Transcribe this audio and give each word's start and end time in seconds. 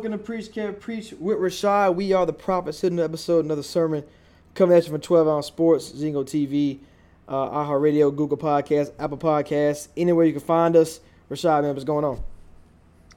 Welcome 0.00 0.12
to 0.12 0.24
Preach 0.24 0.50
Can't 0.50 0.80
Preach 0.80 1.12
with 1.20 1.36
Rashad. 1.36 1.94
We 1.94 2.14
are 2.14 2.24
the 2.24 2.32
prophets. 2.32 2.80
Hidden 2.80 2.98
episode, 3.00 3.44
another 3.44 3.62
sermon 3.62 4.02
coming 4.54 4.74
at 4.74 4.84
you 4.84 4.92
from 4.92 5.02
12 5.02 5.28
Ounce 5.28 5.46
Sports, 5.46 5.92
Zingo 5.92 6.24
TV, 6.24 6.78
uh, 7.28 7.50
iHeartRadio, 7.50 8.16
Google 8.16 8.38
Podcasts, 8.38 8.92
Apple 8.98 9.18
Podcasts, 9.18 9.88
anywhere 9.98 10.24
you 10.24 10.32
can 10.32 10.40
find 10.40 10.74
us. 10.74 11.00
Rashad, 11.30 11.64
man, 11.64 11.74
what's 11.74 11.84
going 11.84 12.06
on? 12.06 12.18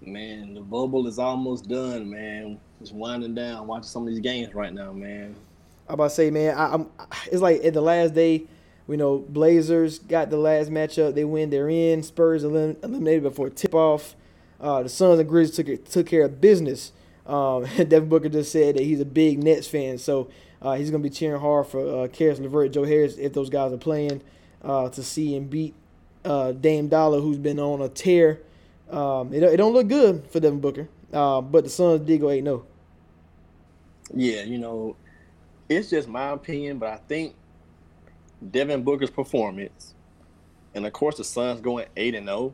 Man, 0.02 0.56
the 0.56 0.60
bubble 0.60 1.08
is 1.08 1.20
almost 1.20 1.70
done, 1.70 2.10
man. 2.10 2.60
It's 2.82 2.92
winding 2.92 3.34
down, 3.34 3.66
watching 3.66 3.88
some 3.88 4.06
of 4.06 4.10
these 4.10 4.20
games 4.20 4.54
right 4.54 4.74
now, 4.74 4.92
man. 4.92 5.34
I'm 5.88 5.94
about 5.94 6.10
to 6.10 6.16
say, 6.16 6.32
man, 6.32 6.54
I, 6.54 6.74
I'm. 6.74 6.90
It's 7.32 7.42
like 7.42 7.64
at 7.64 7.74
the 7.74 7.80
last 7.80 8.14
day, 8.14 8.44
you 8.90 8.98
know, 8.98 9.20
Blazers 9.20 10.00
got 10.00 10.30
the 10.30 10.36
last 10.36 10.70
matchup. 10.70 11.16
They 11.16 11.24
win, 11.24 11.50
they're 11.50 11.70
in. 11.70 12.04
Spurs 12.04 12.44
elim- 12.44 12.76
eliminated 12.84 13.24
before 13.24 13.50
tip 13.50 13.74
off. 13.74 14.18
Uh, 14.64 14.82
the 14.82 14.90
Suns 14.90 15.20
and 15.20 15.28
Grizzlies 15.28 15.58
took 15.58 15.90
took 15.90 16.08
care 16.08 16.24
of 16.24 16.40
business. 16.40 16.94
Um, 17.28 17.66
Devin 17.78 18.08
Booker 18.08 18.30
just 18.30 18.52
said 18.52 18.76
that 18.76 18.84
he's 18.84 19.02
a 19.02 19.06
big 19.06 19.44
Nets 19.44 19.68
fan, 19.68 19.98
so 19.98 20.30
uh, 20.62 20.76
he's 20.76 20.90
gonna 20.90 21.04
be 21.04 21.10
cheering 21.10 21.42
hard 21.42 21.68
for 21.68 22.06
uh, 22.06 22.08
Caris 22.08 22.40
LeVert, 22.40 22.72
Joe 22.72 22.86
Harris 22.86 23.18
if 23.18 23.34
those 23.34 23.50
guys 23.50 23.74
are 23.74 23.78
playing 23.78 24.22
uh, 24.64 24.88
to 24.90 25.04
see 25.04 25.36
and 25.36 25.50
beat 25.50 25.76
uh, 26.24 26.54
Dame 26.54 26.88
Dollar, 26.88 27.20
who's 27.20 27.38
been 27.38 27.60
on 27.60 27.82
a 27.82 27.90
tear. 27.90 28.40
Um, 28.90 29.34
it, 29.34 29.44
it 29.44 29.58
don't 29.58 29.74
look 29.74 29.90
good 29.90 30.28
for 30.32 30.40
Devin 30.40 30.62
Booker, 30.62 30.88
uh, 31.12 31.42
but 31.42 31.66
the 31.66 31.70
Suns 31.70 32.06
did 32.06 32.22
go 32.22 32.30
8 32.30 32.44
0. 32.44 32.66
Yeah, 34.14 34.44
you 34.44 34.60
know, 34.60 34.96
it's 35.68 35.90
just 35.90 36.08
my 36.08 36.30
opinion, 36.30 36.78
but 36.78 36.90
I 36.90 36.98
think 37.08 37.36
Devin 38.52 38.84
Booker's 38.84 39.10
performance, 39.10 39.94
and 40.74 40.86
of 40.86 40.94
course 40.94 41.18
the 41.18 41.24
Suns 41.26 41.60
going 41.60 41.88
eight 41.98 42.16
and 42.16 42.28
zero. 42.28 42.54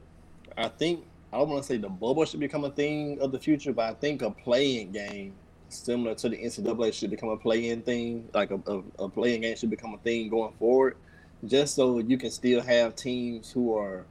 I 0.57 0.69
think 0.69 1.05
I 1.31 1.37
don't 1.37 1.49
want 1.49 1.63
to 1.63 1.67
say 1.67 1.77
the 1.77 1.89
bubble 1.89 2.25
should 2.25 2.39
become 2.39 2.65
a 2.65 2.71
thing 2.71 3.19
of 3.21 3.31
the 3.31 3.39
future, 3.39 3.71
but 3.71 3.85
I 3.89 3.93
think 3.93 4.21
a 4.21 4.31
playing 4.31 4.91
game 4.91 5.35
similar 5.69 6.15
to 6.15 6.29
the 6.29 6.37
NCAA 6.37 6.93
should 6.93 7.11
become 7.11 7.29
a 7.29 7.37
playing 7.37 7.83
thing. 7.83 8.27
Like 8.33 8.51
a, 8.51 8.59
a, 8.65 9.05
a 9.05 9.09
playing 9.09 9.41
game 9.41 9.55
should 9.55 9.69
become 9.69 9.93
a 9.93 9.99
thing 9.99 10.29
going 10.29 10.53
forward, 10.53 10.97
just 11.45 11.75
so 11.75 11.99
you 11.99 12.17
can 12.17 12.31
still 12.31 12.61
have 12.61 12.95
teams 12.95 13.51
who 13.51 13.75
are 13.77 14.05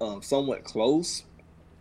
um, 0.00 0.20
somewhat 0.20 0.64
close, 0.64 1.24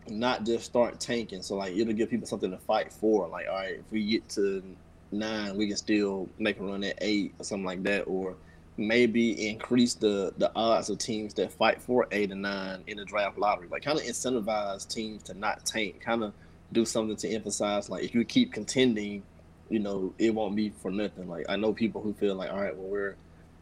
not 0.08 0.46
just 0.46 0.66
start 0.66 1.00
tanking. 1.02 1.42
So 1.42 1.56
like 1.56 1.76
it'll 1.76 1.94
give 1.94 2.10
people 2.10 2.28
something 2.28 2.52
to 2.52 2.58
fight 2.58 2.94
for. 2.94 3.28
Like 3.28 3.48
all 3.50 3.56
right, 3.56 3.80
if 3.80 3.92
we 3.92 4.06
get 4.06 4.30
to 4.30 4.64
nine, 5.12 5.58
we 5.58 5.68
can 5.68 5.78
still 5.78 6.30
make 6.40 6.60
a 6.60 6.64
run 6.64 6.84
at 6.86 6.98
eight 7.02 7.34
or 7.40 7.44
something 7.44 7.66
like 7.66 7.84
that, 7.84 8.04
or 8.04 8.38
maybe 8.78 9.48
increase 9.50 9.94
the 9.94 10.34
the 10.38 10.52
odds 10.56 10.90
of 10.90 10.98
teams 10.98 11.34
that 11.36 11.52
fight 11.52 11.82
for 11.82 12.08
eight 12.12 12.32
and 12.32 12.42
nine 12.42 12.84
in 12.88 12.98
the 12.98 13.06
draft 13.06 13.38
lottery. 13.38 13.68
Like 13.70 13.84
kind 13.84 14.00
of 14.00 14.06
incentivize 14.06 14.88
teams 14.88 15.24
to 15.24 15.34
not 15.34 15.66
tank. 15.66 16.02
Kind 16.02 16.24
of 16.24 16.34
do 16.72 16.86
something 16.86 17.16
to 17.16 17.30
emphasize 17.30 17.90
like 17.90 18.04
if 18.04 18.14
you 18.14 18.26
keep 18.26 18.52
contending, 18.52 19.24
you 19.70 19.80
know 19.80 20.14
it 20.18 20.34
won't 20.34 20.56
be 20.56 20.70
for 20.82 20.92
nothing. 20.92 21.28
Like 21.28 21.46
I 21.50 21.56
know 21.56 21.74
people 21.74 22.02
who 22.02 22.14
feel 22.14 22.36
like 22.36 22.52
all 22.52 22.62
right, 22.62 22.76
well 22.76 22.88
we're 22.88 23.16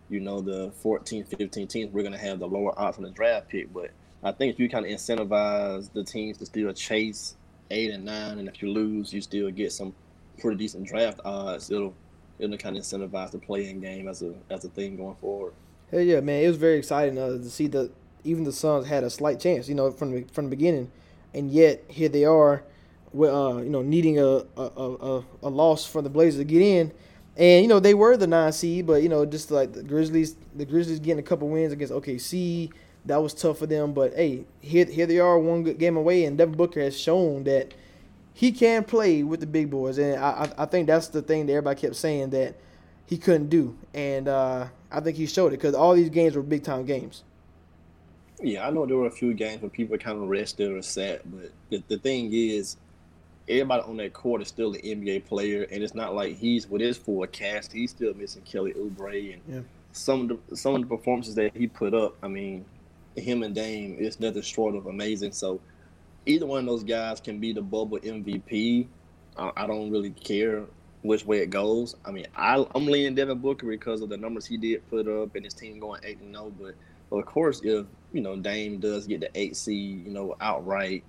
you 0.10 0.20
know 0.20 0.42
the 0.42 0.72
14, 0.82 1.24
15 1.24 1.68
teams, 1.68 1.94
we're 1.94 2.04
gonna 2.04 2.18
have 2.18 2.40
the 2.40 2.48
lower 2.48 2.78
odds 2.80 2.98
on 2.98 3.04
the 3.04 3.10
draft 3.10 3.50
pick, 3.50 3.72
but 3.74 3.92
I 4.24 4.32
think 4.32 4.54
if 4.54 4.60
you 4.60 4.70
kind 4.70 4.86
of 4.86 4.92
incentivize 4.92 5.92
the 5.92 6.04
teams 6.04 6.38
to 6.38 6.46
still 6.46 6.72
chase 6.74 7.36
eight 7.72 7.92
and 7.92 8.06
nine, 8.06 8.40
and 8.40 8.48
if 8.48 8.62
you 8.62 8.72
lose, 8.72 9.12
you 9.12 9.22
still 9.22 9.52
get 9.52 9.72
some 9.72 9.94
pretty 10.40 10.58
decent 10.58 10.88
draft 10.88 11.20
odds. 11.26 11.70
It'll 11.70 11.94
it'll 12.40 12.58
kind 12.58 12.78
of 12.78 12.84
incentivize 12.84 13.32
the 13.32 13.38
playing 13.40 13.80
game 13.82 14.08
as 14.08 14.22
a 14.22 14.34
as 14.50 14.66
a 14.66 14.70
thing 14.70 14.98
going 14.98 15.16
forward. 15.16 15.54
Hell 15.92 16.02
yeah, 16.02 16.20
man! 16.22 16.44
It 16.44 16.48
was 16.48 16.58
very 16.58 16.78
exciting 16.78 17.18
uh, 17.18 17.30
to 17.30 17.50
see 17.50 17.68
that 17.68 17.92
even 18.24 18.44
the 18.44 18.52
Suns 18.52 18.88
had 18.88 19.04
a 19.04 19.10
slight 19.10 19.40
chance, 19.40 19.68
you 19.70 19.76
know, 19.76 19.92
from 19.92 20.12
the 20.12 20.24
from 20.34 20.46
the 20.46 20.50
beginning, 20.56 20.92
and 21.34 21.52
yet 21.52 21.84
here 21.88 22.10
they 22.10 22.26
are, 22.26 22.64
uh, 23.16 23.58
you 23.58 23.70
know, 23.70 23.82
needing 23.82 24.18
a 24.20 24.26
a, 24.26 24.44
a, 24.58 25.18
a- 25.20 25.26
a 25.44 25.50
loss 25.50 25.86
for 25.86 26.02
the 26.02 26.10
Blazers 26.10 26.40
to 26.40 26.46
get 26.46 26.62
in, 26.62 26.92
and 27.38 27.62
you 27.62 27.68
know 27.68 27.80
they 27.80 27.94
were 27.94 28.18
the 28.18 28.28
nine 28.28 28.52
seed, 28.54 28.88
but 28.88 29.04
you 29.04 29.10
know 29.10 29.26
just 29.26 29.52
like 29.52 29.74
the 29.74 29.84
Grizzlies, 29.84 30.36
the 30.56 30.66
Grizzlies 30.66 31.00
getting 31.00 31.20
a 31.20 31.24
couple 31.24 31.48
wins 31.50 31.74
against 31.74 31.94
OKC, 31.94 32.72
that 33.06 33.18
was 33.22 33.34
tough 33.34 33.60
for 33.60 33.68
them. 33.68 33.94
But 33.94 34.16
hey, 34.16 34.46
here 34.62 34.86
here 34.86 35.06
they 35.06 35.20
are, 35.20 35.38
one 35.38 35.64
good 35.64 35.78
game 35.78 35.98
away, 35.98 36.26
and 36.26 36.38
Devin 36.38 36.56
Booker 36.56 36.82
has 36.82 37.00
shown 37.00 37.44
that 37.44 37.74
he 38.34 38.52
can 38.52 38.84
play 38.84 39.24
with 39.24 39.40
the 39.40 39.46
big 39.48 39.70
boys, 39.70 39.98
and 39.98 40.16
I 40.18 40.52
I, 40.58 40.66
think 40.66 40.88
that's 40.88 41.08
the 41.08 41.22
thing 41.22 41.46
that 41.46 41.54
everybody 41.54 41.80
kept 41.80 41.96
saying 41.96 42.32
that 42.32 42.56
he 43.06 43.18
couldn't 43.18 43.50
do, 43.50 43.76
and 43.94 44.28
uh, 44.28 44.68
I 44.92 45.00
think 45.02 45.18
he 45.18 45.26
showed 45.28 45.48
it 45.48 45.58
because 45.58 45.76
all 45.76 45.94
these 45.94 46.10
games 46.10 46.36
were 46.36 46.42
big 46.42 46.64
time 46.64 46.86
games. 46.86 47.24
Yeah, 48.42 48.68
I 48.68 48.72
know 48.72 48.86
there 48.86 48.98
were 48.98 49.08
a 49.08 49.12
few 49.12 49.34
games 49.34 49.62
where 49.62 49.70
people 49.70 49.98
kind 49.98 50.22
of 50.22 50.28
rested 50.28 50.72
or 50.72 50.82
sat, 50.82 51.22
but 51.32 51.52
the, 51.70 51.84
the 51.88 51.98
thing 51.98 52.30
is, 52.34 52.76
everybody 53.48 53.84
on 53.84 53.98
that 53.98 54.14
court 54.14 54.42
is 54.42 54.48
still 54.48 54.74
an 54.74 54.82
NBA 54.82 55.26
player, 55.26 55.68
and 55.72 55.84
it's 55.84 55.94
not 55.96 56.16
like 56.16 56.36
he's 56.36 56.68
with 56.68 56.82
his 56.82 56.98
full 56.98 57.26
cast. 57.28 57.72
He's 57.72 57.92
still 57.92 58.14
missing 58.16 58.42
Kelly 58.44 58.74
Oubre 58.74 59.34
and 59.34 59.42
Yeah. 59.48 59.62
some 59.92 60.30
of 60.32 60.40
the 60.50 60.58
some 60.58 60.76
of 60.76 60.82
the 60.82 60.88
performances 60.88 61.36
that 61.36 61.56
he 61.56 61.68
put 61.68 61.94
up. 61.94 62.16
I 62.24 62.28
mean, 62.28 62.66
him 63.16 63.44
and 63.44 63.54
Dame 63.54 63.96
is 64.00 64.20
nothing 64.20 64.42
short 64.42 64.76
of 64.76 64.88
amazing. 64.88 65.32
So 65.34 65.62
either 66.26 66.46
one 66.46 66.60
of 66.60 66.66
those 66.66 66.84
guys 66.84 67.20
can 67.20 67.40
be 67.40 67.54
the 67.54 67.62
bubble 67.62 68.00
MVP. 68.00 68.88
I, 69.38 69.52
I 69.56 69.68
don't 69.68 69.92
really 69.92 70.12
care 70.12 70.66
which 71.02 71.26
way 71.26 71.40
it 71.40 71.50
goes. 71.50 71.96
I 72.06 72.12
mean, 72.12 72.28
I, 72.36 72.66
I'm 72.74 72.86
leaning 72.86 73.16
Devin 73.16 73.40
Booker 73.40 73.68
because 73.68 74.02
of 74.02 74.10
the 74.10 74.18
numbers 74.18 74.46
he 74.46 74.58
did 74.58 74.88
put 74.90 75.08
up 75.08 75.36
and 75.36 75.44
his 75.44 75.54
team 75.54 75.80
going 75.80 76.02
eight 76.04 76.20
and 76.20 76.34
zero. 76.34 76.52
But 76.58 76.76
of 77.18 77.26
course, 77.26 77.62
if 77.64 77.86
you 78.12 78.22
know 78.22 78.36
Dame 78.36 78.80
does 78.80 79.06
get 79.08 79.22
the 79.22 79.30
eight 79.36 79.56
seed, 79.56 80.06
you 80.06 80.12
know, 80.12 80.36
outright 80.40 81.04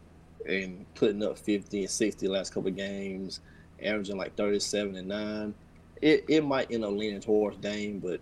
and 0.47 0.85
putting 0.95 1.23
up 1.23 1.39
50 1.39 1.81
and 1.81 1.91
60 1.91 2.29
last 2.29 2.53
couple 2.53 2.69
of 2.69 2.77
games, 2.77 3.41
averaging 3.83 4.19
like 4.19 4.37
37 4.37 4.97
and 4.97 5.09
nine, 5.09 5.55
it, 6.03 6.25
it 6.29 6.45
might 6.45 6.71
end 6.71 6.85
up 6.85 6.93
leaning 6.93 7.21
towards 7.21 7.57
Dame. 7.59 8.01
But 8.01 8.21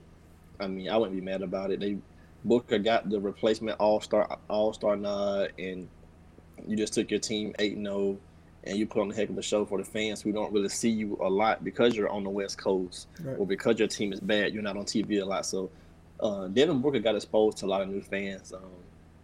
I 0.61 0.67
mean, 0.67 0.89
I 0.89 0.97
wouldn't 0.97 1.17
be 1.17 1.25
mad 1.25 1.43
about 1.43 1.71
it. 1.71 1.81
They 1.81 1.99
Booker 2.45 2.79
got 2.79 3.09
the 3.09 3.21
replacement 3.21 3.79
All 3.79 4.01
Star 4.01 4.39
All 4.49 4.73
Star 4.73 4.97
nod, 4.97 5.53
and 5.59 5.89
you 6.67 6.77
just 6.77 6.93
took 6.95 7.11
your 7.11 7.21
team 7.21 7.55
eight 7.59 7.77
and 7.77 7.87
zero, 7.87 8.17
and 8.65 8.77
you 8.79 8.87
put 8.87 9.03
on 9.03 9.11
a 9.11 9.15
heck 9.15 9.29
of 9.29 9.39
a 9.39 9.43
show 9.43 9.65
for 9.65 9.79
the 9.79 9.85
fans 9.85 10.23
who 10.23 10.33
don't 10.33 10.53
really 10.53 10.69
see 10.69 10.91
you 10.91 11.19
a 11.21 11.29
lot 11.29 11.65
because 11.65 11.95
you're 11.97 12.09
on 12.09 12.23
the 12.25 12.31
West 12.31 12.59
Coast 12.59 13.09
Right. 13.23 13.37
or 13.39 13.47
because 13.47 13.79
your 13.79 13.89
team 13.89 14.13
is 14.13 14.21
bad. 14.21 14.53
You're 14.55 14.63
not 14.63 14.77
on 14.77 14.85
TV 14.85 15.21
a 15.21 15.25
lot, 15.25 15.45
so 15.47 15.71
uh, 16.21 16.47
Devin 16.49 16.81
Booker 16.81 17.01
got 17.01 17.17
exposed 17.17 17.59
to 17.59 17.67
a 17.67 17.69
lot 17.69 17.83
of 17.83 17.89
new 17.89 18.01
fans. 18.01 18.53
Um, 18.53 18.61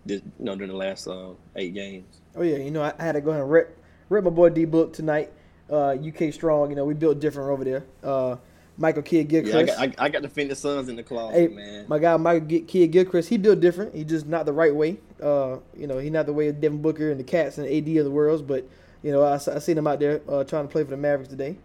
this, 0.06 0.22
you 0.38 0.44
know, 0.44 0.54
during 0.56 0.70
the 0.70 0.76
last 0.76 1.06
uh, 1.06 1.30
eight 1.56 1.74
games. 1.74 2.20
Oh 2.34 2.42
yeah, 2.42 2.56
you 2.56 2.70
know 2.70 2.82
I, 2.82 2.92
I 2.98 3.02
had 3.04 3.12
to 3.12 3.20
go 3.20 3.30
ahead 3.30 3.42
and 3.42 3.50
rip, 3.50 3.78
rep 4.08 4.24
my 4.24 4.30
boy 4.30 4.48
D 4.50 4.64
Book 4.64 4.92
tonight. 4.92 5.30
Uh, 5.70 5.90
UK 5.94 6.32
strong, 6.32 6.70
you 6.70 6.76
know 6.76 6.84
we 6.86 6.94
built 6.94 7.20
different 7.20 7.50
over 7.50 7.62
there. 7.62 7.84
Uh, 8.02 8.36
Michael 8.78 9.02
Kidd 9.02 9.30
Yeah, 9.30 9.38
I 9.40 9.42
Gilchrist. 9.42 9.78
got, 9.78 9.88
I, 9.98 10.04
I 10.04 10.08
got 10.08 10.22
to 10.22 10.54
Suns 10.54 10.88
in 10.88 10.96
the 10.96 11.02
closet, 11.02 11.36
Hey, 11.36 11.48
man. 11.48 11.84
my 11.88 11.98
guy 11.98 12.16
Michael 12.16 12.60
Kidd 12.66 12.92
Gilchrist, 12.92 13.28
he 13.28 13.36
built 13.36 13.60
different. 13.60 13.94
He 13.94 14.04
just 14.04 14.26
not 14.26 14.46
the 14.46 14.52
right 14.52 14.74
way. 14.74 14.98
Uh, 15.22 15.58
you 15.76 15.86
know, 15.88 15.98
he 15.98 16.10
not 16.10 16.26
the 16.26 16.32
way 16.32 16.48
of 16.48 16.60
Devin 16.60 16.80
Booker 16.80 17.10
and 17.10 17.18
the 17.18 17.24
Cats 17.24 17.58
and 17.58 17.66
the 17.66 17.76
AD 17.76 17.98
of 17.98 18.04
the 18.04 18.10
world. 18.10 18.46
But 18.46 18.68
you 19.02 19.10
know, 19.12 19.24
I 19.24 19.36
seen 19.38 19.76
him 19.76 19.86
out 19.86 19.98
there 19.98 20.20
uh, 20.28 20.44
trying 20.44 20.66
to 20.66 20.72
play 20.72 20.84
for 20.84 20.90
the 20.90 20.96
Mavericks 20.96 21.28
today. 21.28 21.56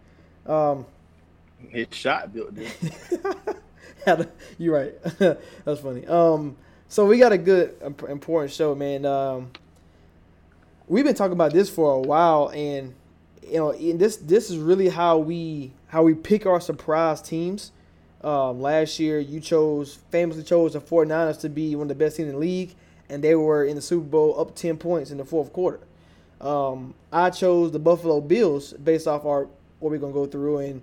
Um, 0.46 0.86
His 1.70 1.86
shot 1.92 2.32
built 2.34 2.54
a- 4.06 4.28
You're 4.58 4.74
right. 4.74 4.94
That's 5.64 5.80
funny. 5.80 6.06
Um, 6.06 6.56
so 6.88 7.06
we 7.06 7.18
got 7.18 7.32
a 7.32 7.38
good, 7.38 7.76
important 8.08 8.52
show, 8.52 8.74
man. 8.74 9.06
Um, 9.06 9.50
we've 10.88 11.04
been 11.04 11.14
talking 11.14 11.32
about 11.32 11.52
this 11.52 11.70
for 11.70 11.92
a 11.94 12.00
while, 12.00 12.50
and 12.54 12.94
you 13.46 13.54
know, 13.58 13.70
and 13.70 13.98
this 13.98 14.16
this 14.16 14.50
is 14.50 14.58
really 14.58 14.88
how 14.88 15.18
we 15.18 15.72
how 15.94 16.02
we 16.02 16.12
pick 16.12 16.44
our 16.44 16.60
surprise 16.60 17.22
teams. 17.22 17.70
Um, 18.20 18.60
last 18.60 18.98
year, 18.98 19.20
you 19.20 19.38
chose 19.38 19.94
famously 20.10 20.42
chose 20.42 20.72
the 20.72 20.80
49ers 20.80 21.40
to 21.42 21.48
be 21.48 21.76
one 21.76 21.84
of 21.84 21.88
the 21.88 21.94
best 21.94 22.16
teams 22.16 22.30
in 22.30 22.34
the 22.34 22.40
league, 22.40 22.74
and 23.08 23.22
they 23.22 23.36
were 23.36 23.64
in 23.64 23.76
the 23.76 23.80
Super 23.80 24.04
Bowl 24.04 24.40
up 24.40 24.56
10 24.56 24.76
points 24.76 25.12
in 25.12 25.18
the 25.18 25.24
fourth 25.24 25.52
quarter. 25.52 25.78
Um, 26.40 26.94
I 27.12 27.30
chose 27.30 27.70
the 27.70 27.78
Buffalo 27.78 28.20
Bills 28.20 28.72
based 28.72 29.06
off 29.06 29.24
our 29.24 29.46
what 29.78 29.92
we're 29.92 29.98
gonna 29.98 30.12
go 30.12 30.26
through, 30.26 30.58
and 30.58 30.82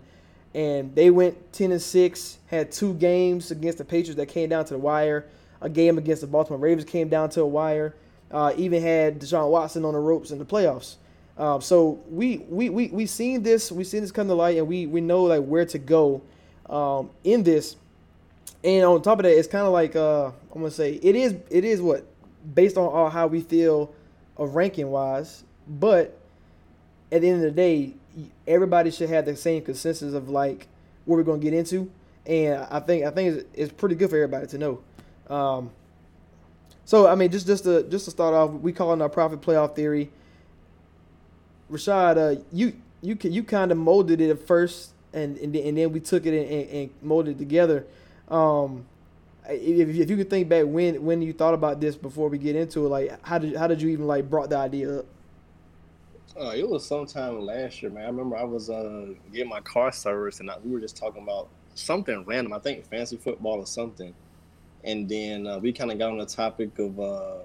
and 0.56 0.96
they 0.96 1.10
went 1.10 1.52
10 1.52 1.74
and 1.74 1.82
6, 1.82 2.38
had 2.48 2.72
two 2.72 2.94
games 2.94 3.52
against 3.52 3.80
the 3.80 3.86
Patriots 3.86 4.16
that 4.16 4.28
came 4.28 4.48
down 4.48 4.64
to 4.64 4.76
the 4.76 4.80
wire. 4.80 5.26
A 5.60 5.68
game 5.68 5.98
against 5.98 6.22
the 6.22 6.28
Baltimore 6.28 6.58
Ravens 6.58 6.90
came 6.90 7.10
down 7.10 7.30
to 7.32 7.42
a 7.42 7.48
wire. 7.48 7.96
Uh, 8.32 8.54
even 8.56 8.82
had 8.82 9.20
Deshaun 9.20 9.50
Watson 9.50 9.84
on 9.84 9.92
the 9.92 10.00
ropes 10.00 10.32
in 10.32 10.40
the 10.40 10.46
playoffs. 10.46 10.96
Um, 11.38 11.62
so 11.62 12.00
we 12.10 12.40
we 12.50 12.70
we 12.70 12.88
we 12.88 13.06
seen 13.06 13.44
this, 13.44 13.72
we 13.72 13.84
seen 13.84 14.02
this 14.02 14.12
come 14.12 14.28
to 14.28 14.34
light, 14.34 14.58
and 14.58 14.68
we 14.68 14.86
we 14.86 15.02
know 15.02 15.24
like 15.24 15.44
where 15.44 15.66
to 15.66 15.80
go 15.80 16.22
um, 16.70 17.10
in 17.24 17.44
this. 17.44 17.76
And 18.64 18.86
on 18.86 19.02
top 19.02 19.20
of 19.20 19.24
that, 19.24 19.38
it's 19.38 19.48
kind 19.48 19.66
of 19.66 19.74
like 19.74 19.96
uh, 19.96 20.28
I'm 20.28 20.34
gonna 20.54 20.72
say 20.72 20.94
it 21.02 21.16
is 21.16 21.36
it 21.50 21.66
is 21.66 21.82
what 21.82 22.06
based 22.54 22.78
on 22.78 22.86
all 22.86 23.10
how 23.10 23.28
we 23.28 23.42
feel 23.42 23.94
of 24.38 24.56
ranking 24.56 24.90
wise, 24.90 25.44
but 25.68 26.18
at 27.12 27.22
the 27.22 27.30
end 27.30 27.38
of 27.38 27.44
the 27.44 27.52
day, 27.52 27.94
everybody 28.48 28.92
should 28.92 29.10
have 29.10 29.26
the 29.26 29.36
same 29.36 29.64
consensus 29.64 30.14
of 30.14 30.30
like 30.30 30.68
what 31.06 31.16
we're 31.16 31.24
gonna 31.24 31.40
get 31.40 31.54
into, 31.54 31.90
and 32.26 32.66
I 32.70 32.80
think 32.80 33.06
I 33.06 33.12
think 33.12 33.36
it's, 33.36 33.46
it's 33.54 33.74
pretty 33.74 33.96
good 33.96 34.10
for 34.10 34.18
everybody 34.18 34.48
to 34.48 34.58
know. 34.58 34.80
Um, 35.28 35.72
so 36.86 37.08
I 37.08 37.16
mean, 37.16 37.32
just 37.32 37.48
just 37.48 37.64
to 37.64 37.84
just 37.84 38.06
to 38.06 38.12
start 38.12 38.34
off, 38.34 38.52
we 38.52 38.74
call 38.74 38.94
it 38.94 39.02
our 39.02 39.10
Prophet 39.10 39.42
playoff 39.42 39.76
theory. 39.76 40.12
Rashad, 41.72 42.18
uh, 42.18 42.42
you 42.52 42.74
you 43.02 43.18
you 43.22 43.44
kind 43.44 43.72
of 43.72 43.78
molded 43.78 44.22
it 44.22 44.30
at 44.30 44.46
first, 44.46 44.92
and 45.14 45.38
and 45.38 45.54
then, 45.54 45.68
and 45.68 45.78
then 45.78 45.92
we 45.92 46.00
took 46.00 46.26
it 46.26 46.34
and, 46.34 46.50
and, 46.50 46.70
and 46.70 46.90
molded 47.02 47.36
it 47.36 47.40
together. 47.40 47.86
Um, 48.28 48.86
if, 49.50 49.90
if 49.90 50.10
you 50.10 50.18
could 50.18 50.30
think 50.30 50.50
back 50.50 50.66
when 50.68 51.04
when 51.04 51.22
you 51.22 51.34
thought 51.34 51.54
about 51.54 51.80
this 51.80 51.96
before 51.96 52.30
we 52.30 52.38
get 52.38 52.56
into 52.56 52.86
it, 52.86 52.90
like 52.90 53.26
how 53.26 53.38
did 53.38 53.56
how 53.56 53.68
did 53.68 53.82
you 53.82 53.90
even 53.90 54.08
like 54.08 54.30
brought 54.30 54.50
the 54.50 54.58
idea 54.58 55.00
up? 55.00 55.06
Uh, 56.40 56.54
it 56.56 56.68
was 56.68 56.86
sometime 56.86 57.40
last 57.42 57.82
year, 57.82 57.92
man. 57.92 58.04
I 58.04 58.08
remember 58.08 58.38
I 58.38 58.44
was 58.44 58.70
uh, 58.70 59.08
getting 59.32 59.50
my 59.50 59.62
car 59.62 59.92
serviced, 59.92 60.40
and 60.40 60.50
I, 60.50 60.58
we 60.64 60.72
were 60.72 60.80
just 60.80 60.98
talking 60.98 61.24
about 61.24 61.50
something 61.76 62.24
random. 62.26 62.54
I 62.54 62.60
think 62.60 62.86
fancy 62.86 63.18
football 63.18 63.60
or 63.60 63.66
something. 63.66 64.14
And 64.84 65.08
then 65.08 65.46
uh, 65.46 65.60
we 65.60 65.74
kind 65.74 65.92
of 65.92 66.00
got 66.00 66.12
on 66.12 66.18
the 66.18 66.26
topic 66.26 66.80
of 66.80 67.00
uh, 67.00 67.40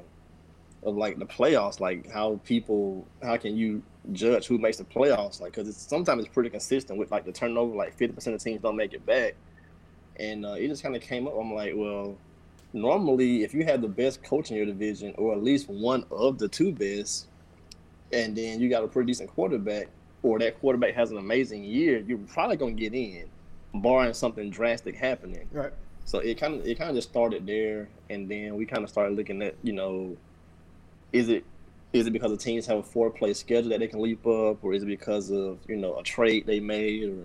of 0.83 0.97
like 0.97 1.19
the 1.19 1.27
playoffs, 1.27 1.81
like 1.81 2.11
how 2.11 2.41
people, 2.45 3.07
how 3.23 3.37
can 3.37 3.57
you 3.57 3.83
judge 4.13 4.47
who 4.47 4.59
makes 4.59 4.77
the 4.77 4.85
playoffs? 4.85 5.41
Like, 5.41 5.53
because 5.53 5.69
it's 5.69 5.81
sometimes 5.81 6.25
it's 6.25 6.33
pretty 6.33 6.51
consistent 6.51 6.99
with 6.99 7.11
like 7.11 7.25
the 7.25 7.33
turnover. 7.33 7.75
Like 7.75 7.97
fifty 7.97 8.15
percent 8.15 8.35
of 8.35 8.43
teams 8.43 8.63
don't 8.63 8.77
make 8.77 8.93
it 8.93 9.05
back, 9.07 9.35
and 10.19 10.47
uh, 10.47 10.53
it 10.53 10.69
just 10.69 10.83
kind 10.83 10.97
of 10.97 11.03
came 11.03 11.27
up. 11.27 11.35
I'm 11.39 11.55
like, 11.55 11.73
well, 11.77 12.17
normally 12.73 13.43
if 13.43 13.55
you 13.55 13.65
have 13.65 13.83
the 13.83 13.89
best 13.89 14.23
coach 14.23 14.51
in 14.51 14.57
your 14.57 14.67
division, 14.67 15.15
or 15.17 15.33
at 15.33 15.43
least 15.43 15.69
one 15.69 16.05
of 16.11 16.39
the 16.39 16.49
two 16.49 16.73
best 16.73 17.29
and 18.13 18.37
then 18.37 18.61
you 18.61 18.69
got 18.69 18.85
a 18.85 18.89
pretty 18.89 19.09
decent 19.09 19.31
quarterback, 19.31 19.89
or 20.23 20.39
that 20.39 20.59
quarterback 20.61 20.95
has 20.95 21.11
an 21.11 21.19
amazing 21.19 21.65
year, 21.65 21.99
you're 21.99 22.19
probably 22.19 22.57
gonna 22.57 22.73
get 22.73 22.95
in, 22.95 23.29
barring 23.75 24.13
something 24.13 24.51
drastic 24.51 24.95
happening. 24.97 25.47
Right. 25.53 25.73
So 26.05 26.19
it 26.21 26.39
kind 26.39 26.55
of 26.55 26.67
it 26.67 26.79
kind 26.79 26.91
of 26.91 26.97
just 26.97 27.09
started 27.09 27.47
there, 27.47 27.89
and 28.11 28.29
then 28.29 28.57
we 28.57 28.67
kind 28.67 28.85
of 28.85 28.91
started 28.91 29.17
looking 29.17 29.43
at 29.43 29.55
you 29.63 29.73
know, 29.73 30.17
is 31.13 31.29
it 31.29 31.45
is 31.93 32.07
it 32.07 32.13
because 32.13 32.31
the 32.31 32.37
teams 32.37 32.67
have 32.67 32.79
a 32.79 32.83
four 32.83 33.11
play 33.11 33.33
schedule 33.33 33.71
that 33.71 33.81
they 33.81 33.87
can 33.87 34.01
leap 34.01 34.27
up, 34.27 34.63
or 34.63 34.75
is 34.75 34.83
it 34.83 34.87
because 34.87 35.31
of 35.31 35.59
you 35.69 35.77
know 35.77 35.97
a 35.99 36.03
trade 36.03 36.47
they 36.47 36.61
made, 36.61 37.09
or 37.09 37.25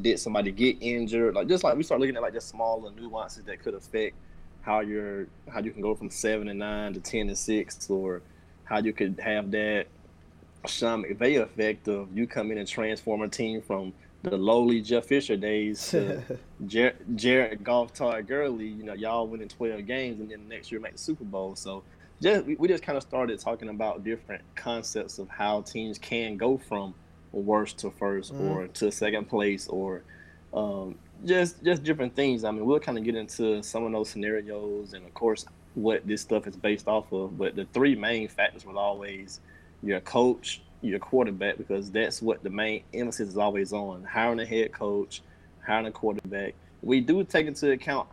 did 0.00 0.18
somebody 0.18 0.50
get 0.50 0.76
injured? 0.80 1.34
Like 1.34 1.48
just 1.48 1.64
like 1.64 1.76
we 1.76 1.82
start 1.82 2.00
looking 2.00 2.16
at 2.16 2.22
like 2.22 2.32
just 2.32 2.48
smaller 2.48 2.90
nuances 2.92 3.44
that 3.44 3.62
could 3.62 3.74
affect 3.74 4.14
how 4.62 4.80
you're 4.80 5.26
how 5.48 5.60
you 5.60 5.70
can 5.70 5.82
go 5.82 5.94
from 5.94 6.10
seven 6.10 6.48
and 6.48 6.58
nine 6.58 6.94
to 6.94 7.00
ten 7.00 7.28
and 7.28 7.38
six, 7.38 7.88
or 7.90 8.22
how 8.64 8.78
you 8.78 8.92
could 8.92 9.18
have 9.20 9.50
that 9.50 9.86
Sean 10.66 11.04
McVay 11.04 11.40
effect 11.40 11.88
of 11.88 12.08
you 12.16 12.26
come 12.26 12.50
in 12.50 12.58
and 12.58 12.66
transform 12.66 13.22
a 13.22 13.28
team 13.28 13.62
from 13.62 13.92
the 14.22 14.36
lowly 14.36 14.80
Jeff 14.80 15.06
Fisher 15.06 15.36
days 15.36 15.90
to 15.90 16.22
Jer- 16.66 16.96
Jared 17.14 17.62
Goff, 17.62 17.92
Todd 17.92 18.26
Gurley. 18.26 18.66
You 18.66 18.82
know, 18.82 18.94
y'all 18.94 19.26
winning 19.26 19.48
12 19.48 19.86
games 19.86 20.20
and 20.20 20.30
then 20.30 20.48
the 20.48 20.54
next 20.54 20.72
year 20.72 20.80
make 20.80 20.92
the 20.92 20.98
Super 20.98 21.24
Bowl. 21.24 21.54
So 21.54 21.82
just 22.22 22.46
we, 22.46 22.68
just 22.68 22.82
kind 22.82 22.96
of 22.96 23.02
started 23.02 23.38
talking 23.38 23.68
about 23.68 24.04
different 24.04 24.42
concepts 24.54 25.18
of 25.18 25.28
how 25.28 25.62
teams 25.62 25.98
can 25.98 26.36
go 26.36 26.56
from 26.56 26.94
worst 27.32 27.78
to 27.78 27.90
1st 27.90 28.32
Mhm. 28.32 28.50
or 28.50 28.66
to 28.68 28.90
second 28.90 29.28
place 29.28 29.68
or 29.68 30.02
um, 30.54 30.94
just 31.24 31.62
just 31.62 31.82
different 31.82 32.14
things. 32.14 32.44
I 32.44 32.50
mean, 32.50 32.64
we'll 32.64 32.80
kind 32.80 32.96
of 32.96 33.04
get 33.04 33.14
into 33.14 33.62
some 33.62 33.84
of 33.84 33.92
those 33.92 34.08
scenarios 34.08 34.94
and 34.94 35.04
of 35.04 35.12
course 35.14 35.44
what 35.74 36.06
this 36.06 36.22
stuff 36.22 36.46
is 36.46 36.56
based 36.56 36.88
off 36.88 37.12
of. 37.12 37.36
But 37.36 37.56
the 37.56 37.66
three 37.74 37.94
main 37.94 38.28
factors 38.28 38.64
was 38.64 38.76
always 38.76 39.40
your 39.82 40.00
coach, 40.00 40.62
your 40.80 40.98
quarterback, 40.98 41.58
because 41.58 41.90
that's 41.90 42.22
what 42.22 42.42
the 42.42 42.48
main 42.48 42.82
emphasis 42.94 43.28
is 43.30 43.36
always 43.36 43.72
on: 43.74 44.04
hiring 44.04 44.40
a 44.40 44.46
head 44.46 44.72
coach, 44.72 45.20
hiring 45.66 45.86
a 45.86 45.92
quarterback. 45.92 46.54
We 46.82 47.00
do 47.00 47.22
take 47.24 47.46
into 47.46 47.70
account 47.72 48.08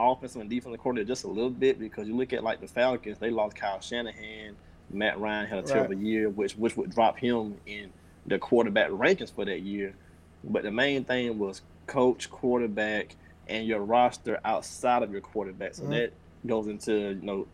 offensive 0.00 0.40
and 0.40 0.50
defensive 0.50 0.80
coordinator 0.80 1.06
just 1.08 1.24
a 1.24 1.28
little 1.28 1.50
bit 1.50 1.78
because 1.78 2.08
you 2.08 2.16
look 2.16 2.32
at 2.32 2.42
like 2.42 2.60
the 2.60 2.66
Falcons, 2.66 3.18
they 3.18 3.30
lost 3.30 3.56
Kyle 3.56 3.80
Shanahan, 3.80 4.56
Matt 4.90 5.20
Ryan 5.20 5.46
had 5.46 5.58
a 5.58 5.62
Right. 5.62 5.70
terrible 5.70 5.94
year, 5.94 6.28
which 6.30 6.56
which 6.56 6.76
would 6.76 6.90
drop 6.90 7.18
him 7.18 7.56
in 7.66 7.90
the 8.26 8.38
quarterback 8.38 8.90
rankings 8.90 9.32
for 9.32 9.44
that 9.44 9.60
year. 9.60 9.94
But 10.44 10.62
the 10.62 10.70
main 10.70 11.04
thing 11.04 11.38
was 11.38 11.62
coach, 11.86 12.30
quarterback, 12.30 13.16
and 13.48 13.66
your 13.66 13.80
roster 13.80 14.38
outside 14.44 15.02
of 15.02 15.12
your 15.12 15.20
quarterback. 15.20 15.74
So 15.74 15.84
Mhm. 15.84 15.90
that 15.90 16.12
goes 16.46 16.66
into 16.66 16.92
you 16.92 17.22
know, 17.22 17.46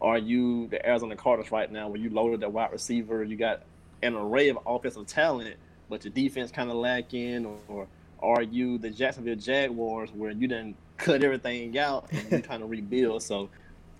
are 0.00 0.18
you 0.18 0.66
the 0.68 0.84
Arizona 0.86 1.16
Cardinals 1.16 1.50
right 1.52 1.70
now 1.70 1.88
where 1.88 2.00
you 2.00 2.10
loaded 2.10 2.40
that 2.40 2.52
wide 2.52 2.72
receiver, 2.72 3.22
you 3.24 3.36
got 3.36 3.62
an 4.02 4.14
array 4.14 4.48
of 4.48 4.58
offensive 4.66 5.06
talent, 5.06 5.56
but 5.88 6.04
your 6.04 6.12
defense 6.12 6.50
kind 6.50 6.70
of 6.70 6.76
lacking, 6.76 7.44
or, 7.46 7.58
or 7.68 7.86
are 8.22 8.42
you 8.42 8.78
the 8.78 8.90
Jacksonville 8.90 9.36
Jaguars 9.36 10.10
where 10.14 10.30
you 10.30 10.46
didn't 10.46 10.76
cut 10.96 11.22
everything 11.24 11.76
out 11.78 12.06
and 12.12 12.30
you're 12.30 12.40
trying 12.40 12.60
to 12.60 12.66
rebuild? 12.66 13.22
So 13.22 13.48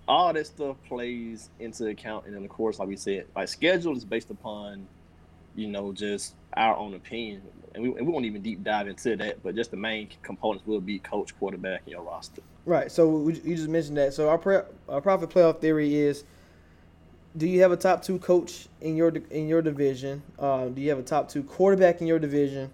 all 0.07 0.33
that 0.33 0.47
stuff 0.47 0.75
plays 0.87 1.49
into 1.59 1.87
account, 1.87 2.25
and 2.25 2.35
then 2.35 2.43
of 2.43 2.49
course, 2.49 2.79
like 2.79 2.87
we 2.87 2.95
said, 2.95 3.25
like 3.35 3.47
schedule 3.47 3.95
is 3.95 4.03
based 4.05 4.29
upon, 4.29 4.87
you 5.55 5.67
know, 5.67 5.91
just 5.93 6.35
our 6.57 6.75
own 6.75 6.93
opinion, 6.95 7.41
and 7.73 7.83
we, 7.83 7.89
and 7.89 8.05
we 8.05 8.11
won't 8.11 8.25
even 8.25 8.41
deep 8.41 8.63
dive 8.63 8.87
into 8.87 9.15
that, 9.15 9.41
but 9.43 9.55
just 9.55 9.71
the 9.71 9.77
main 9.77 10.09
components 10.23 10.65
will 10.67 10.81
be 10.81 10.99
coach, 10.99 11.37
quarterback, 11.39 11.81
and 11.85 11.91
your 11.91 12.01
roster. 12.03 12.41
Right. 12.65 12.91
So 12.91 13.07
we- 13.09 13.39
you 13.41 13.55
just 13.55 13.69
mentioned 13.69 13.97
that. 13.97 14.13
So 14.13 14.29
our 14.29 14.37
pre- 14.37 14.61
our 14.89 15.01
Prophet 15.01 15.29
playoff 15.29 15.59
theory 15.61 15.95
is: 15.95 16.23
Do 17.37 17.47
you 17.47 17.61
have 17.61 17.71
a 17.71 17.77
top 17.77 18.01
two 18.03 18.19
coach 18.19 18.67
in 18.81 18.95
your 18.97 19.09
in 19.29 19.47
your 19.47 19.61
division? 19.61 20.21
Um, 20.39 20.73
do 20.73 20.81
you 20.81 20.89
have 20.89 20.99
a 20.99 21.03
top 21.03 21.29
two 21.29 21.43
quarterback 21.43 22.01
in 22.01 22.07
your 22.07 22.19
division? 22.19 22.69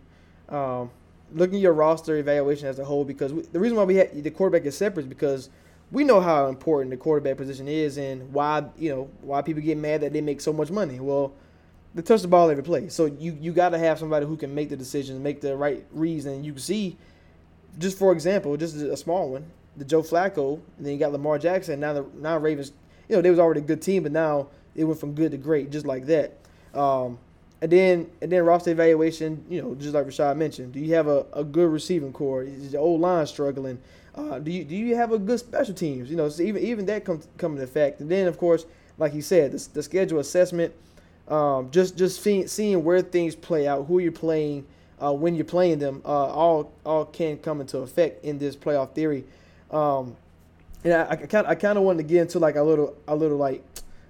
Um, 0.49 0.89
looking 1.33 1.55
at 1.55 1.61
your 1.61 1.73
roster 1.73 2.17
evaluation 2.17 2.67
as 2.67 2.79
a 2.79 2.85
whole, 2.85 3.03
because 3.03 3.33
we, 3.33 3.41
the 3.43 3.59
reason 3.59 3.77
why 3.77 3.83
we 3.83 3.95
had 3.95 4.23
the 4.23 4.31
quarterback 4.31 4.65
is 4.65 4.77
separate 4.77 5.03
is 5.03 5.09
because 5.09 5.49
we 5.91 6.03
know 6.03 6.19
how 6.19 6.47
important 6.47 6.91
the 6.91 6.97
quarterback 6.97 7.37
position 7.37 7.67
is 7.67 7.97
and 7.97 8.33
why 8.33 8.63
you 8.77 8.89
know 8.89 9.09
why 9.21 9.41
people 9.41 9.61
get 9.61 9.77
mad 9.77 10.01
that 10.01 10.13
they 10.13 10.21
make 10.21 10.41
so 10.41 10.51
much 10.53 10.69
money. 10.69 10.99
Well, 10.99 11.33
they 11.95 12.01
touch 12.01 12.21
the 12.21 12.27
ball 12.27 12.49
every 12.49 12.63
play, 12.63 12.89
so 12.89 13.05
you 13.05 13.37
you 13.39 13.51
got 13.51 13.69
to 13.69 13.77
have 13.77 13.99
somebody 13.99 14.25
who 14.25 14.37
can 14.37 14.53
make 14.53 14.69
the 14.69 14.77
decisions, 14.77 15.19
make 15.19 15.41
the 15.41 15.55
right 15.55 15.85
reads, 15.91 16.25
and 16.25 16.45
you 16.45 16.53
can 16.53 16.61
see. 16.61 16.97
Just 17.77 17.99
for 17.99 18.11
example, 18.11 18.57
just 18.57 18.75
a 18.75 18.97
small 18.97 19.29
one, 19.29 19.45
the 19.75 19.85
Joe 19.85 20.01
Flacco, 20.01 20.59
and 20.77 20.85
then 20.85 20.93
you 20.93 20.99
got 20.99 21.11
Lamar 21.11 21.37
Jackson. 21.37 21.79
Now 21.79 21.93
the 21.93 22.05
now 22.15 22.37
Ravens, 22.37 22.71
you 23.07 23.15
know, 23.15 23.21
they 23.21 23.29
was 23.29 23.39
already 23.39 23.59
a 23.59 23.63
good 23.63 23.81
team, 23.81 24.03
but 24.03 24.11
now 24.11 24.47
it 24.75 24.83
went 24.83 24.99
from 24.99 25.13
good 25.13 25.31
to 25.31 25.37
great, 25.37 25.69
just 25.69 25.85
like 25.85 26.07
that. 26.07 26.39
Um, 26.73 27.19
and 27.61 27.71
then 27.71 28.09
and 28.21 28.31
then 28.31 28.43
roster 28.43 28.71
evaluation, 28.71 29.43
you 29.49 29.61
know, 29.61 29.75
just 29.75 29.93
like 29.93 30.05
Rashad 30.05 30.37
mentioned, 30.37 30.73
do 30.73 30.79
you 30.79 30.93
have 30.93 31.07
a, 31.07 31.25
a 31.33 31.43
good 31.43 31.71
receiving 31.71 32.13
core? 32.13 32.43
Is 32.43 32.71
the 32.71 32.77
old 32.77 33.01
line 33.01 33.25
struggling? 33.25 33.79
Uh, 34.13 34.39
do 34.39 34.51
you 34.51 34.63
do 34.63 34.75
you 34.75 34.95
have 34.95 35.11
a 35.11 35.17
good 35.17 35.39
special 35.39 35.73
teams? 35.73 36.09
You 36.09 36.17
know, 36.17 36.29
so 36.29 36.43
even 36.43 36.61
even 36.63 36.85
that 36.87 37.03
comes 37.03 37.27
come 37.37 37.53
into 37.53 37.63
effect. 37.63 37.99
And 37.99 38.09
then 38.11 38.27
of 38.27 38.37
course, 38.37 38.65
like 38.97 39.11
he 39.11 39.21
said, 39.21 39.51
the, 39.51 39.69
the 39.73 39.83
schedule 39.83 40.19
assessment, 40.19 40.73
um, 41.27 41.71
just 41.71 41.97
just 41.97 42.21
seeing 42.21 42.47
seeing 42.47 42.83
where 42.83 43.01
things 43.01 43.35
play 43.35 43.67
out, 43.67 43.85
who 43.87 43.99
you're 43.99 44.11
playing, 44.11 44.65
uh, 45.01 45.13
when 45.13 45.33
you're 45.33 45.45
playing 45.45 45.79
them, 45.79 46.03
uh, 46.05 46.27
all 46.27 46.71
all 46.85 47.05
can 47.05 47.37
come 47.37 47.59
into 47.59 47.79
effect 47.79 48.23
in 48.23 48.37
this 48.37 48.55
playoff 48.55 48.91
theory. 48.91 49.23
Um, 49.71 50.15
and 50.83 50.93
I 50.93 51.15
kind 51.15 51.47
I 51.47 51.55
kind 51.55 51.77
of 51.77 51.83
wanted 51.83 52.03
to 52.03 52.07
get 52.07 52.21
into 52.21 52.37
like 52.37 52.55
a 52.55 52.63
little 52.63 52.95
a 53.07 53.15
little 53.15 53.37
like 53.37 53.63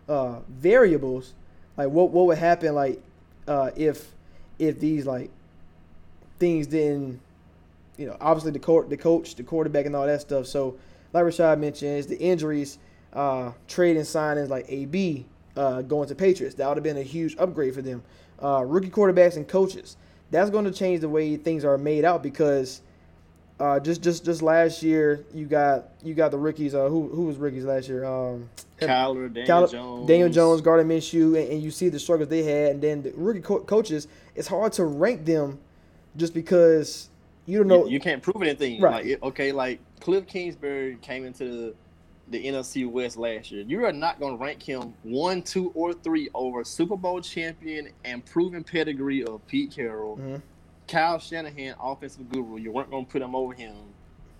uh, 0.09 0.39
variables, 0.49 1.33
like 1.77 1.89
what 1.89 2.11
what 2.11 2.27
would 2.27 2.37
happen 2.37 2.75
like 2.75 3.01
uh, 3.47 3.71
if 3.75 4.13
if 4.59 4.79
these 4.79 5.05
like 5.05 5.29
things 6.39 6.67
didn't, 6.67 7.19
you 7.97 8.07
know, 8.07 8.17
obviously 8.19 8.51
the 8.51 8.59
court 8.59 8.89
the 8.89 8.97
coach 8.97 9.35
the 9.35 9.43
quarterback 9.43 9.85
and 9.85 9.95
all 9.95 10.05
that 10.05 10.21
stuff. 10.21 10.47
So 10.47 10.77
like 11.13 11.23
Rashad 11.23 11.59
mentioned, 11.59 11.97
is 11.97 12.07
the 12.07 12.17
injuries, 12.17 12.77
uh, 13.13 13.51
trade 13.67 13.97
and 13.97 14.05
signings 14.05 14.49
like 14.49 14.65
AB 14.69 15.25
uh, 15.55 15.81
going 15.81 16.07
to 16.07 16.15
Patriots. 16.15 16.55
That 16.55 16.67
would 16.67 16.77
have 16.77 16.83
been 16.83 16.97
a 16.97 17.03
huge 17.03 17.35
upgrade 17.37 17.73
for 17.73 17.81
them. 17.81 18.03
Uh, 18.41 18.63
rookie 18.65 18.89
quarterbacks 18.89 19.35
and 19.35 19.47
coaches. 19.47 19.97
That's 20.29 20.49
going 20.49 20.65
to 20.65 20.71
change 20.71 21.01
the 21.01 21.09
way 21.09 21.37
things 21.37 21.63
are 21.63 21.77
made 21.77 22.05
out 22.05 22.21
because 22.21 22.81
uh, 23.59 23.79
just 23.79 24.01
just 24.03 24.23
just 24.25 24.41
last 24.41 24.83
year 24.83 25.23
you 25.33 25.45
got 25.45 25.89
you 26.03 26.13
got 26.13 26.31
the 26.31 26.37
rookies. 26.37 26.75
Uh, 26.75 26.87
who 26.89 27.07
who 27.09 27.23
was 27.23 27.37
rookies 27.37 27.65
last 27.65 27.87
year? 27.89 28.03
Um, 28.05 28.49
Kyler, 28.79 29.33
Daniel 29.33 29.45
Cal- 29.47 29.67
Jones, 29.67 30.07
Daniel 30.07 30.29
Jones, 30.29 30.61
Gardner 30.61 30.85
Minshew, 30.95 31.39
and, 31.41 31.51
and 31.53 31.61
you 31.63 31.71
see 31.71 31.89
the 31.89 31.99
struggles 31.99 32.29
they 32.29 32.43
had, 32.43 32.73
and 32.73 32.81
then 32.81 33.01
the 33.01 33.11
rookie 33.15 33.41
co- 33.41 33.61
coaches. 33.61 34.07
It's 34.35 34.47
hard 34.47 34.73
to 34.73 34.85
rank 34.85 35.25
them 35.25 35.57
just 36.15 36.33
because 36.35 37.09
you 37.47 37.57
don't 37.57 37.67
know. 37.67 37.85
You, 37.85 37.93
you 37.93 37.99
can't 37.99 38.21
prove 38.21 38.41
anything. 38.43 38.79
Right. 38.79 39.05
Like 39.05 39.23
okay, 39.23 39.51
like 39.51 39.79
Cliff 39.99 40.27
Kingsbury 40.27 40.97
came 41.01 41.25
into 41.25 41.45
the, 41.45 41.73
the 42.29 42.45
NFC 42.45 42.87
West 42.87 43.17
last 43.17 43.51
year. 43.51 43.63
You 43.67 43.83
are 43.85 43.91
not 43.91 44.19
going 44.19 44.37
to 44.37 44.43
rank 44.43 44.61
him 44.61 44.93
one, 45.01 45.41
two, 45.41 45.71
or 45.73 45.93
three 45.93 46.29
over 46.35 46.63
Super 46.63 46.95
Bowl 46.95 47.19
champion 47.21 47.89
and 48.05 48.23
proven 48.23 48.63
pedigree 48.63 49.23
of 49.23 49.45
Pete 49.47 49.71
Carroll, 49.71 50.17
Mhm. 50.17 50.41
Kyle 50.87 51.19
Shanahan, 51.19 51.75
offensive 51.81 52.29
guru. 52.31 52.57
You 52.57 52.71
weren't 52.71 52.89
going 52.89 53.05
to 53.05 53.11
put 53.11 53.21
him 53.21 53.35
over 53.35 53.53
him. 53.53 53.75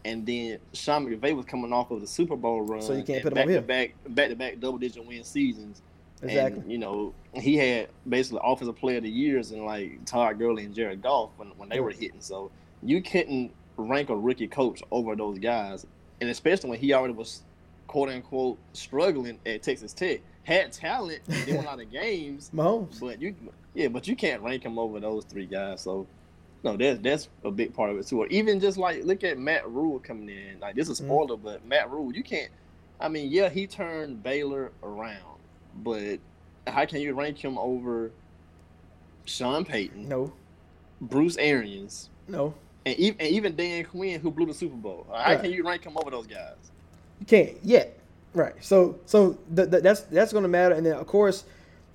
And 0.06 0.26
then 0.26 0.60
Sean 0.74 1.06
McVay 1.06 1.36
was 1.36 1.46
coming 1.46 1.74
off 1.74 1.92
of 1.92 2.00
the 2.02 2.08
Super 2.08 2.36
Bowl 2.38 2.62
run. 2.62 2.82
So 2.82 2.94
you 2.94 3.04
can't 3.04 3.22
put 3.24 3.34
him 3.34 3.36
back 3.36 3.44
over 3.44 3.54
to 3.54 3.58
him. 3.60 3.66
back, 3.66 3.92
back 4.08 4.30
to 4.30 4.36
back 4.36 4.60
double 4.60 4.78
digit 4.78 5.06
win 5.06 5.24
seasons. 5.24 5.82
exactly. 6.22 6.62
And, 6.62 6.72
you 6.72 6.78
know, 6.78 7.14
he 7.34 7.58
had 7.58 7.90
basically 8.08 8.40
offensive 8.44 8.78
player 8.78 8.98
of 8.98 9.04
the 9.04 9.10
years 9.10 9.52
and 9.52 9.66
like 9.66 10.06
Todd 10.06 10.40
Gurley 10.40 10.64
and 10.64 10.74
Jared 10.74 11.02
Goff 11.02 11.32
when, 11.38 11.50
when 11.58 11.68
they 11.68 11.82
were 11.82 11.92
hitting. 11.92 12.22
So 12.22 12.52
you 12.82 13.02
couldn't 13.02 13.52
rank 13.76 14.10
a 14.10 14.16
rookie 14.16 14.48
coach 14.48 14.82
over 14.92 15.16
those 15.16 15.40
guys. 15.40 15.86
And 16.22 16.30
especially 16.30 16.70
when 16.70 16.80
he 16.80 16.94
already 16.94 17.14
was 17.14 17.42
quote 17.88 18.10
unquote 18.10 18.58
struggling 18.74 19.40
at 19.46 19.64
Texas 19.64 19.94
Tech. 19.94 20.22
Had 20.44 20.72
talent, 20.72 21.20
did 21.28 21.58
a 21.58 21.62
lot 21.64 21.82
of 21.82 21.92
games, 21.92 22.50
Mahomes. 22.56 23.02
but 23.02 23.22
you 23.22 23.36
yeah, 23.74 23.90
but 23.90 24.08
you 24.08 24.16
can't 24.16 24.42
rank 24.42 24.64
him 24.64 24.80
over 24.80 24.98
those 25.02 25.26
three 25.26 25.46
guys. 25.46 25.82
So 25.82 26.08
no, 26.72 26.78
that's 26.78 27.00
that's 27.02 27.30
a 27.44 27.52
big 27.52 27.74
part 27.74 27.90
of 27.90 27.98
it 27.98 28.08
too. 28.08 28.20
Or 28.22 28.28
even 28.28 28.60
just 28.60 28.78
like 28.78 29.04
look 29.04 29.24
at 29.24 29.38
Matt 29.38 29.68
Rhule 29.70 30.00
coming 30.00 30.30
in. 30.30 30.60
Like 30.60 30.76
this 30.76 30.90
is 30.90 31.00
a 31.00 31.04
Mhm. 31.04 31.08
spoiler, 31.08 31.38
but 31.38 31.66
Matt 31.66 31.90
Rhule, 31.92 32.14
you 32.14 32.24
can't. 32.24 32.50
I 33.00 33.08
mean, 33.10 33.32
yeah, 33.32 33.50
he 33.50 33.68
turned 33.68 34.24
Baylor 34.24 34.72
around, 34.84 35.38
but 35.84 36.20
how 36.66 36.86
can 36.86 37.00
you 37.02 37.14
rank 37.14 37.38
him 37.38 37.58
over 37.58 38.12
Sean 39.26 39.66
Payton, 39.66 40.08
No, 40.08 40.32
Bruce 41.02 41.38
Arians, 41.38 42.10
no, 42.28 42.54
and 42.86 42.98
even, 42.98 43.20
and 43.20 43.30
even 43.30 43.56
Dan 43.56 43.84
Quinn, 43.86 44.20
who 44.20 44.32
blew 44.32 44.46
the 44.48 44.54
Super 44.54 44.76
Bowl? 44.76 45.06
How 45.10 45.16
Right. 45.34 45.42
can 45.42 45.52
you 45.52 45.66
rank 45.66 45.84
him 45.86 45.98
over 45.98 46.10
those 46.12 46.28
guys? 46.28 46.56
you 47.20 47.26
can't 47.26 47.58
yet. 47.64 47.98
Right. 48.34 48.54
So 48.62 49.00
so 49.06 49.38
th- 49.56 49.70
th- 49.72 49.82
that's 49.84 50.02
that's 50.02 50.32
going 50.32 50.44
to 50.44 50.50
matter, 50.50 50.76
and 50.76 50.86
then 50.86 50.94
of 50.94 51.08
course, 51.08 51.46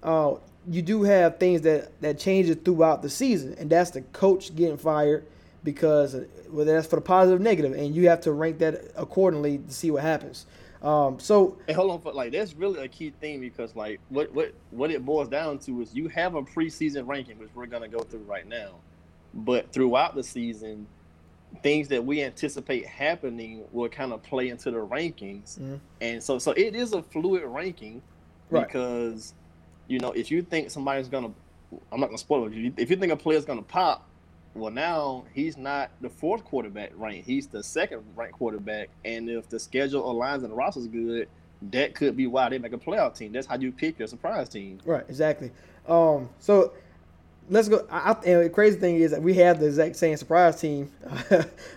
uh, 0.02 0.34
you 0.70 0.82
do 0.82 1.02
have 1.02 1.38
things 1.38 1.62
that 1.62 2.00
that 2.00 2.18
changes 2.18 2.56
throughout 2.64 3.02
the 3.02 3.10
season, 3.10 3.54
and 3.58 3.68
that's 3.70 3.90
the 3.90 4.02
coach 4.02 4.54
getting 4.54 4.76
fired 4.76 5.24
because 5.64 6.16
whether 6.50 6.74
that's 6.74 6.86
for 6.86 6.96
the 6.96 7.02
positive 7.02 7.40
or 7.40 7.42
negative, 7.42 7.72
and 7.72 7.94
you 7.94 8.08
have 8.08 8.20
to 8.22 8.32
rank 8.32 8.58
that 8.58 8.80
accordingly 8.96 9.58
to 9.58 9.72
see 9.72 9.90
what 9.90 10.02
happens. 10.02 10.46
Um, 10.82 11.20
so 11.20 11.56
And 11.68 11.76
hold 11.76 11.92
on, 11.92 12.00
for 12.00 12.12
like 12.12 12.32
that's 12.32 12.54
really 12.54 12.80
a 12.84 12.88
key 12.88 13.12
thing 13.20 13.40
because 13.40 13.74
like 13.76 14.00
what 14.08 14.32
what 14.34 14.52
what 14.70 14.90
it 14.90 15.04
boils 15.04 15.28
down 15.28 15.58
to 15.60 15.80
is 15.80 15.94
you 15.94 16.08
have 16.08 16.34
a 16.34 16.42
preseason 16.42 17.06
ranking 17.06 17.38
which 17.38 17.50
we're 17.54 17.66
gonna 17.66 17.88
go 17.88 18.00
through 18.00 18.20
right 18.24 18.46
now, 18.48 18.70
but 19.32 19.70
throughout 19.72 20.14
the 20.16 20.24
season, 20.24 20.86
things 21.62 21.86
that 21.88 22.04
we 22.04 22.22
anticipate 22.22 22.84
happening 22.86 23.62
will 23.72 23.88
kind 23.88 24.12
of 24.12 24.22
play 24.24 24.48
into 24.48 24.70
the 24.72 24.78
rankings, 24.78 25.58
Mhm. 25.60 25.78
and 26.00 26.22
so 26.22 26.38
so 26.38 26.50
it 26.52 26.74
is 26.74 26.92
a 26.94 27.02
fluid 27.02 27.42
ranking 27.44 28.02
Right. 28.50 28.66
because 28.66 29.34
you 29.92 29.98
know 29.98 30.12
if 30.12 30.30
you 30.30 30.42
think 30.42 30.70
somebody's 30.70 31.08
gonna, 31.08 31.30
I'm 31.92 32.00
not 32.00 32.06
gonna 32.06 32.18
spoil 32.18 32.46
it. 32.46 32.74
If 32.78 32.90
you, 32.90 32.96
think 32.96 33.12
a 33.12 33.16
player's 33.16 33.44
gonna 33.44 33.62
pop, 33.62 34.08
well, 34.54 34.72
now 34.72 35.24
he's 35.34 35.58
not 35.58 35.90
the 36.00 36.08
fourth 36.08 36.44
quarterback 36.44 36.92
ranked. 36.96 37.26
He's 37.26 37.46
the 37.46 37.62
second 37.62 38.02
ranked 38.16 38.38
quarterback. 38.38 38.88
And 39.04 39.28
if 39.28 39.48
the 39.50 39.60
schedule 39.60 40.02
aligns 40.02 40.42
and 40.42 40.50
the 40.50 40.54
roster's 40.54 40.86
good, 40.86 41.28
that 41.70 41.94
could 41.94 42.16
be 42.16 42.26
why 42.26 42.48
they 42.48 42.58
make 42.58 42.72
a 42.72 42.78
playoff 42.78 43.16
team. 43.16 43.32
That's 43.32 43.46
how 43.46 43.56
you 43.56 43.70
pick 43.70 43.98
your 43.98 44.08
surprise 44.08 44.48
team. 44.48 44.78
Right, 44.84 45.04
exactly. 45.08 45.50
Um, 45.86 46.30
so 46.38 46.72
let's 47.50 47.68
go. 47.68 47.86
I, 47.90 48.12
and 48.24 48.44
the 48.44 48.50
crazy 48.50 48.78
thing 48.78 48.96
is 48.96 49.10
that 49.10 49.22
we 49.22 49.34
have 49.34 49.60
the 49.60 49.66
exact 49.66 49.96
same 49.96 50.16
surprise 50.16 50.58
team 50.58 50.90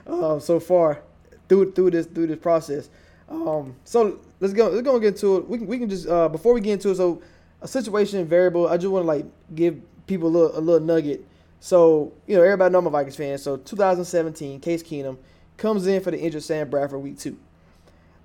uh, 0.08 0.40
so 0.40 0.60
far 0.62 1.02
through 1.50 1.74
through 1.74 1.92
this 1.92 2.06
through 2.08 2.28
this 2.28 2.40
process. 2.40 2.90
Um, 3.28 3.76
so 3.84 4.20
let's 4.40 4.54
go. 4.54 4.70
Let's 4.70 4.84
go 4.84 5.00
get 5.00 5.16
into 5.16 5.38
it. 5.38 5.50
We 5.50 5.58
can 5.58 5.68
we 5.68 5.80
can 5.80 5.90
just 5.90 6.08
uh, 6.08 6.30
before 6.30 6.54
we 6.54 6.62
get 6.62 6.74
into 6.74 6.92
it. 6.92 6.96
So 6.96 7.22
a 7.66 7.68
situation 7.68 8.24
variable. 8.26 8.68
I 8.68 8.78
just 8.78 8.92
want 8.92 9.04
to 9.04 9.08
like 9.08 9.26
give 9.56 9.82
people 10.06 10.30
a 10.30 10.30
little 10.30 10.58
a 10.58 10.62
little 10.62 10.86
nugget. 10.86 11.26
So 11.60 12.14
you 12.28 12.38
know 12.38 12.44
everybody 12.44 12.72
know 12.72 12.78
I'm 12.78 12.88
a 12.88 12.92
Vikings 12.92 13.16
fan. 13.16 13.38
So 13.40 13.58
2017, 13.58 14.60
Case 14.60 14.84
Keenum 14.84 15.18
comes 15.58 15.88
in 15.88 16.02
for 16.02 16.12
the 16.12 16.20
injured 16.20 16.44
Sam 16.44 16.70
Bradford 16.70 17.02
week 17.02 17.18
two. 17.18 17.38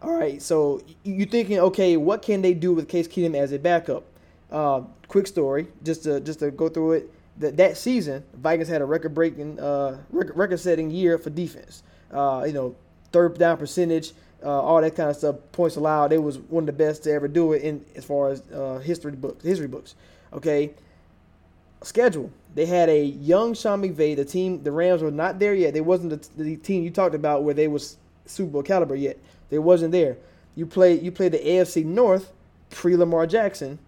All 0.02 0.14
right, 0.14 0.40
so 0.40 0.80
you're 1.04 1.26
thinking, 1.26 1.58
okay, 1.58 1.96
what 1.96 2.22
can 2.22 2.40
they 2.40 2.54
do 2.54 2.72
with 2.72 2.88
Case 2.88 3.08
Keenum 3.08 3.34
as 3.34 3.52
a 3.52 3.58
backup? 3.58 4.04
Uh, 4.50 4.82
quick 5.08 5.26
story, 5.26 5.68
just 5.82 6.04
to 6.04 6.20
just 6.20 6.40
to 6.40 6.50
go 6.50 6.68
through 6.68 6.92
it. 6.92 7.14
That 7.38 7.56
that 7.56 7.76
season, 7.78 8.22
Vikings 8.34 8.68
had 8.68 8.82
a 8.82 8.84
record-breaking, 8.84 9.58
uh, 9.58 9.98
record, 10.10 10.36
record-setting 10.36 10.90
year 10.90 11.16
for 11.16 11.30
defense. 11.30 11.82
Uh, 12.12 12.44
you 12.46 12.52
know, 12.52 12.76
third 13.12 13.38
down 13.38 13.56
percentage, 13.56 14.12
uh, 14.42 14.48
all 14.48 14.80
that 14.80 14.94
kind 14.94 15.10
of 15.10 15.16
stuff, 15.16 15.36
points 15.52 15.76
allowed. 15.76 16.08
They 16.08 16.18
was 16.18 16.38
one 16.38 16.62
of 16.62 16.66
the 16.66 16.72
best 16.72 17.04
to 17.04 17.12
ever 17.12 17.28
do 17.28 17.52
it 17.52 17.62
in 17.62 17.84
as 17.94 18.04
far 18.04 18.30
as 18.30 18.42
uh, 18.52 18.78
history 18.78 19.12
books. 19.12 19.44
History 19.44 19.68
books. 19.68 19.94
Okay, 20.32 20.72
schedule. 21.82 22.30
They 22.54 22.66
had 22.66 22.88
a 22.88 23.02
young 23.04 23.54
Sean 23.54 23.82
McVay. 23.82 24.16
The 24.16 24.24
team, 24.24 24.62
the 24.62 24.72
Rams 24.72 25.02
were 25.02 25.10
not 25.10 25.38
there 25.38 25.54
yet. 25.54 25.74
They 25.74 25.80
wasn't 25.80 26.10
the, 26.10 26.42
the 26.42 26.56
team 26.56 26.82
you 26.82 26.90
talked 26.90 27.14
about 27.14 27.44
where 27.44 27.54
they 27.54 27.68
was 27.68 27.96
Super 28.26 28.50
Bowl 28.50 28.62
caliber 28.62 28.94
yet. 28.96 29.18
They 29.50 29.58
wasn't 29.58 29.92
there. 29.92 30.16
You 30.54 30.66
play 30.66 30.98
you 30.98 31.12
play 31.12 31.28
the 31.28 31.38
AFC 31.38 31.84
North 31.84 32.32
pre 32.70 32.96
Lamar 32.96 33.26
Jackson. 33.26 33.78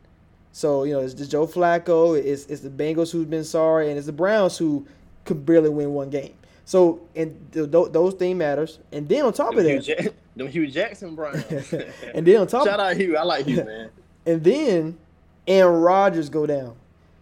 So 0.53 0.85
you 0.85 0.93
know 0.93 1.01
it's 1.01 1.15
the 1.15 1.27
Joe 1.27 1.47
Flacco. 1.47 2.19
It's 2.19 2.47
it's 2.47 2.63
the 2.63 2.71
Bengals 2.71 3.11
who's 3.11 3.27
been 3.27 3.45
sorry, 3.45 3.89
and 3.89 3.97
it's 3.97 4.07
the 4.07 4.13
Browns 4.13 4.59
who 4.59 4.87
could 5.25 5.45
barely 5.47 5.71
win 5.71 5.93
one 5.93 6.11
game. 6.11 6.35
So 6.65 7.01
and 7.17 7.37
th- 7.53 7.71
th- 7.71 7.93
those 7.93 8.15
things 8.15 8.39
matters. 8.39 8.79
And 8.93 9.09
then 9.09 9.25
on 9.25 9.33
top 9.33 9.55
of 9.57 9.65
that, 9.65 10.15
them 10.37 10.49
Hue 10.49 10.67
Jackson 10.67 11.15
Browns. 11.15 11.45
and 12.15 12.27
then 12.27 12.41
on 12.41 12.47
top 12.47 12.67
Shout 12.67 12.81
out 12.81 12.97
Hue. 12.97 13.17
I 13.17 13.23
like 13.23 13.47
Hue, 13.47 13.65
man. 13.65 13.91
and 14.27 14.43
then 14.43 14.99
Aaron 15.47 15.81
Rodgers 15.81 16.29
go 16.29 16.47
down. 16.47 16.77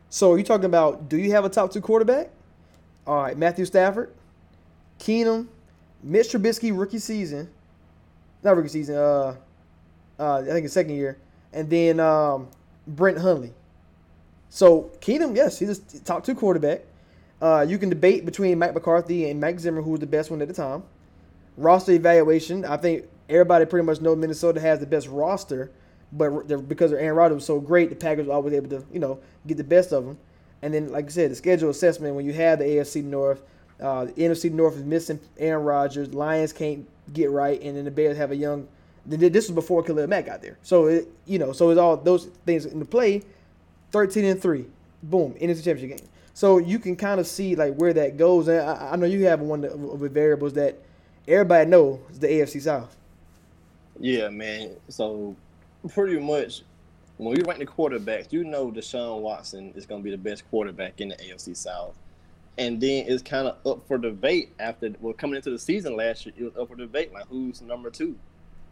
So 0.09 0.35
you 0.35 0.45
talking 0.45 0.67
about 0.67 1.09
do 1.09 1.17
you 1.17 1.33
have 1.33 1.45
a 1.45 1.49
top 1.49 1.73
two 1.73 1.81
quarterback? 1.81 2.31
All 3.07 3.23
right, 3.23 3.37
Matthew 3.37 3.65
Stafford, 3.65 4.13
Keenum, 4.99 5.49
Mitch 6.03 6.29
Trubisky 6.29 6.77
rookie 6.77 6.99
season, 6.99 7.49
not 8.43 8.57
rookie 8.57 8.69
season. 8.69 8.97
Uh, 8.97 9.37
uh, 10.19 10.39
I 10.39 10.45
think 10.45 10.65
it's 10.65 10.75
second 10.75 10.95
year, 10.95 11.19
and 11.53 11.69
then 11.71 11.99
um, 11.99 12.49
Brett 12.87 13.19
Hundley. 13.19 13.53
So 14.51 14.91
Keenum, 15.01 15.35
yes, 15.35 15.59
he's 15.59 15.79
a 15.79 16.01
top 16.01 16.25
two 16.25 16.35
quarterback. 16.35 16.83
Uh, 17.41 17.65
you 17.67 17.79
can 17.79 17.89
debate 17.89 18.27
between 18.27 18.59
Mike 18.59 18.75
McCarthy 18.75 19.31
and 19.31 19.41
Mike 19.41 19.59
Zimmer, 19.59 19.81
who 19.81 19.93
was 19.93 20.01
the 20.01 20.07
best 20.07 20.31
one 20.31 20.43
at 20.43 20.49
the 20.49 20.55
time. 20.55 20.83
Roster 21.61 21.93
evaluation, 21.93 22.65
I 22.65 22.77
think 22.77 23.05
everybody 23.29 23.65
pretty 23.67 23.87
much 23.87 24.01
knows 24.01 24.17
Minnesota 24.17 24.61
has 24.61 24.81
the 24.81 24.87
best 24.87 25.09
roster, 25.09 25.71
but 26.13 26.49
they're- 26.49 26.59
because 26.59 26.93
Aaron 26.93 27.17
Rodgers 27.17 27.37
was 27.37 27.45
so 27.45 27.61
great, 27.61 27.91
the 27.91 27.97
Packers 27.97 28.27
were 28.27 28.33
always 28.33 28.55
able 28.55 28.71
to, 28.71 28.83
you 28.93 28.99
know, 28.99 29.19
get 29.47 29.57
the 29.57 29.65
best 29.65 29.93
of 29.93 30.05
them. 30.05 30.19
And 30.63 30.75
then, 30.75 30.91
like 30.91 31.07
I 31.07 31.09
said, 31.09 31.31
the 31.31 31.35
schedule 31.35 31.71
assessment 31.71 32.15
when 32.17 32.25
you 32.25 32.33
have 32.33 32.59
the 32.59 32.65
AFC 32.65 33.03
North, 33.03 33.43
uh, 33.81 34.07
the 34.07 34.13
NFC 34.13 34.51
North 34.51 34.77
is 34.77 34.85
missing 34.85 35.21
Aaron 35.39 35.65
Rodgers, 35.65 36.13
Lions 36.13 36.53
can't 36.53 36.87
get 37.13 37.31
right, 37.31 37.61
and 37.63 37.77
then 37.77 37.85
the 37.85 37.91
Bears 37.91 38.17
have 38.17 38.31
a 38.31 38.37
young. 38.37 38.67
This 39.07 39.49
was 39.49 39.55
before 39.55 39.83
Khalil 39.83 40.07
Mack 40.07 40.27
got 40.27 40.43
there, 40.43 40.59
so 40.63 40.87
it, 40.87 41.09
you 41.25 41.39
know, 41.39 41.53
so 41.53 41.71
it's 41.71 41.81
all 41.81 41.97
those 41.97 42.27
things 42.45 42.67
in 42.67 42.79
the 42.79 42.85
play. 42.85 43.23
Thirteen 43.91 44.25
and 44.27 44.41
three, 44.41 44.67
boom, 45.03 45.35
NFC 45.41 45.65
Championship 45.65 45.99
game. 45.99 46.09
So 46.35 46.59
you 46.59 46.79
can 46.79 46.95
kind 46.97 47.19
of 47.19 47.27
see 47.27 47.57
like 47.57 47.75
where 47.77 47.93
that 47.95 48.19
goes, 48.19 48.47
and 48.49 48.61
I, 48.61 48.91
I 48.93 48.97
know 48.97 49.07
you 49.07 49.25
have 49.25 49.41
one 49.41 49.65
of 49.65 50.01
the 50.01 50.09
variables 50.09 50.53
that 50.53 50.79
everybody 51.31 51.71
knows 51.71 52.01
is 52.11 52.19
the 52.19 52.29
AFC 52.29 52.61
South. 52.63 52.97
Yeah, 53.99 54.29
man. 54.31 54.77
So 54.89 55.37
pretty 55.89 56.19
much 56.21 56.63
when 57.19 57.35
we 57.37 57.43
rank 57.43 57.59
the 57.61 57.67
quarterbacks, 57.67 58.33
you 58.33 58.45
know 58.45 58.71
Deshaun 58.73 59.21
Watson 59.21 59.73
is 59.77 59.87
going 59.87 60.01
to 60.01 60.05
be 60.05 60.11
the 60.11 60.19
best 60.19 60.49
quarterback 60.51 61.01
in 61.01 61.11
the 61.11 61.17
AFC 61.17 61.57
South. 61.57 61.95
and 62.59 62.81
then 62.81 63.07
it's 63.09 63.23
kind 63.23 63.49
of 63.49 63.57
up 63.67 63.87
for 63.89 63.99
debate 63.99 64.51
after 64.59 64.93
well 65.01 65.15
coming 65.15 65.37
into 65.37 65.51
the 65.51 65.59
season 65.59 65.97
last 65.97 66.27
year. 66.27 66.35
It 66.39 66.45
was 66.45 66.57
up 66.57 66.69
for 66.69 66.77
debate 66.77 67.13
like 67.13 67.27
who's 67.29 67.63
number 67.63 67.91
two. 67.91 68.17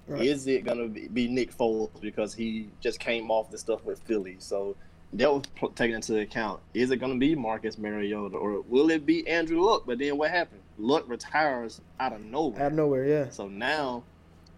Right. 0.06 0.22
Is 0.24 0.46
it 0.46 0.64
gonna 0.64 0.88
be, 0.88 1.08
be 1.08 1.28
Nick 1.28 1.56
Foles 1.56 1.90
because 2.00 2.34
he 2.34 2.68
just 2.80 3.00
came 3.00 3.30
off 3.30 3.50
the 3.50 3.58
stuff 3.58 3.84
with 3.84 4.00
Philly? 4.02 4.36
So 4.40 4.76
that 5.14 5.32
was 5.32 5.44
taken 5.74 5.96
into 5.96 6.18
account. 6.20 6.60
Is 6.74 6.90
it 6.90 6.96
gonna 6.98 7.16
be 7.16 7.34
Marcus 7.34 7.78
Mariota 7.78 8.36
or 8.36 8.62
will 8.62 8.90
it 8.90 9.06
be 9.06 9.26
Andrew 9.28 9.60
Luck? 9.62 9.84
But 9.86 9.98
then 9.98 10.18
what 10.18 10.30
happened? 10.30 10.62
Luck 10.78 11.04
retires 11.08 11.80
out 11.99 12.12
of 12.12 12.25
nowhere. 12.25 12.62
Out 12.62 12.68
of 12.68 12.73
nowhere, 12.75 13.04
yeah. 13.04 13.30
So 13.30 13.49
now, 13.49 14.04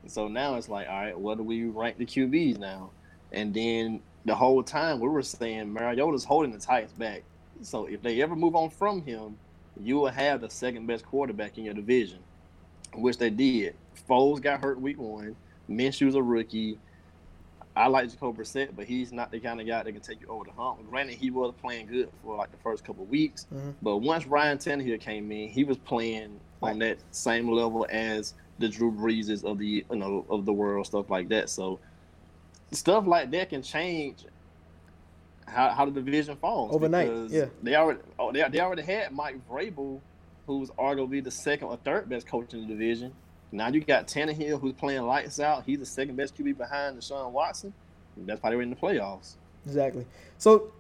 so 0.06 0.28
now 0.28 0.56
it's 0.56 0.68
like, 0.68 0.88
all 0.88 1.00
right, 1.00 1.18
what 1.18 1.38
do 1.38 1.42
we 1.42 1.64
rank 1.64 1.98
the 1.98 2.06
QBs 2.06 2.58
now? 2.58 2.90
And 3.32 3.54
then 3.54 4.00
the 4.24 4.34
whole 4.34 4.62
time 4.62 5.00
we 5.00 5.08
were 5.08 5.22
saying 5.22 5.72
Mariota's 5.72 6.24
holding 6.24 6.52
the 6.52 6.58
Titans 6.58 6.92
back. 6.92 7.22
So 7.62 7.86
if 7.86 8.02
they 8.02 8.20
ever 8.22 8.36
move 8.36 8.54
on 8.54 8.70
from 8.70 9.02
him, 9.02 9.38
you 9.78 9.96
will 9.96 10.08
have 10.08 10.40
the 10.42 10.50
second 10.50 10.86
best 10.86 11.06
quarterback 11.06 11.56
in 11.58 11.64
your 11.64 11.74
division, 11.74 12.18
which 12.94 13.18
they 13.18 13.30
did. 13.30 13.74
Foles 14.08 14.42
got 14.42 14.60
hurt 14.60 14.80
week 14.80 14.98
one. 14.98 15.36
Minshew's 15.68 16.14
a 16.14 16.22
rookie. 16.22 16.78
I 17.76 17.86
like 17.86 18.10
Jacoby 18.10 18.42
Brissett, 18.42 18.70
but 18.76 18.84
he's 18.86 19.12
not 19.12 19.30
the 19.30 19.38
kind 19.38 19.60
of 19.60 19.66
guy 19.66 19.82
that 19.82 19.92
can 19.92 20.00
take 20.00 20.20
you 20.20 20.26
over 20.28 20.44
the 20.44 20.50
hump. 20.52 20.88
Granted, 20.90 21.16
he 21.16 21.30
was 21.30 21.54
playing 21.62 21.86
good 21.86 22.08
for 22.22 22.36
like 22.36 22.50
the 22.50 22.58
first 22.58 22.84
couple 22.84 23.04
weeks, 23.06 23.46
Mhm. 23.52 23.74
but 23.80 23.98
once 23.98 24.26
Ryan 24.26 24.58
Tannehill 24.58 25.00
came 25.00 25.30
in, 25.30 25.48
he 25.48 25.64
was 25.64 25.76
playing 25.78 26.40
on 26.62 26.78
that 26.80 26.98
same 27.12 27.48
level 27.50 27.86
as 27.88 28.34
the 28.58 28.68
Drew 28.68 28.90
Breeses 28.90 29.44
of 29.44 29.58
the 29.58 29.84
you 29.88 29.96
know 29.96 30.26
of 30.28 30.44
the 30.46 30.52
world, 30.52 30.86
stuff 30.86 31.08
like 31.10 31.28
that. 31.28 31.48
So 31.48 31.78
stuff 32.72 33.06
like 33.06 33.30
that 33.30 33.48
can 33.50 33.62
change 33.62 34.24
how, 35.46 35.70
how 35.70 35.84
the 35.84 35.90
division 35.90 36.36
falls 36.36 36.74
Overnight, 36.74 37.08
because 37.08 37.32
yeah. 37.32 37.46
They 37.62 37.74
already 37.76 38.00
oh, 38.18 38.32
they, 38.32 38.44
they 38.50 38.60
already 38.60 38.82
had 38.82 39.12
Mike 39.12 39.36
Vrabel, 39.48 40.00
who's 40.46 40.70
arguably 40.72 41.22
the 41.22 41.30
second 41.30 41.68
or 41.68 41.76
third 41.78 42.08
best 42.08 42.26
coach 42.26 42.52
in 42.52 42.62
the 42.62 42.66
division. 42.66 43.12
Now 43.52 43.68
you 43.68 43.80
got 43.80 44.06
Tannehill, 44.06 44.60
who's 44.60 44.74
playing 44.74 45.02
lights 45.02 45.40
out. 45.40 45.64
He's 45.66 45.78
the 45.78 45.86
second 45.86 46.16
best 46.16 46.36
QB 46.36 46.56
behind 46.56 46.98
Deshaun 46.98 47.32
Watson. 47.32 47.72
That's 48.16 48.42
why 48.42 48.50
they 48.50 48.56
were 48.56 48.62
in 48.62 48.70
the 48.70 48.76
playoffs. 48.76 49.34
Exactly. 49.66 50.06
So 50.38 50.72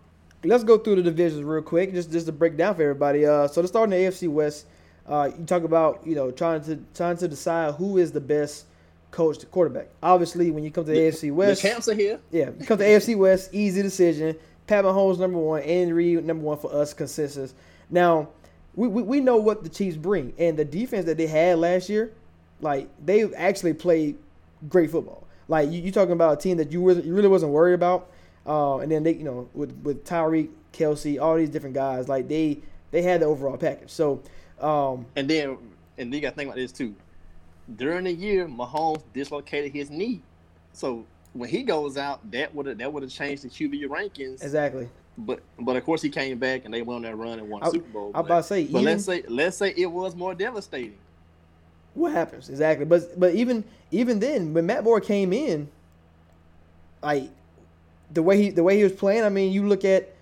let's 0.44 0.64
go 0.64 0.78
through 0.78 0.96
the 0.96 1.02
divisions 1.02 1.42
real 1.44 1.62
quick, 1.62 1.92
just 1.92 2.10
just 2.12 2.26
to 2.26 2.32
break 2.32 2.56
down 2.56 2.74
for 2.74 2.82
everybody. 2.82 3.26
Uh, 3.26 3.48
so 3.48 3.62
to 3.62 3.68
start 3.68 3.84
in 3.84 3.90
the 3.90 3.96
AFC 4.08 4.28
West, 4.28 4.66
uh, 5.08 5.30
you 5.38 5.44
talk 5.44 5.64
about 5.64 6.06
you 6.06 6.14
know 6.14 6.30
trying 6.30 6.62
to 6.64 6.78
trying 6.94 7.16
to 7.18 7.28
decide 7.28 7.74
who 7.74 7.98
is 7.98 8.12
the 8.12 8.20
best 8.20 8.66
coach 9.10 9.38
to 9.38 9.46
quarterback. 9.46 9.88
Obviously, 10.02 10.50
when 10.50 10.62
you 10.62 10.70
come 10.70 10.84
to 10.84 10.90
the, 10.92 10.96
AFC 10.98 11.32
West, 11.32 11.62
The 11.62 11.68
champs 11.68 11.88
are 11.88 11.94
here. 11.94 12.20
yeah, 12.30 12.50
you 12.58 12.64
come 12.66 12.78
to 12.78 12.84
AFC 12.84 13.16
West, 13.18 13.50
easy 13.52 13.82
decision. 13.82 14.36
Pat 14.66 14.84
Mahomes 14.84 15.18
number 15.18 15.38
one, 15.38 15.62
Andy 15.62 15.92
Reid 15.92 16.24
number 16.24 16.44
one 16.44 16.56
for 16.58 16.72
us 16.72 16.94
consensus. 16.94 17.54
Now, 17.90 18.28
we, 18.76 18.86
we, 18.86 19.02
we 19.02 19.20
know 19.20 19.36
what 19.36 19.64
the 19.64 19.68
Chiefs 19.68 19.96
bring, 19.96 20.32
and 20.38 20.56
the 20.56 20.64
defense 20.64 21.06
that 21.06 21.16
they 21.16 21.26
had 21.26 21.58
last 21.58 21.88
year, 21.88 22.12
like 22.60 22.88
they 23.04 23.22
actually 23.34 23.74
played 23.74 24.16
great 24.68 24.90
football. 24.90 25.26
Like 25.48 25.70
you, 25.70 25.80
you 25.80 25.90
talking 25.92 26.12
about 26.12 26.38
a 26.38 26.40
team 26.40 26.56
that 26.58 26.70
you 26.72 26.82
really, 26.82 27.02
you 27.02 27.14
really 27.14 27.28
wasn't 27.28 27.52
worried 27.52 27.74
about, 27.74 28.10
uh, 28.46 28.78
and 28.78 28.90
then 28.90 29.02
they 29.02 29.14
you 29.14 29.24
know 29.24 29.48
with 29.54 29.72
with 29.82 30.04
Tyreek, 30.04 30.50
Kelce, 30.72 31.20
all 31.20 31.36
these 31.36 31.50
different 31.50 31.74
guys, 31.74 32.08
like 32.08 32.28
they 32.28 32.58
they 32.90 33.02
had 33.02 33.20
the 33.20 33.26
overall 33.26 33.56
package. 33.56 33.90
So 33.90 34.22
um, 34.60 35.06
And 35.16 35.28
then, 35.28 35.58
and 35.98 36.12
then 36.12 36.12
you 36.12 36.20
got 36.20 36.30
to 36.30 36.36
think 36.36 36.48
about 36.48 36.56
this 36.56 36.72
too. 36.72 36.94
During 37.76 38.04
the 38.04 38.12
year, 38.12 38.46
Mahomes 38.46 39.02
dislocated 39.14 39.72
his 39.72 39.90
knee, 39.90 40.22
so 40.72 41.04
when 41.32 41.48
he 41.48 41.62
goes 41.62 41.96
out, 41.96 42.28
that 42.32 42.54
would 42.54 42.66
have 42.66 42.78
that 42.78 42.92
would 42.92 43.02
have 43.02 43.12
changed 43.12 43.44
the 43.44 43.48
QB 43.48 43.86
rankings. 43.86 44.42
exactly. 44.42 44.88
But 45.18 45.40
but 45.58 45.76
of 45.76 45.84
course 45.84 46.02
he 46.02 46.08
came 46.08 46.38
back 46.38 46.64
and 46.64 46.72
they 46.72 46.82
won 46.82 47.02
that 47.02 47.16
run 47.16 47.38
and 47.38 47.48
won 47.48 47.60
the 47.60 47.66
I- 47.66 47.70
Super 47.70 47.88
Bowl. 47.88 48.10
I'm 48.14 48.24
about 48.24 48.42
to 48.42 48.42
say, 48.44 48.64
but 48.64 48.80
even- 48.80 48.84
let's 48.84 49.04
say 49.04 49.22
let's 49.28 49.56
say 49.56 49.74
it 49.76 49.86
was 49.86 50.14
more 50.16 50.34
devastating. 50.34 50.98
What 51.94 52.12
happens? 52.12 52.48
Exactly. 52.48 52.84
But 52.84 53.18
but 53.18 53.34
even 53.34 53.64
even 53.90 54.20
then 54.20 54.54
when 54.54 54.66
matt 54.66 54.84
moore 54.84 55.00
came 55.00 55.32
in 55.32 55.68
like 57.02 57.28
the 58.12 58.22
way 58.22 58.36
he 58.40 58.50
the 58.50 58.62
way 58.62 58.76
he 58.76 58.82
was 58.82 58.92
playing 58.92 59.24
i 59.24 59.28
mean 59.28 59.52
you 59.52 59.66
look 59.66 59.84
at 59.84 60.14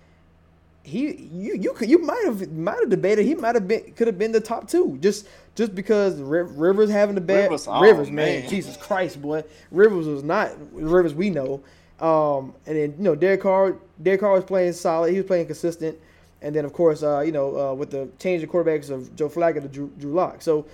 he 0.83 1.29
you 1.31 1.55
you 1.55 1.73
could 1.73 1.89
you 1.89 1.99
might 1.99 2.21
have 2.25 2.51
might 2.51 2.79
have 2.79 2.89
debated 2.89 3.25
he 3.25 3.35
might 3.35 3.55
have 3.55 3.67
been 3.67 3.91
could 3.93 4.07
have 4.07 4.17
been 4.17 4.31
the 4.31 4.39
top 4.39 4.67
two 4.67 4.97
just 5.01 5.27
just 5.55 5.75
because 5.75 6.19
rivers 6.21 6.89
having 6.89 7.15
the 7.15 7.21
bad 7.21 7.43
Rivers, 7.43 7.67
oh, 7.67 7.81
rivers 7.81 8.09
man. 8.09 8.41
man. 8.41 8.49
jesus 8.49 8.77
christ 8.77 9.21
boy. 9.21 9.43
Rivers 9.71 10.07
was 10.07 10.23
not 10.23 10.51
rivers 10.71 11.13
we 11.13 11.29
know. 11.29 11.61
Um 11.99 12.53
and 12.65 12.77
then 12.77 12.95
you 12.97 13.03
know 13.03 13.13
derek 13.13 13.41
carr 13.41 13.75
derek 14.01 14.21
carr 14.21 14.31
was 14.31 14.45
playing 14.45 14.71
solid. 14.73 15.11
He 15.11 15.17
was 15.17 15.27
playing 15.27 15.47
consistent. 15.47 15.97
And 16.41 16.55
then 16.55 16.63
of 16.63 16.71
course 16.71 17.03
uh 17.03 17.19
you 17.19 17.33
know 17.33 17.71
uh, 17.71 17.73
with 17.73 17.91
the 17.91 18.07
change 18.19 18.41
of 18.41 18.49
quarterbacks 18.49 18.89
of 18.89 19.13
joe 19.17 19.27
flacco 19.27 19.61
to 19.61 19.67
drew, 19.67 19.91
drew 19.99 20.13
lock 20.13 20.41
so 20.41 20.65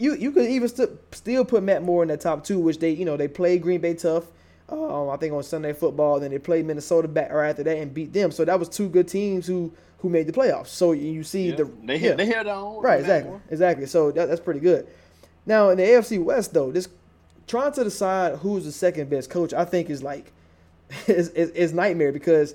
you 0.00 0.14
you 0.14 0.32
could 0.32 0.48
even 0.48 0.68
st- 0.68 0.90
still 1.12 1.44
put 1.44 1.62
Matt 1.62 1.82
Moore 1.82 2.02
in 2.02 2.08
that 2.08 2.20
top 2.20 2.42
two, 2.44 2.58
which 2.58 2.78
they 2.78 2.90
you 2.90 3.04
know 3.04 3.16
they 3.16 3.28
played 3.28 3.62
Green 3.62 3.80
Bay 3.80 3.94
tough. 3.94 4.24
Um, 4.68 5.08
I 5.10 5.16
think 5.16 5.34
on 5.34 5.42
Sunday 5.42 5.72
Football, 5.72 6.20
then 6.20 6.30
they 6.30 6.38
played 6.38 6.64
Minnesota 6.64 7.08
back 7.08 7.32
right 7.32 7.50
after 7.50 7.64
that 7.64 7.76
and 7.76 7.92
beat 7.92 8.12
them. 8.12 8.30
So 8.30 8.44
that 8.44 8.58
was 8.58 8.68
two 8.68 8.88
good 8.88 9.08
teams 9.08 9.46
who 9.46 9.72
who 9.98 10.08
made 10.08 10.26
the 10.26 10.32
playoffs. 10.32 10.68
So 10.68 10.92
you 10.92 11.22
see 11.22 11.50
Yeah. 11.50 11.56
the 11.56 11.64
they 11.84 11.94
yeah. 11.94 11.98
hit 12.00 12.16
they 12.18 12.26
held 12.26 12.46
on 12.46 12.82
right 12.82 13.00
exactly 13.00 13.30
Moore. 13.30 13.42
exactly. 13.50 13.86
So 13.86 14.10
that, 14.12 14.26
that's 14.28 14.40
pretty 14.40 14.60
good. 14.60 14.86
Now 15.46 15.70
in 15.70 15.76
the 15.78 15.84
AFC 15.84 16.22
West 16.22 16.54
though, 16.54 16.70
this 16.72 16.88
trying 17.46 17.72
to 17.72 17.84
decide 17.84 18.36
who's 18.38 18.64
the 18.64 18.72
second 18.72 19.10
best 19.10 19.28
coach, 19.28 19.52
I 19.52 19.64
think 19.64 19.90
is 19.90 20.02
like 20.02 20.32
is 21.06 21.28
is, 21.30 21.50
is 21.50 21.72
nightmare 21.74 22.12
because 22.12 22.54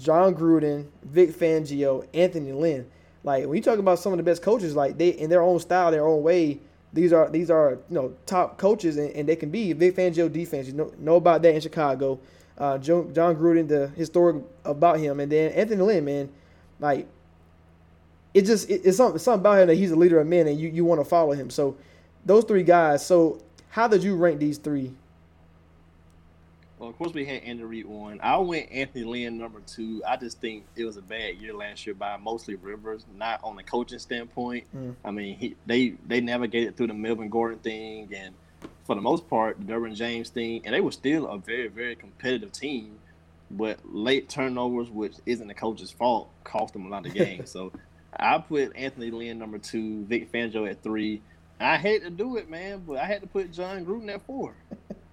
Jon 0.00 0.34
Gruden, 0.34 0.86
Vic 1.04 1.30
Fangio, 1.30 2.06
Anthony 2.12 2.52
Lynn. 2.52 2.86
Like 3.22 3.46
when 3.46 3.56
you 3.56 3.62
talk 3.62 3.78
about 3.78 4.00
some 4.00 4.12
of 4.12 4.16
the 4.18 4.22
best 4.24 4.42
coaches, 4.42 4.74
like 4.76 4.98
they 4.98 5.08
in 5.10 5.30
their 5.30 5.40
own 5.40 5.60
style, 5.60 5.90
their 5.92 6.04
own 6.04 6.22
way, 6.22 6.58
these 6.94 7.12
are 7.12 7.28
these 7.28 7.50
are 7.50 7.72
you 7.90 7.94
know 7.94 8.14
top 8.24 8.56
coaches 8.56 8.96
and, 8.96 9.10
and 9.10 9.28
they 9.28 9.36
can 9.36 9.50
be 9.50 9.72
Vic 9.72 9.96
Fangio 9.96 10.32
defense. 10.32 10.68
You 10.68 10.74
know 10.74 10.92
know 10.98 11.16
about 11.16 11.42
that 11.42 11.54
in 11.54 11.60
Chicago. 11.60 12.18
Uh, 12.56 12.78
Joe, 12.78 13.10
Jon 13.12 13.34
Gruden, 13.34 13.66
the 13.66 13.88
historic 13.88 14.36
about 14.64 15.00
him, 15.00 15.18
and 15.18 15.30
then 15.30 15.50
Anthony 15.52 15.82
Lynn, 15.82 16.04
man, 16.04 16.28
like 16.78 17.08
it 18.32 18.42
just 18.42 18.70
it, 18.70 18.82
it's 18.84 18.96
something 18.96 19.18
something 19.18 19.40
about 19.40 19.58
him 19.58 19.68
that 19.68 19.74
he's 19.74 19.90
a 19.90 19.96
leader 19.96 20.20
of 20.20 20.26
men 20.26 20.46
and 20.46 20.58
you, 20.58 20.68
you 20.68 20.84
want 20.84 21.00
to 21.00 21.04
follow 21.04 21.32
him. 21.32 21.50
So 21.50 21.76
those 22.24 22.44
three 22.44 22.62
guys. 22.62 23.04
So 23.04 23.42
how 23.70 23.88
did 23.88 24.04
you 24.04 24.14
rank 24.14 24.38
these 24.38 24.58
three? 24.58 24.92
Of 26.88 26.98
course, 26.98 27.12
we 27.12 27.24
had 27.24 27.42
Andy 27.42 27.64
Reid 27.64 27.86
one. 27.86 28.20
I 28.22 28.36
went 28.38 28.70
Anthony 28.70 29.04
Lynn 29.04 29.38
number 29.38 29.60
two. 29.60 30.02
I 30.06 30.16
just 30.16 30.40
think 30.40 30.64
it 30.76 30.84
was 30.84 30.96
a 30.96 31.02
bad 31.02 31.36
year 31.36 31.54
last 31.54 31.86
year 31.86 31.94
by 31.94 32.16
mostly 32.16 32.54
Rivers, 32.56 33.04
not 33.16 33.40
on 33.42 33.56
the 33.56 33.62
coaching 33.62 33.98
standpoint. 33.98 34.66
Mm. 34.74 34.94
I 35.04 35.10
mean, 35.10 35.36
he 35.36 35.56
they 35.66 35.94
they 36.06 36.20
navigated 36.20 36.76
through 36.76 36.88
the 36.88 36.94
Melvin 36.94 37.28
Gordon 37.28 37.58
thing 37.58 38.12
and 38.14 38.34
for 38.84 38.94
the 38.94 39.00
most 39.00 39.28
part 39.28 39.58
the 39.58 39.72
Derwin 39.72 39.94
James 39.94 40.30
thing, 40.30 40.62
and 40.64 40.74
they 40.74 40.80
were 40.80 40.92
still 40.92 41.26
a 41.26 41.38
very 41.38 41.68
very 41.68 41.96
competitive 41.96 42.52
team. 42.52 42.98
But 43.50 43.80
late 43.84 44.28
turnovers, 44.28 44.90
which 44.90 45.14
isn't 45.26 45.46
the 45.46 45.54
coach's 45.54 45.90
fault, 45.90 46.28
cost 46.44 46.72
them 46.72 46.86
a 46.86 46.88
lot 46.88 47.06
of 47.06 47.14
games. 47.14 47.50
so 47.50 47.72
I 48.16 48.38
put 48.38 48.74
Anthony 48.76 49.10
Lynn 49.10 49.38
number 49.38 49.58
two, 49.58 50.04
Vic 50.04 50.30
Fangio 50.32 50.68
at 50.68 50.82
three. 50.82 51.20
I 51.60 51.76
hate 51.76 52.02
to 52.02 52.10
do 52.10 52.36
it, 52.36 52.50
man, 52.50 52.82
but 52.86 52.98
I 52.98 53.06
had 53.06 53.20
to 53.20 53.26
put 53.26 53.52
Jon 53.52 53.84
Gruden 53.84 54.12
at 54.12 54.22
four. 54.26 54.54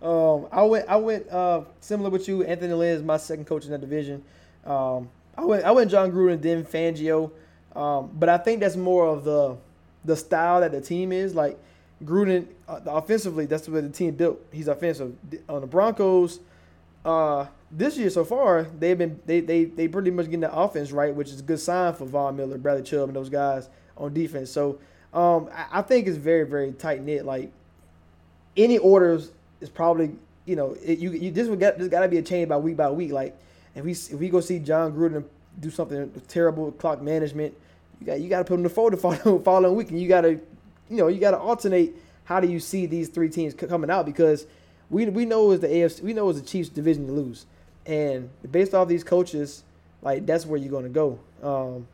Um, 0.00 0.46
I 0.52 0.62
went 0.62 0.88
I 0.88 0.96
went 0.96 1.28
uh, 1.28 1.62
similar 1.80 2.10
with 2.10 2.28
you. 2.28 2.44
Anthony 2.44 2.72
Lynn 2.72 2.96
is 2.96 3.02
my 3.02 3.16
second 3.16 3.46
coach 3.46 3.64
in 3.64 3.72
that 3.72 3.80
division. 3.80 4.22
Um, 4.64 5.10
I 5.36 5.44
went 5.44 5.64
I 5.64 5.70
went 5.72 5.90
Jon 5.90 6.12
Gruden 6.12 6.40
then 6.40 6.64
Fangio, 6.64 7.30
um, 7.74 8.10
but 8.14 8.28
I 8.28 8.38
think 8.38 8.60
that's 8.60 8.76
more 8.76 9.06
of 9.06 9.24
the 9.24 9.56
the 10.04 10.16
style 10.16 10.60
that 10.60 10.72
the 10.72 10.80
team 10.80 11.12
is 11.12 11.34
like. 11.34 11.58
Gruden 12.04 12.46
uh, 12.68 12.78
offensively, 12.86 13.46
that's 13.46 13.68
what 13.68 13.82
the 13.82 13.88
team 13.88 14.14
built. 14.14 14.38
He's 14.52 14.68
offensive. 14.68 15.16
On 15.48 15.60
the 15.60 15.66
Broncos, 15.66 16.38
uh, 17.04 17.46
this 17.70 17.96
year 17.98 18.08
so 18.08 18.24
far, 18.24 18.68
they've 18.78 18.96
been 18.96 19.18
they 19.26 19.40
they 19.40 19.64
they 19.64 19.88
pretty 19.88 20.12
much 20.12 20.26
getting 20.26 20.40
the 20.40 20.54
offense 20.54 20.92
right, 20.92 21.14
which 21.14 21.30
is 21.30 21.40
a 21.40 21.42
good 21.42 21.58
sign 21.58 21.94
for 21.94 22.04
Von 22.04 22.36
Miller, 22.36 22.56
Bradley 22.56 22.84
Chubb, 22.84 23.08
and 23.08 23.16
those 23.16 23.28
guys 23.28 23.68
on 23.96 24.14
defense. 24.14 24.50
So 24.50 24.78
um, 25.12 25.48
I, 25.52 25.80
I 25.80 25.82
think 25.82 26.06
it's 26.06 26.16
very 26.16 26.44
very 26.44 26.72
tight 26.72 27.02
knit. 27.02 27.24
Like 27.24 27.50
any 28.56 28.78
orders 28.78 29.32
is 29.60 29.68
probably 29.68 30.12
you 30.46 30.56
know 30.56 30.76
it, 30.82 30.98
you 30.98 31.12
you 31.12 31.30
this 31.30 31.48
would 31.48 31.60
got 31.60 31.78
this 31.78 31.88
got 31.88 32.00
to 32.00 32.08
be 32.08 32.18
a 32.18 32.22
change 32.22 32.48
by 32.48 32.56
week 32.56 32.76
by 32.76 32.90
week. 32.90 33.12
Like 33.12 33.38
if 33.74 33.84
we 33.84 33.92
if 33.92 34.12
we 34.12 34.28
go 34.28 34.40
see 34.40 34.58
Jon 34.58 34.92
Gruden 34.92 35.24
do 35.60 35.70
something 35.70 36.10
terrible 36.28 36.66
with 36.66 36.78
clock 36.78 37.02
management, 37.02 37.54
you 38.00 38.06
got 38.06 38.20
you 38.20 38.28
got 38.28 38.38
to 38.38 38.44
put 38.44 38.54
him 38.54 38.62
the 38.62 38.70
fold 38.70 38.92
the 38.92 38.96
following, 38.96 39.42
following 39.42 39.76
week, 39.76 39.90
and 39.90 40.00
you 40.00 40.08
got 40.08 40.22
to 40.22 40.40
you 40.88 40.96
know 40.96 41.08
you 41.08 41.20
got 41.20 41.32
to 41.32 41.38
alternate. 41.38 41.94
How 42.24 42.40
do 42.40 42.48
you 42.48 42.60
see 42.60 42.84
these 42.84 43.08
three 43.08 43.30
teams 43.30 43.54
coming 43.54 43.90
out? 43.90 44.04
Because 44.04 44.46
we 44.90 45.06
we 45.06 45.24
know 45.24 45.50
it's 45.50 45.62
the 45.62 45.68
AFC, 45.68 46.02
we 46.02 46.12
know 46.12 46.28
it's 46.28 46.40
the 46.40 46.46
Chiefs 46.46 46.68
division 46.68 47.06
to 47.06 47.12
lose, 47.12 47.46
and 47.86 48.30
based 48.50 48.74
off 48.74 48.88
these 48.88 49.04
coaches, 49.04 49.64
like 50.02 50.26
that's 50.26 50.46
where 50.46 50.58
you're 50.58 50.70
going 50.70 50.84
to 50.84 50.90
go. 50.90 51.18
Um, 51.42 51.88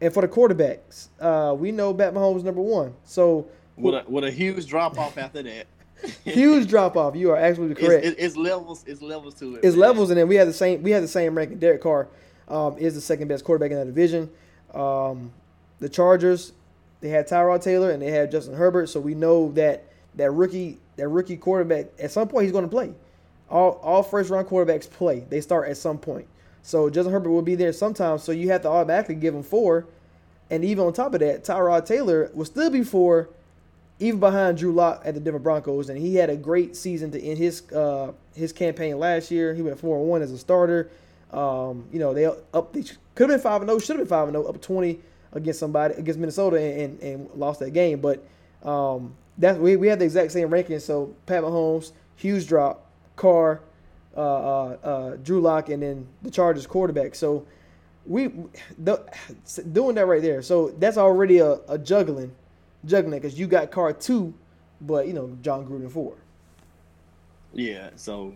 and 0.00 0.12
for 0.12 0.20
the 0.20 0.28
quarterbacks, 0.28 1.08
uh, 1.20 1.54
we 1.54 1.72
know 1.72 1.94
Pat 1.94 2.14
Mahomes 2.14 2.42
number 2.42 2.60
one, 2.60 2.94
so 3.04 3.46
with 3.76 3.94
a, 3.94 4.04
with 4.08 4.24
a 4.24 4.30
huge 4.30 4.66
drop 4.66 4.98
off 4.98 5.18
after 5.18 5.42
that. 5.42 5.66
huge 6.24 6.68
drop 6.68 6.96
off. 6.96 7.16
You 7.16 7.30
are 7.30 7.36
absolutely 7.36 7.82
correct. 7.82 8.04
It's, 8.04 8.16
it's 8.20 8.36
levels. 8.36 8.84
It's 8.86 9.02
levels 9.02 9.34
to 9.36 9.56
it. 9.56 9.64
It's 9.64 9.76
man. 9.76 9.88
levels, 9.88 10.10
and 10.10 10.18
then 10.18 10.28
we 10.28 10.36
had 10.36 10.48
the 10.48 10.52
same. 10.52 10.82
We 10.82 10.90
had 10.90 11.02
the 11.02 11.08
same 11.08 11.36
ranking. 11.36 11.58
Derek 11.58 11.82
Carr 11.82 12.08
um, 12.48 12.76
is 12.78 12.94
the 12.94 13.00
second 13.00 13.28
best 13.28 13.44
quarterback 13.44 13.70
in 13.70 13.78
that 13.78 13.86
division. 13.86 14.30
Um, 14.74 15.32
the 15.80 15.88
Chargers, 15.88 16.52
they 17.00 17.08
had 17.08 17.28
Tyrod 17.28 17.62
Taylor 17.62 17.90
and 17.90 18.00
they 18.00 18.10
had 18.10 18.30
Justin 18.30 18.54
Herbert, 18.54 18.88
so 18.88 19.00
we 19.00 19.14
know 19.14 19.52
that 19.52 19.84
that 20.14 20.30
rookie 20.32 20.78
that 20.96 21.08
rookie 21.08 21.36
quarterback 21.36 21.86
at 21.98 22.10
some 22.10 22.28
point 22.28 22.44
he's 22.44 22.52
going 22.52 22.64
to 22.64 22.70
play. 22.70 22.92
All 23.50 23.72
all 23.82 24.02
first 24.02 24.30
round 24.30 24.48
quarterbacks 24.48 24.90
play. 24.90 25.20
They 25.28 25.40
start 25.40 25.68
at 25.68 25.76
some 25.76 25.98
point. 25.98 26.26
So 26.62 26.90
Justin 26.90 27.12
Herbert 27.12 27.30
will 27.30 27.42
be 27.42 27.54
there 27.54 27.72
sometime. 27.72 28.18
So 28.18 28.32
you 28.32 28.48
have 28.50 28.62
to 28.62 28.68
automatically 28.68 29.14
give 29.14 29.34
him 29.34 29.42
four, 29.42 29.86
and 30.50 30.64
even 30.64 30.84
on 30.84 30.92
top 30.92 31.14
of 31.14 31.20
that, 31.20 31.44
Tyrod 31.44 31.86
Taylor 31.86 32.30
will 32.34 32.44
still 32.44 32.70
be 32.70 32.82
four, 32.82 33.28
even 33.98 34.20
behind 34.20 34.58
Drew 34.58 34.72
Lock 34.72 35.02
at 35.04 35.14
the 35.14 35.20
Denver 35.20 35.38
Broncos, 35.38 35.88
and 35.88 35.98
he 35.98 36.14
had 36.14 36.30
a 36.30 36.36
great 36.36 36.76
season 36.76 37.10
to 37.12 37.22
end 37.22 37.38
his 37.38 37.70
uh, 37.72 38.12
his 38.34 38.52
campaign 38.52 38.98
last 38.98 39.30
year. 39.30 39.54
He 39.54 39.62
went 39.62 39.78
four 39.78 39.98
and 39.98 40.08
one 40.08 40.22
as 40.22 40.32
a 40.32 40.38
starter. 40.38 40.90
Um, 41.32 41.86
you 41.92 41.98
know 41.98 42.14
they 42.14 42.26
up 42.26 42.72
they 42.72 42.82
could 43.14 43.30
have 43.30 43.38
been 43.38 43.40
five 43.40 43.60
and 43.62 43.68
zero, 43.68 43.78
should 43.78 43.96
have 43.96 44.06
been 44.06 44.08
five 44.08 44.28
and 44.28 44.34
zero, 44.34 44.46
up 44.46 44.60
twenty 44.60 45.00
against 45.32 45.60
somebody 45.60 45.94
against 45.94 46.18
Minnesota 46.18 46.60
and, 46.60 47.00
and, 47.00 47.02
and 47.02 47.30
lost 47.34 47.60
that 47.60 47.70
game. 47.70 48.00
But 48.00 48.26
um, 48.62 49.14
that's 49.38 49.58
we 49.58 49.76
we 49.76 49.88
had 49.88 49.98
the 49.98 50.04
exact 50.04 50.32
same 50.32 50.48
ranking. 50.50 50.78
So 50.78 51.14
Pat 51.26 51.42
Mahomes, 51.42 51.92
huge 52.16 52.46
drop, 52.46 52.90
Carr, 53.16 53.60
uh, 54.16 54.20
uh, 54.20 54.76
uh, 54.82 55.16
Drew 55.16 55.40
Lock, 55.40 55.68
and 55.68 55.82
then 55.82 56.06
the 56.22 56.30
Chargers 56.30 56.66
quarterback. 56.66 57.14
So 57.14 57.46
we 58.06 58.30
the, 58.78 59.04
doing 59.72 59.94
that 59.96 60.06
right 60.06 60.22
there. 60.22 60.42
So 60.42 60.68
that's 60.78 60.96
already 60.96 61.38
a, 61.38 61.58
a 61.68 61.78
juggling, 61.78 62.34
juggling 62.86 63.20
because 63.20 63.38
you 63.38 63.46
got 63.46 63.70
Carr 63.70 63.92
two, 63.92 64.32
but 64.80 65.06
you 65.06 65.12
know 65.12 65.36
Jon 65.42 65.66
Gruden 65.66 65.90
four. 65.90 66.14
Yeah, 67.52 67.90
so 67.96 68.34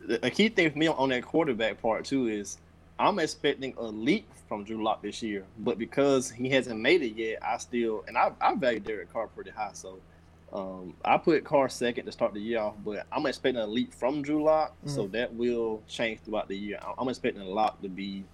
the, 0.00 0.18
the 0.18 0.30
key 0.30 0.48
thing 0.48 0.70
for 0.70 0.78
me 0.78 0.88
on 0.88 1.08
that 1.10 1.24
quarterback 1.24 1.80
part 1.80 2.04
too 2.04 2.28
is 2.28 2.58
I'm 2.98 3.18
expecting 3.18 3.74
a 3.76 3.84
leap 3.84 4.28
from 4.48 4.64
Drew 4.64 4.82
Lock 4.82 5.02
this 5.02 5.22
year, 5.22 5.44
but 5.58 5.78
because 5.78 6.30
he 6.30 6.48
hasn't 6.50 6.80
made 6.80 7.02
it 7.02 7.16
yet, 7.16 7.38
I 7.42 7.56
still 7.58 8.04
and 8.06 8.16
I, 8.16 8.32
I 8.40 8.54
value 8.54 8.80
Derek 8.80 9.12
Carr 9.12 9.26
pretty 9.28 9.50
high. 9.50 9.70
So 9.72 9.98
um, 10.52 10.94
I 11.04 11.16
put 11.18 11.44
Carr 11.44 11.68
second 11.68 12.06
to 12.06 12.12
start 12.12 12.34
the 12.34 12.40
year 12.40 12.60
off, 12.60 12.74
but 12.84 13.06
I'm 13.10 13.26
expecting 13.26 13.60
a 13.60 13.66
leap 13.66 13.92
from 13.92 14.22
Drew 14.22 14.44
Lock, 14.44 14.76
so 14.86 15.08
that 15.08 15.34
will 15.34 15.82
change 15.88 16.20
throughout 16.20 16.48
the 16.48 16.56
year. 16.56 16.78
I'm 16.96 17.08
expecting 17.08 17.42
a 17.42 17.48
lot 17.48 17.82
to 17.82 17.88
be. 17.88 18.24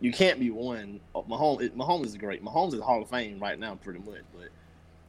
You 0.00 0.12
can't 0.12 0.38
be 0.38 0.50
one. 0.50 1.00
Mahomes, 1.14 1.70
Mahomes 1.70 2.06
is 2.06 2.16
great. 2.16 2.44
Mahomes 2.44 2.74
is 2.74 2.80
Hall 2.80 3.02
of 3.02 3.08
Fame 3.08 3.40
right 3.40 3.58
now, 3.58 3.74
pretty 3.76 4.00
much. 4.00 4.22
But 4.36 4.50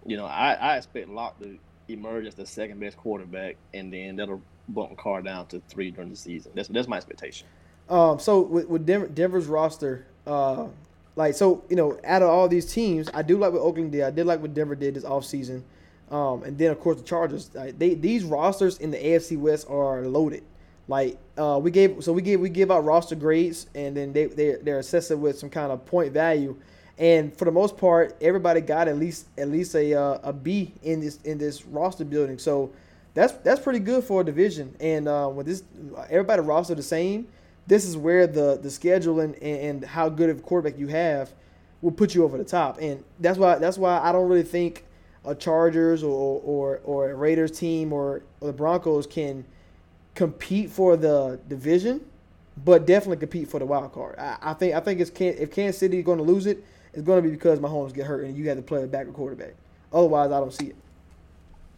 you 0.05 0.17
know, 0.17 0.25
I, 0.25 0.53
I 0.53 0.77
expect 0.77 1.09
Lock 1.09 1.39
to 1.39 1.57
emerge 1.87 2.25
as 2.25 2.35
the 2.35 2.45
second 2.45 2.79
best 2.79 2.97
quarterback, 2.97 3.57
and 3.73 3.91
then 3.91 4.15
that'll 4.15 4.41
bump 4.69 4.97
Carr 4.97 5.21
down 5.21 5.47
to 5.47 5.61
three 5.67 5.91
during 5.91 6.09
the 6.09 6.15
season. 6.15 6.51
That's 6.55 6.67
that's 6.67 6.87
my 6.87 6.97
expectation. 6.97 7.47
Um, 7.89 8.19
so 8.19 8.41
with, 8.41 8.67
with 8.67 8.85
Denver, 8.85 9.07
Denver's 9.07 9.45
roster, 9.45 10.07
uh, 10.25 10.67
like 11.15 11.35
so, 11.35 11.63
you 11.69 11.75
know, 11.75 11.99
out 12.03 12.21
of 12.21 12.29
all 12.29 12.47
these 12.47 12.71
teams, 12.71 13.09
I 13.13 13.21
do 13.21 13.37
like 13.37 13.53
what 13.53 13.61
Oakland 13.61 13.91
did. 13.91 14.03
I 14.03 14.11
did 14.11 14.25
like 14.25 14.41
what 14.41 14.53
Denver 14.53 14.75
did 14.75 14.95
this 14.95 15.03
offseason. 15.03 15.63
Um, 16.11 16.43
and 16.43 16.57
then 16.57 16.71
of 16.71 16.79
course 16.79 16.97
the 16.97 17.03
Chargers. 17.03 17.49
Uh, 17.55 17.71
they 17.77 17.95
these 17.95 18.23
rosters 18.23 18.77
in 18.77 18.91
the 18.91 18.97
AFC 18.97 19.37
West 19.37 19.67
are 19.69 20.01
loaded. 20.01 20.43
Like 20.87 21.17
uh, 21.37 21.59
we 21.61 21.71
gave, 21.71 22.03
so 22.03 22.13
we 22.13 22.21
give 22.21 22.39
we 22.39 22.49
give 22.49 22.69
out 22.69 22.85
roster 22.85 23.15
grades, 23.15 23.67
and 23.73 23.97
then 23.97 24.13
they 24.13 24.25
they 24.25 24.55
they're 24.61 24.79
assessed 24.79 25.15
with 25.15 25.39
some 25.39 25.49
kind 25.49 25.71
of 25.71 25.83
point 25.85 26.13
value. 26.13 26.57
And 26.97 27.35
for 27.37 27.45
the 27.45 27.51
most 27.51 27.77
part, 27.77 28.15
everybody 28.21 28.61
got 28.61 28.87
at 28.87 28.97
least 28.97 29.27
at 29.37 29.49
least 29.49 29.75
a 29.75 29.93
uh, 29.93 30.19
a 30.23 30.31
B 30.31 30.73
in 30.83 31.01
this 31.01 31.21
in 31.23 31.37
this 31.37 31.65
roster 31.65 32.05
building. 32.05 32.37
So 32.37 32.71
that's 33.13 33.33
that's 33.33 33.61
pretty 33.61 33.79
good 33.79 34.03
for 34.03 34.21
a 34.21 34.23
division. 34.23 34.75
And 34.79 35.07
uh, 35.07 35.29
with 35.33 35.45
this, 35.45 35.63
everybody 36.09 36.41
roster 36.41 36.75
the 36.75 36.83
same. 36.83 37.27
This 37.67 37.85
is 37.85 37.97
where 37.97 38.27
the 38.27 38.59
the 38.61 38.69
schedule 38.69 39.19
and, 39.19 39.35
and 39.35 39.83
how 39.83 40.07
good 40.07 40.29
of 40.29 40.39
a 40.39 40.41
quarterback 40.41 40.79
you 40.79 40.87
have 40.87 41.33
will 41.81 41.91
put 41.91 42.15
you 42.15 42.23
over 42.23 42.37
the 42.37 42.43
top. 42.45 42.79
And 42.79 43.03
that's 43.19 43.37
why 43.37 43.57
that's 43.57 43.77
why 43.77 43.99
I 43.99 44.11
don't 44.11 44.29
really 44.29 44.43
think 44.43 44.85
a 45.25 45.35
Chargers 45.35 46.03
or 46.03 46.41
or, 46.43 46.79
or 46.85 47.11
a 47.11 47.15
Raiders 47.15 47.51
team 47.51 47.91
or, 47.91 48.21
or 48.39 48.47
the 48.47 48.53
Broncos 48.53 49.05
can 49.05 49.43
compete 50.13 50.69
for 50.69 50.95
the 50.95 51.39
division, 51.49 52.01
but 52.63 52.85
definitely 52.85 53.17
compete 53.17 53.49
for 53.49 53.59
the 53.59 53.65
wild 53.65 53.91
card. 53.91 54.17
I, 54.17 54.37
I 54.41 54.53
think 54.53 54.75
I 54.75 54.79
think 54.79 54.99
it's 54.99 55.09
can 55.09 55.35
if 55.37 55.51
Kansas 55.51 55.79
City 55.79 55.99
is 55.99 56.05
going 56.05 56.19
to 56.19 56.23
lose 56.23 56.45
it, 56.45 56.63
it's 56.95 57.03
going 57.03 57.21
to 57.21 57.29
be 57.29 57.33
because 57.33 57.59
Mahomes 57.59 57.93
get 57.93 58.05
hurt 58.05 58.23
and 58.23 58.37
you 58.37 58.47
have 58.47 58.57
to 58.57 58.63
play 58.63 58.83
a 58.83 58.87
backup 58.87 59.13
quarterback. 59.13 59.53
Otherwise, 59.91 60.31
I 60.31 60.39
don't 60.39 60.53
see 60.53 60.67
it. 60.67 60.75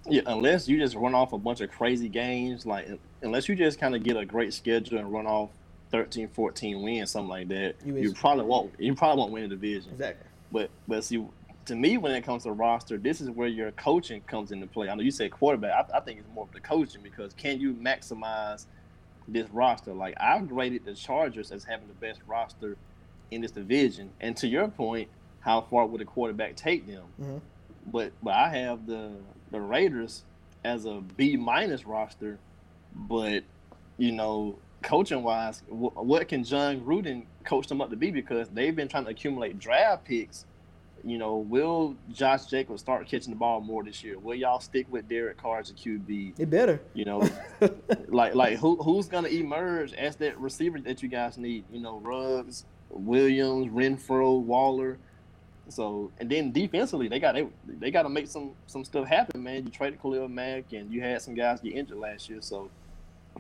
Yeah, 0.09 0.21
unless 0.27 0.69
you 0.69 0.77
just 0.77 0.95
run 0.95 1.13
off 1.13 1.33
a 1.33 1.37
bunch 1.37 1.59
of 1.59 1.71
crazy 1.71 2.07
games, 2.07 2.65
like 2.65 2.87
unless 3.21 3.49
you 3.49 3.55
just 3.55 3.79
kind 3.79 3.95
of 3.95 4.03
get 4.03 4.15
a 4.15 4.25
great 4.25 4.53
schedule 4.53 4.99
and 4.99 5.11
run 5.11 5.25
off 5.25 5.49
13, 5.91 6.29
14 6.29 6.81
wins, 6.81 7.11
something 7.11 7.29
like 7.29 7.47
that, 7.49 7.75
You 7.83 7.97
you, 7.97 8.13
probably 8.13 8.45
won't. 8.45 8.71
You 8.77 8.93
probably 8.95 9.19
won't 9.19 9.33
win 9.33 9.43
the 9.43 9.49
division. 9.49 9.91
Exactly. 9.91 10.27
But 10.51 10.69
but 10.87 11.03
see, 11.03 11.25
to 11.65 11.75
me, 11.75 11.97
when 11.97 12.13
it 12.13 12.23
comes 12.23 12.43
to 12.43 12.51
roster, 12.51 12.97
this 12.97 13.19
is 13.19 13.29
where 13.31 13.47
your 13.47 13.71
coaching 13.71 14.21
comes 14.21 14.51
into 14.51 14.67
play. 14.67 14.87
I 14.87 14.95
know 14.95 15.01
you 15.01 15.11
say 15.11 15.27
quarterback. 15.29 15.89
I, 15.91 15.97
I 15.97 15.99
think 15.99 16.19
it's 16.19 16.29
more 16.33 16.45
of 16.45 16.53
the 16.53 16.61
coaching 16.61 17.01
because 17.01 17.33
can 17.33 17.59
you 17.59 17.73
maximize 17.73 18.65
this 19.27 19.49
roster? 19.49 19.93
Like 19.93 20.15
I've 20.21 20.47
graded 20.47 20.85
the 20.85 20.93
Chargers 20.93 21.51
as 21.51 21.65
having 21.65 21.87
the 21.87 21.93
best 21.95 22.21
roster 22.27 22.77
in 23.31 23.41
this 23.41 23.51
division, 23.51 24.09
and 24.21 24.35
to 24.37 24.47
your 24.47 24.67
point, 24.67 25.09
how 25.39 25.61
far 25.61 25.85
would 25.85 26.01
a 26.01 26.05
quarterback 26.05 26.55
take 26.55 26.87
them? 26.87 27.03
Mhm. 27.21 27.41
But 27.85 28.11
but 28.21 28.33
I 28.33 28.49
have 28.49 28.85
the 28.85 29.11
the 29.51 29.61
Raiders 29.61 30.23
as 30.63 30.85
a 30.85 31.01
B 31.15 31.37
minus 31.37 31.85
roster, 31.85 32.39
but 32.95 33.43
you 33.97 34.11
know. 34.11 34.57
Coaching 34.83 35.23
wise, 35.23 35.63
wh- 35.67 35.97
what 35.97 36.27
can 36.27 36.43
Jon 36.43 36.81
Gruden 36.81 37.23
coach 37.43 37.65
them 37.67 37.81
up 37.81 37.89
to 37.89 37.95
be? 37.95 38.11
Because 38.11 38.47
they've 38.49 38.75
been 38.75 38.87
trying 38.87 39.05
to 39.05 39.09
accumulate 39.09 39.57
draft 39.57 40.05
picks 40.05 40.45
you 41.03 41.17
know, 41.17 41.37
will 41.37 41.95
Josh 42.11 42.45
Jacobs 42.45 42.81
start 42.81 43.07
catching 43.07 43.31
the 43.31 43.37
ball 43.37 43.61
more 43.61 43.83
this 43.83 44.03
year? 44.03 44.17
Will 44.19 44.35
y'all 44.35 44.59
stick 44.59 44.85
with 44.89 45.07
Derek 45.07 45.37
Carr 45.37 45.59
as 45.59 45.69
a 45.69 45.73
QB? 45.73 46.39
It 46.39 46.49
better. 46.49 46.81
You 46.93 47.05
know, 47.05 47.29
like 48.07 48.35
like 48.35 48.57
who 48.57 48.75
who's 48.77 49.07
gonna 49.07 49.29
emerge 49.29 49.93
as 49.93 50.15
that 50.17 50.39
receiver 50.39 50.79
that 50.81 51.01
you 51.01 51.09
guys 51.09 51.37
need? 51.37 51.63
You 51.71 51.79
know, 51.81 51.97
Ruggs, 51.99 52.65
Williams, 52.89 53.71
Renfrow, 53.71 54.39
Waller. 54.41 54.97
So 55.69 56.11
and 56.19 56.29
then 56.29 56.51
defensively, 56.51 57.07
they 57.09 57.19
got 57.19 57.35
they, 57.35 57.47
they 57.67 57.91
got 57.91 58.03
to 58.03 58.09
make 58.09 58.27
some 58.27 58.51
some 58.67 58.85
stuff 58.85 59.07
happen, 59.07 59.43
man. 59.43 59.65
You 59.65 59.69
traded 59.69 60.01
Khalil 60.01 60.27
Mack, 60.29 60.71
and 60.71 60.91
you 60.91 61.01
had 61.01 61.21
some 61.21 61.35
guys 61.35 61.59
get 61.59 61.73
injured 61.73 61.97
last 61.97 62.29
year, 62.29 62.41
so 62.41 62.69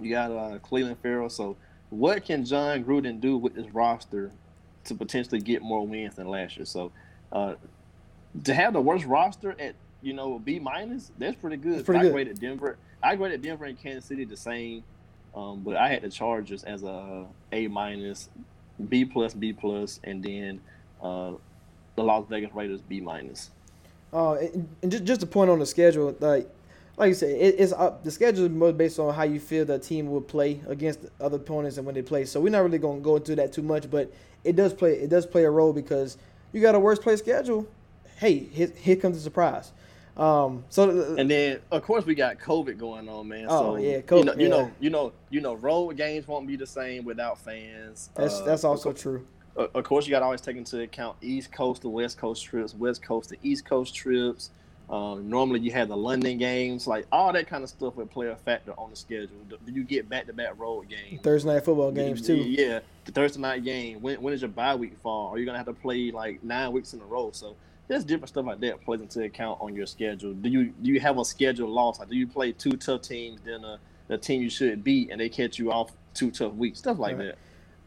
you 0.01 0.09
got 0.09 0.31
uh, 0.31 0.59
Clelin 0.59 0.97
Ferrell. 0.97 1.29
So 1.29 1.55
what 1.89 2.25
can 2.25 2.43
Jon 2.45 2.83
Gruden 2.83 3.21
do 3.21 3.37
with 3.37 3.55
this 3.55 3.67
roster 3.73 4.31
to 4.85 4.95
potentially 4.95 5.39
get 5.39 5.61
more 5.61 5.87
wins 5.87 6.15
than 6.15 6.27
last 6.27 6.57
year? 6.57 6.65
So 6.65 6.91
uh, 7.31 7.55
to 8.43 8.53
have 8.53 8.73
the 8.73 8.81
worst 8.81 9.05
roster 9.05 9.55
at 9.59 9.75
you 10.01 10.13
know 10.13 10.39
B 10.39 10.59
minus, 10.59 11.11
that's 11.17 11.35
pretty 11.35 11.57
good. 11.57 11.75
That's 11.75 11.85
pretty 11.85 11.99
I 11.99 12.03
good. 12.03 12.11
graded 12.11 12.39
Denver. 12.39 12.77
I 13.01 13.15
graded 13.15 13.41
Denver 13.41 13.65
and 13.65 13.79
Kansas 13.79 14.05
City 14.05 14.25
the 14.25 14.37
same, 14.37 14.83
um, 15.35 15.61
but 15.63 15.77
I 15.77 15.87
had 15.87 16.01
the 16.01 16.09
Chargers 16.09 16.63
as 16.63 16.83
a 16.83 17.25
A 17.51 17.67
minus, 17.67 18.29
B 18.89 19.05
plus, 19.05 19.33
B 19.33 19.53
plus, 19.53 19.99
and 20.03 20.23
then 20.23 20.61
uh, 21.01 21.33
the 21.95 22.03
Las 22.03 22.25
Vegas 22.29 22.53
Raiders 22.53 22.81
B 22.81 23.01
minus. 23.01 23.49
Uh, 24.13 24.33
and, 24.33 24.69
and 24.81 24.91
just 24.91 25.03
just 25.03 25.21
to 25.21 25.27
point 25.27 25.49
on 25.49 25.59
the 25.59 25.65
schedule, 25.65 26.15
like 26.19 26.49
like 26.97 27.09
you 27.09 27.13
said, 27.13 27.29
it, 27.29 27.55
it's 27.59 27.73
up. 27.73 28.03
The 28.03 28.11
schedule 28.11 28.45
is 28.45 28.51
more 28.51 28.73
based 28.73 28.99
on 28.99 29.13
how 29.13 29.23
you 29.23 29.39
feel 29.39 29.65
the 29.65 29.79
team 29.79 30.09
will 30.09 30.21
play 30.21 30.61
against 30.67 30.99
other 31.19 31.37
opponents 31.37 31.77
and 31.77 31.85
when 31.85 31.95
they 31.95 32.01
play. 32.01 32.25
So 32.25 32.39
we're 32.39 32.49
not 32.49 32.63
really 32.63 32.79
going 32.79 32.99
to 32.99 33.03
go 33.03 33.17
into 33.17 33.35
that 33.35 33.53
too 33.53 33.61
much, 33.61 33.89
but 33.89 34.11
it 34.43 34.55
does 34.55 34.73
play 34.73 34.93
it 34.93 35.09
does 35.09 35.25
play 35.25 35.43
a 35.43 35.49
role 35.49 35.73
because 35.73 36.17
you 36.53 36.61
got 36.61 36.75
a 36.75 36.79
worst 36.79 37.01
play 37.01 37.15
schedule. 37.15 37.67
Hey, 38.17 38.39
here, 38.51 38.71
here 38.75 38.95
comes 38.95 39.17
the 39.17 39.21
surprise. 39.21 39.71
Um, 40.17 40.65
so 40.69 41.15
And 41.17 41.29
then 41.29 41.59
of 41.71 41.83
course 41.83 42.05
we 42.05 42.15
got 42.15 42.39
COVID 42.39 42.77
going 42.77 43.07
on, 43.07 43.27
man. 43.27 43.45
Oh, 43.49 43.75
so 43.75 43.77
yeah, 43.77 43.97
you 43.97 44.03
COVID, 44.03 44.25
know, 44.25 44.33
you 44.33 44.41
yeah. 44.41 44.47
know, 44.49 44.71
you 44.79 44.89
know, 44.89 45.13
you 45.29 45.41
know, 45.41 45.53
road 45.53 45.95
games 45.95 46.27
won't 46.27 46.47
be 46.47 46.55
the 46.55 46.65
same 46.67 47.05
without 47.05 47.37
fans. 47.39 48.09
that's 48.15 48.41
Uh, 48.41 48.45
that's 48.45 48.63
also 48.63 48.93
true. 48.93 49.25
of 49.55 49.83
course, 49.83 50.05
you 50.07 50.11
got 50.11 50.19
to 50.19 50.25
always 50.25 50.41
take 50.41 50.57
into 50.57 50.81
account 50.81 51.17
East 51.21 51.51
Coast 51.51 51.83
to 51.83 51.89
West 51.89 52.17
Coast 52.17 52.43
trips, 52.43 52.73
West 52.73 53.03
Coast 53.03 53.29
to 53.29 53.37
East 53.43 53.65
Coast 53.65 53.93
trips. 53.93 54.51
Um, 54.89 55.29
normally, 55.29 55.59
you 55.59 55.71
have 55.71 55.89
the 55.89 55.97
London 55.97 56.37
games, 56.37 56.87
like 56.87 57.05
all 57.11 57.33
that 57.33 57.47
kind 57.47 57.61
of 57.63 57.69
stuff 57.69 57.97
would 57.97 58.09
play 58.09 58.29
a 58.29 58.35
factor 58.37 58.71
on 58.77 58.89
the 58.89 58.95
schedule. 58.95 59.35
Do 59.49 59.57
you 59.71 59.83
get 59.83 60.07
back-to-back 60.07 60.57
road 60.57 60.87
games? 60.87 61.21
Thursday 61.21 61.53
night 61.53 61.65
football 61.65 61.91
games 61.91 62.25
too. 62.25 62.37
Yeah, 62.37 62.79
the 63.03 63.11
Thursday 63.11 63.41
night 63.41 63.65
game. 63.65 64.01
When 64.01 64.21
when 64.21 64.33
is 64.33 64.41
your 64.41 64.49
bye 64.49 64.75
week 64.75 64.97
fall? 64.99 65.33
Are 65.33 65.37
you 65.37 65.45
gonna 65.45 65.57
have 65.57 65.67
to 65.67 65.73
play 65.73 66.11
like 66.11 66.41
nine 66.41 66.71
weeks 66.71 66.93
in 66.93 67.01
a 67.01 67.05
row? 67.05 67.31
So 67.33 67.57
there's 67.87 68.03
different 68.03 68.29
stuff 68.29 68.45
like 68.45 68.59
that 68.61 68.83
plays 68.83 69.01
into 69.01 69.23
account 69.23 69.59
on 69.61 69.73
your 69.75 69.85
schedule. 69.85 70.33
Do 70.33 70.49
you 70.49 70.65
do 70.81 70.89
you 70.91 70.99
have 70.99 71.17
a 71.17 71.25
schedule 71.25 71.69
loss? 71.69 71.99
Like 71.99 72.09
do 72.09 72.15
you 72.15 72.27
play 72.27 72.51
two 72.51 72.71
tough 72.71 73.01
teams, 73.01 73.39
then 73.45 73.63
a, 73.63 73.79
the 74.07 74.17
team 74.17 74.41
you 74.41 74.49
should 74.49 74.83
beat, 74.83 75.09
and 75.11 75.19
they 75.21 75.29
catch 75.29 75.57
you 75.59 75.71
off 75.71 75.91
two 76.13 76.31
tough 76.31 76.53
weeks? 76.53 76.79
Stuff 76.79 76.99
like 76.99 77.17
Right. 77.17 77.25
that. 77.27 77.37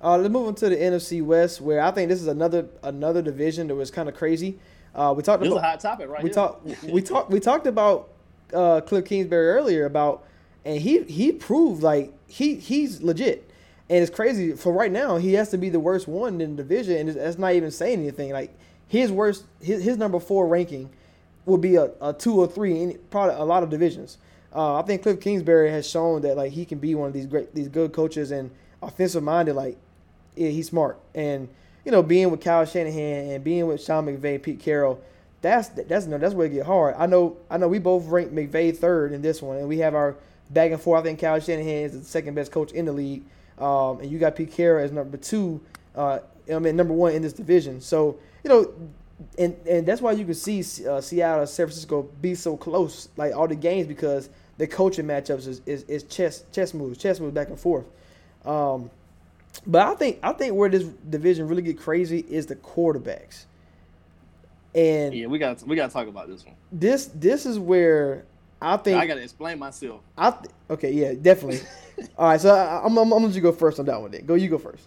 Uh, 0.03 0.17
let's 0.17 0.33
move 0.33 0.47
on 0.49 0.55
to 0.55 0.71
the 0.71 0.77
NFC 0.77 1.23
West, 1.23 1.61
where 1.61 1.83
I 1.83 1.91
think 1.91 2.09
this 2.09 2.21
is 2.23 2.27
another 2.27 2.67
another 2.83 3.21
division 3.21 3.67
that 3.69 3.75
was 3.75 3.91
kind 3.91 4.09
of 4.09 4.15
crazy. 4.15 4.59
Uh, 4.95 5.13
we 5.17 5.23
talked 5.23 5.41
This 5.43 5.49
is 5.49 5.55
a 5.55 5.59
about 5.59 5.71
hot 5.71 5.81
topic, 5.81 6.09
right? 6.09 6.23
we 6.25 6.31
talked 6.31 6.67
we 6.85 7.03
talked 7.03 7.31
we 7.31 7.39
talked 7.39 7.67
about 7.67 8.09
uh, 8.55 8.81
Cliff 8.81 9.05
Kingsbury 9.05 9.49
earlier 9.51 9.85
about, 9.85 10.25
and 10.65 10.81
he 10.81 11.03
he 11.05 11.31
proved 11.33 11.83
like 11.83 12.13
he 12.27 12.55
he's 12.55 13.03
legit, 13.03 13.51
and 13.91 14.03
it's 14.03 14.11
crazy 14.11 14.53
for 14.53 14.73
right 14.73 14.91
now 14.91 15.19
he 15.19 15.35
has 15.35 15.51
to 15.51 15.59
be 15.59 15.69
the 15.69 15.79
worst 15.81 16.09
one 16.09 16.41
in 16.41 16.57
the 16.57 16.63
division, 16.63 16.97
and 16.97 17.17
that's 17.17 17.37
not 17.39 17.53
even 17.53 17.71
saying 17.71 18.01
anything. 18.01 18.33
Like 18.33 18.57
his 18.91 19.13
worst 19.13 19.45
his, 19.63 19.85
his 19.85 19.97
number 19.97 20.19
four 20.19 20.49
ranking 20.49 20.91
would 21.47 21.61
be 21.61 21.77
a, 21.77 21.93
a 22.01 22.13
two 22.13 22.35
or 22.41 22.49
three 22.49 22.83
in 22.83 22.99
probably 23.09 23.37
a 23.37 23.45
lot 23.45 23.63
of 23.63 23.71
divisions. 23.71 24.19
Uh, 24.53 24.81
I 24.81 24.83
think 24.83 25.05
Cliff 25.05 25.21
Kingsbury 25.21 25.71
has 25.71 25.89
shown 25.89 26.23
that 26.23 26.37
like 26.37 26.51
he 26.51 26.65
can 26.65 26.81
be 26.81 26.97
one 26.97 27.07
of 27.07 27.13
these 27.13 27.27
great 27.27 27.55
these 27.55 27.69
good 27.69 27.93
coaches 27.93 28.33
and 28.33 28.51
offensive 28.83 29.23
minded. 29.23 29.55
Like 29.55 29.79
yeah, 30.35 30.49
he's 30.49 30.67
smart 30.67 30.99
and 31.15 31.49
you 31.85 31.93
know 31.93 32.03
being 32.03 32.33
with 32.33 32.41
Kyle 32.41 32.65
Shanahan 32.65 33.31
and 33.31 33.45
being 33.45 33.69
with 33.69 33.81
Sean 33.81 34.07
McVay, 34.07 34.43
Pete 34.43 34.59
Carroll. 34.59 35.01
That's 35.41 35.69
that's 35.69 36.07
no 36.07 36.19
that's 36.19 36.35
where 36.35 36.49
it 36.49 36.51
get 36.51 36.67
hard. 36.67 36.97
I 36.99 37.07
know 37.07 37.37
I 37.49 37.59
know 37.59 37.69
we 37.69 37.79
both 37.79 38.07
rank 38.07 38.33
McVay 38.33 38.77
third 38.77 39.13
in 39.13 39.23
this 39.23 39.41
one, 39.41 39.59
and 39.59 39.69
we 39.69 39.79
have 39.79 39.95
our 39.95 40.17
back 40.51 40.73
and 40.73 40.81
forth. 40.81 41.03
I 41.03 41.05
think 41.05 41.21
Kyle 41.21 41.39
Shanahan 41.39 41.85
is 41.85 41.93
the 41.93 42.05
second 42.05 42.35
best 42.35 42.51
coach 42.51 42.73
in 42.73 42.87
the 42.87 42.93
league, 42.93 43.23
um, 43.57 44.01
and 44.01 44.11
you 44.11 44.19
got 44.19 44.35
Pete 44.35 44.51
Carroll 44.51 44.85
as 44.85 44.91
number 44.91 45.17
two. 45.17 45.61
Uh, 45.95 46.19
I 46.53 46.59
mean 46.59 46.77
number 46.77 46.95
one 46.95 47.13
in 47.13 47.23
this 47.23 47.33
division. 47.33 47.81
So 47.81 48.19
you 48.45 48.51
know 48.51 48.73
and 49.39 49.57
and 49.69 49.87
that's 49.87 50.01
why 50.01 50.13
you 50.13 50.25
can 50.25 50.35
see 50.35 50.61
uh, 50.87 51.01
Seattle 51.01 51.47
San 51.47 51.67
Francisco 51.67 52.09
be 52.21 52.35
so 52.35 52.57
close, 52.57 53.09
like 53.17 53.35
all 53.35 53.49
the 53.49 53.55
games, 53.55 53.87
because 53.87 54.31
the 54.59 54.67
coaching 54.67 55.07
matchups 55.07 55.47
is, 55.47 55.63
is, 55.67 55.83
is 55.85 56.03
chess 56.05 56.45
chess 56.53 56.75
moves, 56.75 56.99
chess 56.99 57.21
moves 57.21 57.35
back 57.35 57.49
and 57.49 57.59
forth. 57.59 57.87
Um, 58.45 58.91
but 59.67 59.87
I 59.87 59.95
think 59.95 60.19
I 60.23 60.33
think 60.33 60.55
where 60.55 60.69
this 60.69 60.85
division 60.85 61.49
really 61.49 61.63
get 61.63 61.79
crazy 61.79 62.25
is 62.29 62.47
the 62.47 62.57
quarterbacks, 62.57 63.45
and 64.75 65.15
Yeah, 65.15 65.27
we 65.27 65.39
got 65.39 65.63
we 65.67 65.77
got 65.77 65.89
to 65.89 65.93
talk 65.93 66.09
about 66.09 66.29
this 66.29 66.45
one. 66.45 66.55
this 66.73 67.07
this 67.15 67.47
is 67.47 67.59
where 67.59 68.25
I 68.63 68.77
think 68.77 69.01
I 69.01 69.07
got 69.07 69.15
to 69.15 69.23
explain 69.23 69.59
myself. 69.59 70.01
I 70.17 70.31
th- 70.31 70.53
okay 70.71 70.93
yeah 70.93 71.15
definitely. 71.21 71.61
all 72.17 72.29
right, 72.29 72.41
so 72.41 72.55
I, 72.55 72.85
I'm, 72.85 72.97
I'm, 72.97 73.05
I'm 73.05 73.11
gonna 73.11 73.27
let 73.27 73.35
you 73.35 73.43
go 73.43 73.53
first 73.53 73.79
on 73.79 73.87
that 73.87 74.01
one. 74.01 74.11
Then 74.13 74.25
go, 74.25 74.35
you 74.35 74.49
go 74.49 74.59
first. 74.59 74.87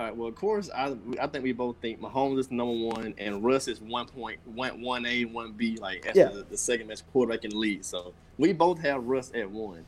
All 0.00 0.06
right. 0.06 0.16
Well, 0.16 0.28
of 0.28 0.34
course, 0.34 0.70
I 0.74 0.96
I 1.20 1.26
think 1.26 1.44
we 1.44 1.52
both 1.52 1.76
think 1.82 2.00
Mahomes 2.00 2.38
is 2.38 2.50
number 2.50 2.72
one, 2.86 3.12
and 3.18 3.44
Russ 3.44 3.68
is 3.68 3.82
one 3.82 4.06
point 4.06 4.40
one 4.46 4.80
one 4.80 5.04
A, 5.04 5.26
one 5.26 5.52
B, 5.52 5.76
like 5.76 6.06
as 6.06 6.16
Yeah. 6.16 6.28
the, 6.28 6.42
the 6.48 6.56
second 6.56 6.86
best 6.88 7.04
quarterback 7.12 7.44
in 7.44 7.50
the 7.50 7.58
league. 7.58 7.84
So 7.84 8.14
we 8.38 8.54
both 8.54 8.78
have 8.78 9.04
Russ 9.04 9.30
at 9.34 9.50
one, 9.50 9.84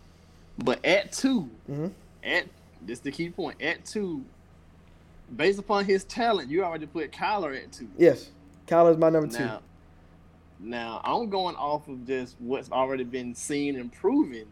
but 0.59 0.85
at 0.85 1.13
2 1.13 1.49
Mhm. 1.71 1.93
at 2.23 2.45
this 2.83 2.99
the 3.01 3.11
key 3.11 3.31
point. 3.31 3.63
At 3.63 3.87
two, 3.87 4.23
based 5.35 5.59
upon 5.59 5.87
his 5.87 6.05
talent, 6.05 6.51
you 6.51 6.63
already 6.63 6.85
put 6.85 7.11
Kyler 7.11 7.57
at 7.57 7.73
two. 7.73 7.89
Yes, 7.97 8.29
Kyler's 8.67 8.99
my 8.99 9.09
number 9.09 9.29
two. 9.35 9.43
Now, 9.45 9.61
now 10.61 11.01
I'm 11.05 11.31
going 11.31 11.57
off 11.57 11.89
of 11.89 12.07
just 12.07 12.37
what's 12.39 12.71
already 12.71 13.05
been 13.05 13.35
seen 13.35 13.77
and 13.77 13.91
proven. 13.91 14.45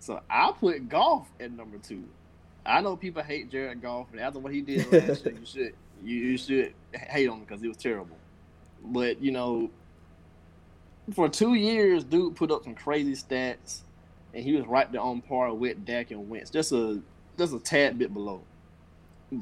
So 0.00 0.20
I 0.28 0.50
put 0.58 0.88
Goff 0.88 1.28
at 1.38 1.52
number 1.52 1.78
two. 1.78 2.02
I 2.66 2.80
know 2.80 2.96
people 2.96 3.22
hate 3.22 3.50
Jared 3.50 3.80
Goff, 3.80 4.08
and 4.12 4.20
after 4.20 4.38
what 4.38 4.52
he 4.52 4.60
did 4.60 4.90
last 4.92 5.24
year, 5.24 5.34
you 5.40 5.46
should 5.46 5.74
you, 6.02 6.16
you 6.16 6.38
should 6.38 6.74
hate 6.92 7.28
him 7.28 7.40
because 7.40 7.62
it 7.62 7.68
was 7.68 7.76
terrible. 7.76 8.16
But 8.84 9.22
you 9.22 9.32
know, 9.32 9.70
for 11.14 11.28
two 11.28 11.54
years, 11.54 12.04
dude 12.04 12.36
put 12.36 12.50
up 12.50 12.64
some 12.64 12.74
crazy 12.74 13.12
stats, 13.12 13.80
and 14.34 14.42
he 14.42 14.52
was 14.52 14.66
right 14.66 14.90
there 14.90 15.00
on 15.00 15.20
par 15.22 15.54
with 15.54 15.84
Dak 15.84 16.10
and 16.10 16.28
Wentz, 16.28 16.50
just 16.50 16.72
a 16.72 17.00
just 17.38 17.54
a 17.54 17.58
tad 17.58 17.98
bit 17.98 18.12
below. 18.12 18.42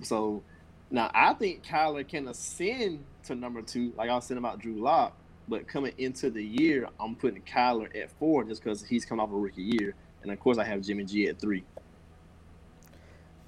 So 0.02 0.42
now 0.90 1.10
I 1.14 1.34
think 1.34 1.64
Kyler 1.64 2.06
can 2.06 2.28
ascend 2.28 3.04
to 3.24 3.34
number 3.34 3.62
two, 3.62 3.92
like 3.96 4.10
I 4.10 4.14
was 4.14 4.26
saying 4.26 4.38
about 4.38 4.60
Drew 4.60 4.80
Lock. 4.80 5.16
But 5.46 5.68
coming 5.68 5.92
into 5.98 6.30
the 6.30 6.42
year, 6.42 6.88
I'm 6.98 7.14
putting 7.14 7.42
Kyler 7.42 7.94
at 8.00 8.10
four 8.18 8.44
just 8.44 8.62
because 8.62 8.82
he's 8.82 9.04
coming 9.04 9.22
off 9.22 9.30
a 9.30 9.36
rookie 9.36 9.62
year, 9.62 9.94
and 10.22 10.32
of 10.32 10.40
course 10.40 10.56
I 10.56 10.64
have 10.64 10.80
Jimmy 10.80 11.04
G 11.04 11.28
at 11.28 11.38
three. 11.38 11.64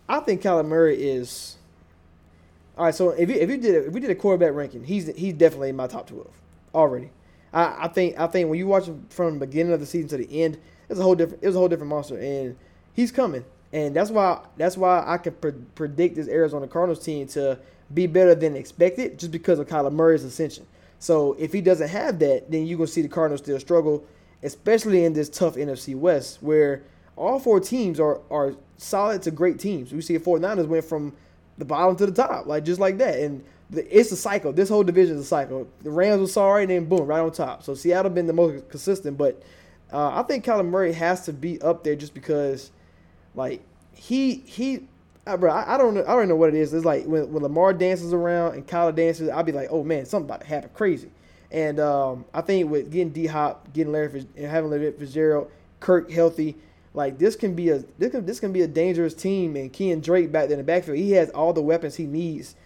I 0.08 0.20
think 0.20 0.42
Kyler 0.42 0.66
Murray 0.66 0.96
is. 1.02 1.56
All 2.78 2.84
right, 2.84 2.94
so 2.94 3.10
if 3.10 3.28
you, 3.28 3.36
if 3.36 3.48
you 3.48 3.56
did 3.56 3.74
a, 3.74 3.86
if 3.86 3.92
we 3.92 4.00
did 4.00 4.10
a 4.10 4.14
quarterback 4.14 4.54
ranking, 4.54 4.84
he's 4.84 5.06
he's 5.16 5.32
definitely 5.32 5.70
in 5.70 5.76
my 5.76 5.86
top 5.86 6.06
twelve 6.06 6.30
already. 6.74 7.10
I, 7.52 7.84
I 7.84 7.88
think 7.88 8.18
I 8.18 8.26
think 8.26 8.48
when 8.48 8.58
you 8.58 8.66
watch 8.66 8.86
him 8.86 9.06
from 9.08 9.38
the 9.38 9.46
beginning 9.46 9.72
of 9.72 9.80
the 9.80 9.86
season 9.86 10.08
to 10.10 10.16
the 10.18 10.42
end, 10.42 10.58
it's 10.88 11.00
a 11.00 11.02
whole 11.02 11.14
different 11.14 11.42
it 11.42 11.46
was 11.46 11.56
a 11.56 11.58
whole 11.58 11.68
different 11.68 11.90
monster, 11.90 12.18
and 12.18 12.56
he's 12.92 13.10
coming, 13.10 13.44
and 13.72 13.96
that's 13.96 14.10
why 14.10 14.40
that's 14.56 14.76
why 14.76 15.02
I 15.06 15.18
can 15.18 15.32
pre- 15.34 15.52
predict 15.74 16.16
this 16.16 16.28
Arizona 16.28 16.68
Cardinals 16.68 17.04
team 17.04 17.26
to 17.28 17.58
be 17.92 18.06
better 18.06 18.34
than 18.34 18.56
expected, 18.56 19.18
just 19.18 19.32
because 19.32 19.58
of 19.58 19.68
Kyler 19.68 19.92
Murray's 19.92 20.24
ascension. 20.24 20.66
So 20.98 21.34
if 21.38 21.52
he 21.52 21.60
doesn't 21.60 21.88
have 21.88 22.18
that, 22.20 22.50
then 22.50 22.66
you're 22.66 22.78
gonna 22.78 22.88
see 22.88 23.02
the 23.02 23.08
Cardinals 23.08 23.40
still 23.40 23.58
struggle, 23.60 24.04
especially 24.42 25.04
in 25.04 25.14
this 25.14 25.28
tough 25.28 25.56
NFC 25.56 25.96
West 25.96 26.42
where 26.42 26.82
all 27.16 27.38
four 27.38 27.60
teams 27.60 27.98
are 27.98 28.20
are 28.30 28.54
solid 28.76 29.22
to 29.22 29.30
great 29.30 29.58
teams. 29.58 29.92
We 29.92 30.00
see 30.00 30.18
49ers 30.18 30.66
went 30.66 30.84
from 30.84 31.12
the 31.58 31.64
bottom 31.64 31.96
to 31.96 32.06
the 32.06 32.12
top, 32.12 32.46
like 32.46 32.64
just 32.64 32.80
like 32.80 32.98
that. 32.98 33.18
And 33.18 33.44
the, 33.70 33.98
it's 33.98 34.12
a 34.12 34.16
cycle. 34.16 34.52
This 34.52 34.68
whole 34.68 34.84
division 34.84 35.16
is 35.16 35.22
a 35.22 35.26
cycle. 35.26 35.66
The 35.82 35.90
Rams 35.90 36.20
were 36.20 36.26
sorry, 36.26 36.62
and 36.62 36.70
then 36.70 36.84
boom, 36.84 37.06
right 37.06 37.20
on 37.20 37.32
top. 37.32 37.62
So 37.62 37.74
Seattle 37.74 38.10
been 38.10 38.26
the 38.26 38.32
most 38.32 38.68
consistent, 38.68 39.18
but 39.18 39.42
uh, 39.92 40.20
I 40.20 40.22
think 40.22 40.44
Kyler 40.44 40.66
Murray 40.66 40.92
has 40.92 41.24
to 41.26 41.32
be 41.32 41.60
up 41.62 41.84
there 41.84 41.96
just 41.96 42.14
because, 42.14 42.70
like 43.34 43.62
he 43.92 44.36
he, 44.46 44.86
uh, 45.26 45.36
bro, 45.36 45.52
I, 45.52 45.74
I 45.74 45.78
don't 45.78 45.94
know, 45.94 46.04
I 46.06 46.14
don't 46.14 46.28
know 46.28 46.36
what 46.36 46.50
it 46.50 46.54
is. 46.54 46.72
It's 46.74 46.84
like 46.84 47.04
when, 47.06 47.32
when 47.32 47.42
Lamar 47.42 47.72
dances 47.72 48.12
around 48.12 48.54
and 48.54 48.66
Kyler 48.66 48.94
dances, 48.94 49.28
I'll 49.28 49.42
be 49.42 49.52
like, 49.52 49.68
oh 49.70 49.84
man, 49.84 50.04
something 50.06 50.28
about 50.28 50.42
to 50.42 50.46
happen 50.46 50.70
crazy. 50.74 51.10
And 51.50 51.78
um, 51.78 52.24
I 52.34 52.40
think 52.40 52.70
with 52.70 52.90
getting 52.90 53.10
D 53.10 53.26
Hop, 53.26 53.72
getting 53.72 53.92
Larry 53.92 54.08
Fitz- 54.10 54.26
having 54.38 54.70
Larry 54.70 54.90
Fitzgerald, 54.92 55.50
Kirk 55.80 56.10
healthy, 56.10 56.56
like 56.96 57.18
this 57.18 57.36
can 57.36 57.54
be 57.54 57.68
a 57.68 57.84
this 57.98 58.10
can 58.10 58.26
this 58.26 58.40
can 58.40 58.52
be 58.52 58.62
a 58.62 58.66
dangerous 58.66 59.14
team. 59.14 59.54
And 59.54 59.72
Ken 59.72 60.00
Drake 60.00 60.32
back 60.32 60.48
there 60.48 60.58
in 60.58 60.58
the 60.58 60.64
backfield, 60.64 60.96
he 60.98 61.12
has 61.12 61.30
all 61.30 61.52
the 61.52 61.62
weapons 61.62 61.94
he 61.94 62.06
needs. 62.06 62.56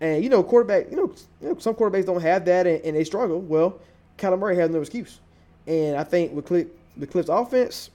And 0.00 0.22
you 0.24 0.30
know, 0.30 0.42
quarterback, 0.42 0.90
you 0.90 0.96
know, 0.96 1.14
you 1.42 1.48
know 1.48 1.58
some 1.58 1.74
quarterbacks 1.74 2.06
don't 2.06 2.22
have 2.22 2.44
that 2.46 2.66
and, 2.66 2.82
and 2.84 2.96
they 2.96 3.04
struggle. 3.04 3.40
Well, 3.40 3.80
Kyler 4.16 4.38
Murray 4.38 4.56
has 4.56 4.70
no 4.70 4.80
excuse. 4.80 5.20
And 5.66 5.96
I 5.96 6.04
think 6.04 6.32
with 6.32 6.46
Cliff, 6.46 6.68
with 6.96 7.10
Cliff's 7.10 7.28
offense, 7.28 7.90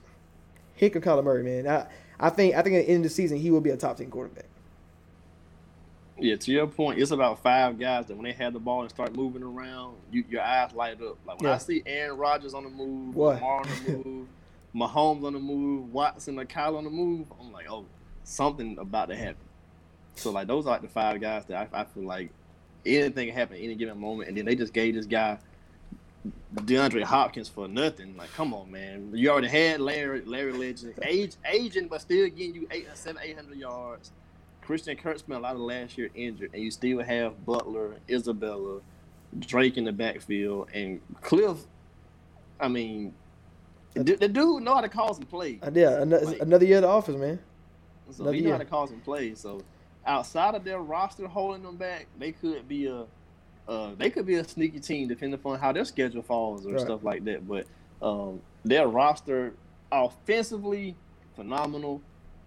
he 0.75 0.89
could 0.89 1.01
Kyler 1.01 1.23
Murray, 1.23 1.43
man. 1.43 1.67
I 1.67 1.87
I 2.19 2.29
think 2.29 2.55
I 2.55 2.61
think 2.61 2.75
at 2.75 2.85
the 2.85 2.89
end 2.91 2.97
of 2.97 3.03
the 3.03 3.15
season 3.15 3.37
he 3.37 3.49
will 3.49 3.61
be 3.61 3.69
a 3.69 3.77
top 3.77 3.97
ten 3.97 4.11
quarterback. 4.11 4.45
Yeah, 6.21 6.35
to 6.35 6.51
your 6.51 6.67
point, 6.67 6.99
it's 6.99 7.11
about 7.11 7.41
five 7.41 7.79
guys 7.79 8.07
that 8.07 8.15
when 8.17 8.25
they 8.25 8.33
have 8.33 8.51
the 8.51 8.59
ball 8.59 8.81
and 8.81 8.89
start 8.89 9.15
moving 9.15 9.41
around, 9.41 9.95
you, 10.11 10.25
your 10.29 10.41
eyes 10.41 10.73
light 10.73 11.01
up. 11.01 11.17
Like 11.25 11.39
when 11.39 11.49
Yeah. 11.49 11.55
I 11.55 11.59
see 11.59 11.81
Aaron 11.85 12.17
Rodgers 12.17 12.53
on 12.53 12.63
the 12.65 12.69
move. 12.69 13.15
Lamar 13.15 13.61
on 13.61 13.67
the 13.85 13.91
move, 14.03 14.27
Mahomes 14.75 15.23
on 15.23 15.33
the 15.33 15.39
move, 15.39 15.91
Watson 15.91 16.39
or 16.39 16.45
Kyle 16.45 16.77
on 16.77 16.83
the 16.83 16.89
move, 16.89 17.27
I'm 17.39 17.51
like, 17.51 17.69
oh, 17.69 17.85
something 18.23 18.77
about 18.77 19.09
to 19.09 19.15
happen. 19.15 19.37
So 20.15 20.31
like 20.31 20.47
those 20.47 20.65
are 20.65 20.69
like 20.69 20.81
the 20.81 20.87
five 20.89 21.19
guys 21.21 21.45
that 21.45 21.69
I, 21.73 21.81
I 21.81 21.83
feel 21.85 22.03
like 22.03 22.29
anything 22.85 23.27
can 23.27 23.35
happen 23.35 23.57
at 23.57 23.63
any 23.63 23.75
given 23.75 23.99
moment, 23.99 24.29
and 24.29 24.37
then 24.37 24.45
they 24.45 24.55
just 24.55 24.73
gave 24.73 24.95
this 24.95 25.05
guy 25.05 25.37
DeAndre 26.53 27.03
Hopkins 27.03 27.47
for 27.47 27.67
nothing. 27.67 28.17
Like, 28.17 28.31
come 28.33 28.53
on, 28.53 28.71
man, 28.71 29.11
you 29.13 29.29
already 29.29 29.47
had 29.47 29.79
Larry, 29.79 30.21
Larry 30.25 30.53
Legend, 30.53 30.93
age 31.03 31.35
aging, 31.49 31.87
but 31.87 32.01
still 32.01 32.27
getting 32.27 32.55
you 32.55 32.67
eight, 32.71 32.87
seven, 32.93 33.21
eight 33.23 33.35
hundred 33.35 33.57
yards. 33.57 34.11
Christian 34.61 34.95
Kirk 34.97 35.17
spent 35.17 35.39
a 35.39 35.41
lot 35.41 35.55
of 35.55 35.61
last 35.61 35.97
year 35.97 36.09
injured, 36.13 36.51
and 36.53 36.61
you 36.61 36.69
still 36.69 37.01
have 37.01 37.43
Butler, 37.45 37.95
Isabella, 38.07 38.81
Drake 39.39 39.77
in 39.77 39.85
the 39.85 39.91
backfield, 39.91 40.69
and 40.73 41.01
Cliff. 41.21 41.57
I 42.59 42.67
mean, 42.67 43.13
the, 43.93 44.15
the 44.15 44.27
dude 44.27 44.63
know 44.63 44.75
how 44.75 44.81
to 44.81 44.89
call 44.89 45.13
some 45.13 45.23
plays. 45.25 45.59
Uh, 45.63 45.71
yeah, 45.73 46.01
another, 46.01 46.25
Like- 46.25 46.41
another 46.41 46.65
year 46.65 46.77
at 46.77 46.81
the 46.81 46.87
office, 46.87 47.15
man. 47.15 47.39
So 48.11 48.23
Another 48.23 48.35
he 48.37 48.41
know 48.41 48.51
how 48.53 48.57
to 48.57 48.65
call 48.65 48.87
some 48.87 48.99
plays. 49.01 49.39
So 49.39 49.61
outside 50.05 50.55
of 50.55 50.63
their 50.63 50.79
roster 50.79 51.27
holding 51.27 51.61
them 51.63 51.75
back, 51.77 52.07
they 52.17 52.31
could 52.31 52.67
be 52.67 52.87
a 52.87 53.05
uh, 53.67 53.91
they 53.99 54.09
could 54.09 54.25
be 54.25 54.33
a 54.35 54.43
sneaky 54.43 54.79
team 54.79 55.07
depending 55.07 55.35
upon 55.35 55.59
how 55.59 55.71
their 55.71 55.85
schedule 55.85 56.23
falls 56.23 56.65
or 56.65 56.71
Right. 56.71 56.81
stuff 56.81 57.03
like 57.03 57.23
that. 57.25 57.47
But 57.47 57.67
um, 58.01 58.41
their 58.65 58.87
roster 58.87 59.53
offensively 59.91 60.95
phenomenal, 61.35 62.01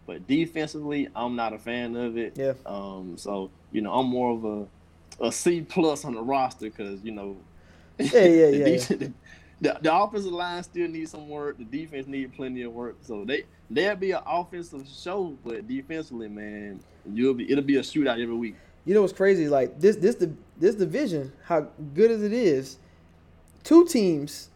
but 0.06 0.26
defensively 0.26 1.08
I'm 1.14 1.36
not 1.36 1.52
a 1.52 1.58
fan 1.58 1.94
of 1.96 2.16
it. 2.18 2.36
Yeah. 2.36 2.54
Um, 2.66 3.14
so 3.16 3.50
you 3.70 3.82
know 3.82 3.92
I'm 3.92 4.06
more 4.06 4.32
of 4.32 4.44
a 4.44 5.26
a 5.26 5.30
C 5.30 5.60
plus 5.60 6.04
on 6.04 6.14
the 6.14 6.22
roster 6.22 6.66
because 6.66 7.02
you 7.04 7.12
know. 7.12 7.36
Yeah, 7.98 8.06
yeah, 8.24 8.50
the 8.50 8.58
yeah, 8.58 8.64
def- 8.98 9.12
The, 9.62 9.78
the 9.80 9.94
offensive 9.94 10.32
line 10.32 10.62
still 10.64 10.88
needs 10.88 11.12
some 11.12 11.28
work. 11.28 11.56
The 11.56 11.64
defense 11.64 12.08
need 12.08 12.34
plenty 12.34 12.62
of 12.62 12.72
work. 12.72 12.96
So 13.02 13.24
they 13.24 13.44
they'll 13.70 13.94
be 13.94 14.10
an 14.10 14.22
offensive 14.26 14.86
show, 14.88 15.38
but 15.44 15.68
defensively, 15.68 16.28
man, 16.28 16.80
you'll 17.10 17.34
be 17.34 17.50
it'll 17.50 17.62
be 17.62 17.76
a 17.76 17.80
shootout 17.80 18.20
every 18.20 18.34
week. 18.34 18.56
You 18.84 18.94
know 18.94 19.02
what's 19.02 19.12
crazy? 19.12 19.48
Like 19.48 19.78
this, 19.78 19.94
this, 19.94 20.16
the 20.16 20.32
this 20.58 20.74
division, 20.74 21.32
how 21.44 21.68
good 21.94 22.10
as 22.10 22.24
it 22.24 22.32
is, 22.32 22.78
two 23.62 23.86
teams, 23.86 24.48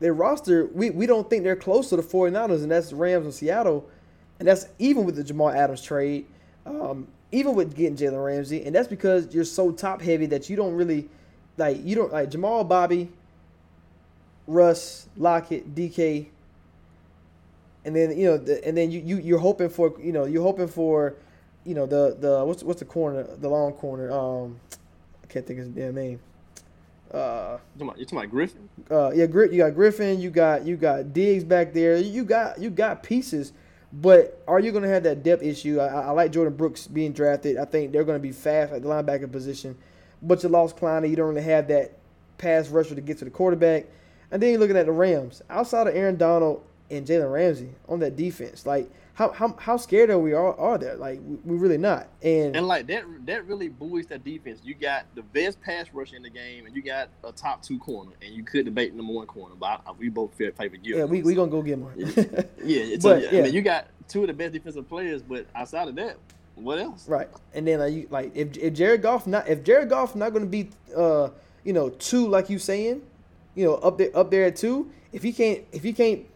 their 0.00 0.12
roster, 0.12 0.66
we, 0.66 0.90
we 0.90 1.06
don't 1.06 1.30
think 1.30 1.44
they're 1.44 1.54
close 1.54 1.88
to 1.90 1.96
the 1.96 2.02
49ers, 2.02 2.62
and 2.62 2.70
that's 2.72 2.90
the 2.90 2.96
Rams 2.96 3.26
and 3.26 3.34
Seattle, 3.34 3.88
and 4.40 4.48
that's 4.48 4.66
even 4.80 5.04
with 5.04 5.14
the 5.14 5.22
Jamal 5.22 5.50
Adams 5.50 5.82
trade, 5.82 6.26
um, 6.66 7.06
even 7.30 7.54
with 7.54 7.76
getting 7.76 7.96
Jalen 7.96 8.24
Ramsey, 8.24 8.64
and 8.64 8.74
that's 8.74 8.88
because 8.88 9.32
you're 9.32 9.44
so 9.44 9.70
top 9.70 10.02
heavy 10.02 10.26
that 10.26 10.50
you 10.50 10.56
don't 10.56 10.74
really, 10.74 11.08
like 11.56 11.84
you 11.84 11.94
don't 11.94 12.12
like 12.12 12.30
Jamal, 12.30 12.64
Bobby, 12.64 13.08
Russ, 14.48 15.06
Lockett, 15.16 15.74
DK, 15.74 16.26
and 17.84 17.94
then 17.94 18.18
you 18.18 18.26
know, 18.26 18.36
the, 18.38 18.66
and 18.66 18.76
then 18.76 18.90
you 18.90 19.00
you 19.00 19.18
you're 19.18 19.38
hoping 19.38 19.68
for 19.68 19.94
you 20.00 20.10
know 20.10 20.24
you're 20.24 20.42
hoping 20.42 20.66
for, 20.68 21.14
you 21.64 21.74
know 21.74 21.86
the 21.86 22.16
the 22.18 22.44
what's 22.44 22.62
what's 22.64 22.80
the 22.80 22.86
corner 22.86 23.22
the 23.24 23.48
long 23.48 23.72
corner 23.74 24.10
um 24.10 24.58
I 25.22 25.26
can't 25.26 25.46
think 25.46 25.58
of 25.60 25.66
his 25.66 25.74
damn 25.74 25.94
name, 25.94 26.18
Uh, 27.12 27.58
You 27.78 27.86
talking 27.86 28.04
about, 28.12 28.30
Griffin? 28.30 28.68
uh, 28.90 29.10
yeah, 29.14 29.26
Gri- 29.26 29.50
you 29.52 29.58
got 29.58 29.74
Griffin, 29.74 30.18
you 30.18 30.30
got 30.30 30.64
you 30.64 30.76
got 30.76 31.12
Diggs 31.12 31.44
back 31.44 31.74
there. 31.74 31.98
You 31.98 32.24
got 32.24 32.58
you 32.58 32.70
got 32.70 33.02
pieces, 33.02 33.52
but 33.92 34.42
are 34.48 34.60
you 34.60 34.72
going 34.72 34.84
to 34.84 34.88
have 34.88 35.02
that 35.02 35.22
depth 35.22 35.42
issue? 35.42 35.78
I, 35.78 35.86
I 35.88 36.00
I 36.06 36.10
like 36.12 36.32
Jordyn 36.32 36.56
Brooks 36.56 36.86
being 36.86 37.12
drafted. 37.12 37.58
I 37.58 37.66
think 37.66 37.92
they're 37.92 38.04
going 38.04 38.18
to 38.18 38.22
be 38.22 38.32
fast 38.32 38.72
at 38.72 38.80
the 38.82 38.88
linebacker 38.88 39.30
position, 39.30 39.76
but 40.22 40.42
you 40.42 40.48
lost 40.48 40.76
Kleiner. 40.78 41.06
You 41.06 41.16
don't 41.16 41.28
really 41.28 41.42
have 41.42 41.68
that 41.68 41.92
pass 42.38 42.68
rusher 42.68 42.94
to 42.94 43.00
get 43.02 43.18
to 43.18 43.26
the 43.26 43.30
quarterback. 43.30 43.84
And 44.30 44.42
then 44.42 44.50
you're 44.50 44.60
looking 44.60 44.76
at 44.76 44.86
the 44.86 44.92
Rams 44.92 45.42
outside 45.48 45.86
of 45.86 45.94
Aaron 45.94 46.16
Donald 46.16 46.62
and 46.90 47.06
Jalen 47.06 47.32
Ramsey 47.32 47.70
on 47.88 48.00
that 48.00 48.16
defense. 48.16 48.66
Like 48.66 48.90
how 49.14 49.32
how, 49.32 49.54
how 49.58 49.76
scared 49.76 50.10
are 50.10 50.18
we 50.18 50.32
are, 50.32 50.54
are 50.58 50.78
there? 50.78 50.94
Like 50.96 51.20
we, 51.26 51.36
we 51.44 51.56
really 51.56 51.76
not. 51.78 52.06
And, 52.22 52.54
And 52.54 52.68
like 52.68 52.86
that, 52.86 53.04
that 53.26 53.46
really 53.46 53.68
buoys 53.68 54.06
that 54.06 54.24
defense. 54.24 54.60
You 54.62 54.74
got 54.74 55.06
the 55.14 55.22
best 55.22 55.60
pass 55.60 55.86
rush 55.92 56.12
in 56.12 56.22
the 56.22 56.30
game, 56.30 56.66
and 56.66 56.76
you 56.76 56.82
got 56.82 57.08
a 57.24 57.32
top 57.32 57.62
two 57.62 57.78
corner, 57.78 58.12
and 58.22 58.32
you 58.32 58.44
could 58.44 58.64
debate 58.64 58.94
number 58.94 59.12
one 59.12 59.26
corner, 59.26 59.54
but 59.58 59.82
I, 59.86 59.92
we 59.92 60.08
both 60.08 60.34
feel 60.34 60.52
favor 60.52 60.76
Gilmore. 60.76 61.00
yeah, 61.00 61.10
we 61.10 61.22
we 61.22 61.34
gonna 61.34 61.50
go 61.50 61.62
get 61.62 61.78
more. 61.78 61.92
Yeah, 61.96 62.04
it's 62.58 63.04
But, 63.04 63.18
a, 63.18 63.32
yeah. 63.32 63.40
I 63.40 63.42
mean, 63.44 63.54
you 63.54 63.62
got 63.62 63.88
two 64.08 64.20
of 64.22 64.28
the 64.28 64.34
best 64.34 64.52
defensive 64.52 64.88
players, 64.88 65.20
but 65.22 65.46
outside 65.54 65.88
of 65.88 65.96
that, 65.96 66.16
what 66.54 66.78
else? 66.78 67.08
Right, 67.08 67.28
and 67.54 67.66
then 67.66 67.80
like, 67.80 67.92
you, 67.92 68.06
like 68.10 68.36
if 68.36 68.56
if 68.56 68.74
Jared 68.74 69.02
Goff 69.02 69.26
not 69.26 69.48
if 69.48 69.64
Jared 69.64 69.88
Goff 69.88 70.14
not 70.14 70.30
going 70.32 70.44
to 70.44 70.50
be 70.50 70.70
uh 70.96 71.30
you 71.64 71.72
know 71.72 71.88
two 71.90 72.28
like 72.28 72.48
you 72.50 72.58
saying, 72.60 73.02
you 73.54 73.64
know 73.64 73.74
up 73.76 73.98
there 73.98 74.10
up 74.16 74.30
there 74.30 74.44
at 74.44 74.56
two. 74.56 74.90
If 75.12 75.22
he 75.22 75.32
can't 75.32 75.64
if 75.72 75.82
he 75.82 75.92
can't 75.92 76.26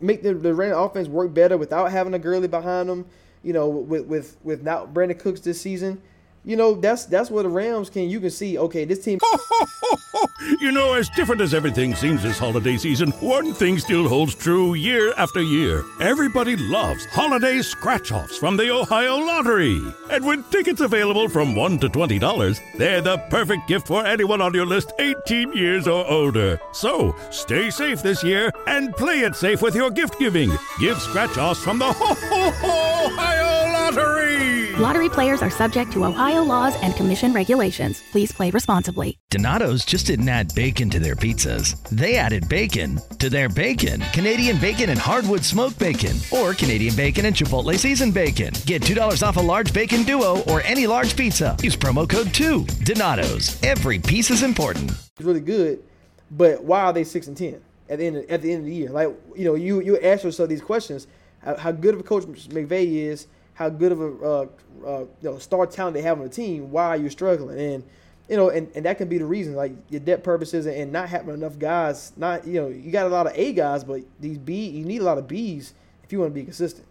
make 0.00 0.22
the 0.22 0.34
the 0.34 0.54
Rams 0.54 0.76
offense 0.76 1.08
work 1.08 1.34
better 1.34 1.56
without 1.56 1.90
having 1.90 2.14
a 2.14 2.18
Gurley 2.18 2.48
behind 2.48 2.88
him, 2.88 3.06
you 3.42 3.52
know 3.52 3.68
with 3.68 4.06
with 4.06 4.36
with 4.42 4.62
not 4.62 4.94
Brandin 4.94 5.18
Cooks 5.18 5.40
this 5.40 5.60
season, 5.60 6.00
you 6.44 6.56
know 6.56 6.74
that's 6.74 7.04
that's 7.06 7.30
where 7.30 7.42
the 7.42 7.48
Rams 7.48 7.90
can 7.90 8.08
you 8.08 8.20
can 8.20 8.30
see 8.30 8.58
okay 8.58 8.84
this 8.84 9.04
team 9.04 9.18
you 10.60 10.72
know, 10.72 10.94
as 10.94 11.08
different 11.10 11.40
as 11.40 11.54
everything 11.54 11.94
seems 11.94 12.22
this 12.22 12.38
holiday 12.38 12.76
season, 12.76 13.10
one 13.20 13.52
thing 13.52 13.78
still 13.78 14.08
holds 14.08 14.34
true 14.34 14.74
year 14.74 15.12
after 15.16 15.40
year. 15.40 15.84
Everybody 16.00 16.56
loves 16.56 17.04
holiday 17.06 17.62
scratch 17.62 18.12
offs 18.12 18.36
from 18.36 18.56
the 18.56 18.70
Ohio 18.70 19.16
Lottery. 19.16 19.80
And 20.10 20.24
with 20.24 20.50
tickets 20.50 20.80
available 20.80 21.28
from 21.28 21.54
$1 21.54 21.80
to 21.80 21.88
$20, 21.88 22.60
they're 22.76 23.00
the 23.00 23.18
perfect 23.30 23.68
gift 23.68 23.86
for 23.86 24.06
anyone 24.06 24.40
on 24.40 24.54
your 24.54 24.66
list 24.66 24.92
18 24.98 25.52
years 25.52 25.86
or 25.86 26.08
older. 26.08 26.60
So 26.72 27.14
stay 27.30 27.70
safe 27.70 28.02
this 28.02 28.22
year 28.24 28.50
and 28.66 28.94
play 28.94 29.20
it 29.20 29.36
safe 29.36 29.62
with 29.62 29.74
your 29.74 29.90
gift 29.90 30.18
giving. 30.18 30.50
Give 30.80 31.00
scratch 31.00 31.36
offs 31.36 31.62
from 31.62 31.78
the 31.78 31.86
Ohio 31.88 33.47
Lottery. 33.88 34.76
Lottery 34.76 35.08
players 35.08 35.40
are 35.40 35.48
subject 35.48 35.92
to 35.92 36.04
Ohio 36.04 36.42
laws 36.42 36.76
and 36.82 36.94
commission 36.94 37.32
regulations. 37.32 38.02
Please 38.12 38.30
play 38.30 38.50
responsibly. 38.50 39.16
Donato's 39.30 39.82
just 39.82 40.06
didn't 40.06 40.28
add 40.28 40.54
bacon 40.54 40.90
to 40.90 41.00
their 41.00 41.16
pizzas. 41.16 41.82
They 41.88 42.16
added 42.16 42.50
bacon 42.50 43.00
to 43.18 43.30
their 43.30 43.48
bacon. 43.48 44.02
Canadian 44.12 44.58
bacon 44.58 44.90
and 44.90 44.98
hardwood 44.98 45.42
smoked 45.42 45.78
bacon, 45.78 46.18
or 46.30 46.52
Canadian 46.52 46.94
bacon 46.96 47.24
and 47.24 47.34
Chipotle 47.34 47.78
seasoned 47.78 48.12
bacon. 48.12 48.52
Get 48.66 48.82
$2 48.82 49.26
off 49.26 49.38
a 49.38 49.40
large 49.40 49.72
bacon 49.72 50.02
duo 50.02 50.42
or 50.42 50.60
any 50.62 50.86
large 50.86 51.16
pizza. 51.16 51.56
Use 51.62 51.74
promo 51.74 52.06
code 52.06 52.34
2. 52.34 52.66
Donato's. 52.84 53.58
Every 53.62 53.98
piece 53.98 54.30
is 54.30 54.42
important. 54.42 54.90
is 54.90 55.24
really 55.24 55.40
good, 55.40 55.82
but 56.30 56.62
why 56.62 56.82
are 56.82 56.92
they 56.92 57.04
six 57.04 57.26
and 57.26 57.36
ten 57.36 57.62
at 57.88 58.00
the 58.00 58.06
end 58.06 58.16
of, 58.18 58.30
at 58.30 58.42
the 58.42 58.52
end 58.52 58.60
of 58.60 58.66
the 58.66 58.74
year? 58.74 58.90
Like 58.90 59.08
you 59.34 59.46
know, 59.46 59.54
you 59.54 59.80
you 59.80 59.98
ask 60.00 60.24
yourself 60.24 60.50
these 60.50 60.60
questions: 60.60 61.06
how, 61.42 61.56
how 61.56 61.72
good 61.72 61.94
of 61.94 62.00
a 62.00 62.04
coach 62.04 62.24
McVay 62.24 62.96
is, 62.96 63.26
how 63.58 63.68
good 63.68 63.90
of 63.90 64.00
a 64.00 64.24
uh, 64.24 64.46
uh, 64.86 65.00
you 65.00 65.30
know 65.30 65.38
star 65.38 65.66
talent 65.66 65.94
they 65.94 66.02
have 66.02 66.18
on 66.18 66.24
the 66.24 66.30
team. 66.30 66.70
Why 66.70 66.94
you're 66.94 67.10
struggling? 67.10 67.58
And 67.58 67.84
you 68.28 68.36
know, 68.36 68.50
and, 68.50 68.70
and 68.76 68.86
that 68.86 68.98
can 68.98 69.08
be 69.08 69.18
the 69.18 69.26
reason, 69.26 69.56
like 69.56 69.72
your 69.90 70.00
depth 70.00 70.22
purposes 70.22 70.66
and 70.66 70.92
not 70.92 71.08
having 71.08 71.34
enough 71.34 71.58
guys. 71.58 72.12
Not 72.16 72.46
you 72.46 72.60
know, 72.60 72.68
you 72.68 72.92
got 72.92 73.06
a 73.06 73.08
lot 73.08 73.26
of 73.26 73.32
A 73.34 73.52
guys, 73.52 73.82
but 73.82 74.02
these 74.20 74.38
B, 74.38 74.68
you 74.68 74.84
need 74.84 75.00
a 75.00 75.04
lot 75.04 75.18
of 75.18 75.26
Bs 75.26 75.72
if 76.04 76.12
you 76.12 76.20
want 76.20 76.30
to 76.30 76.34
be 76.34 76.44
consistent. 76.44 76.86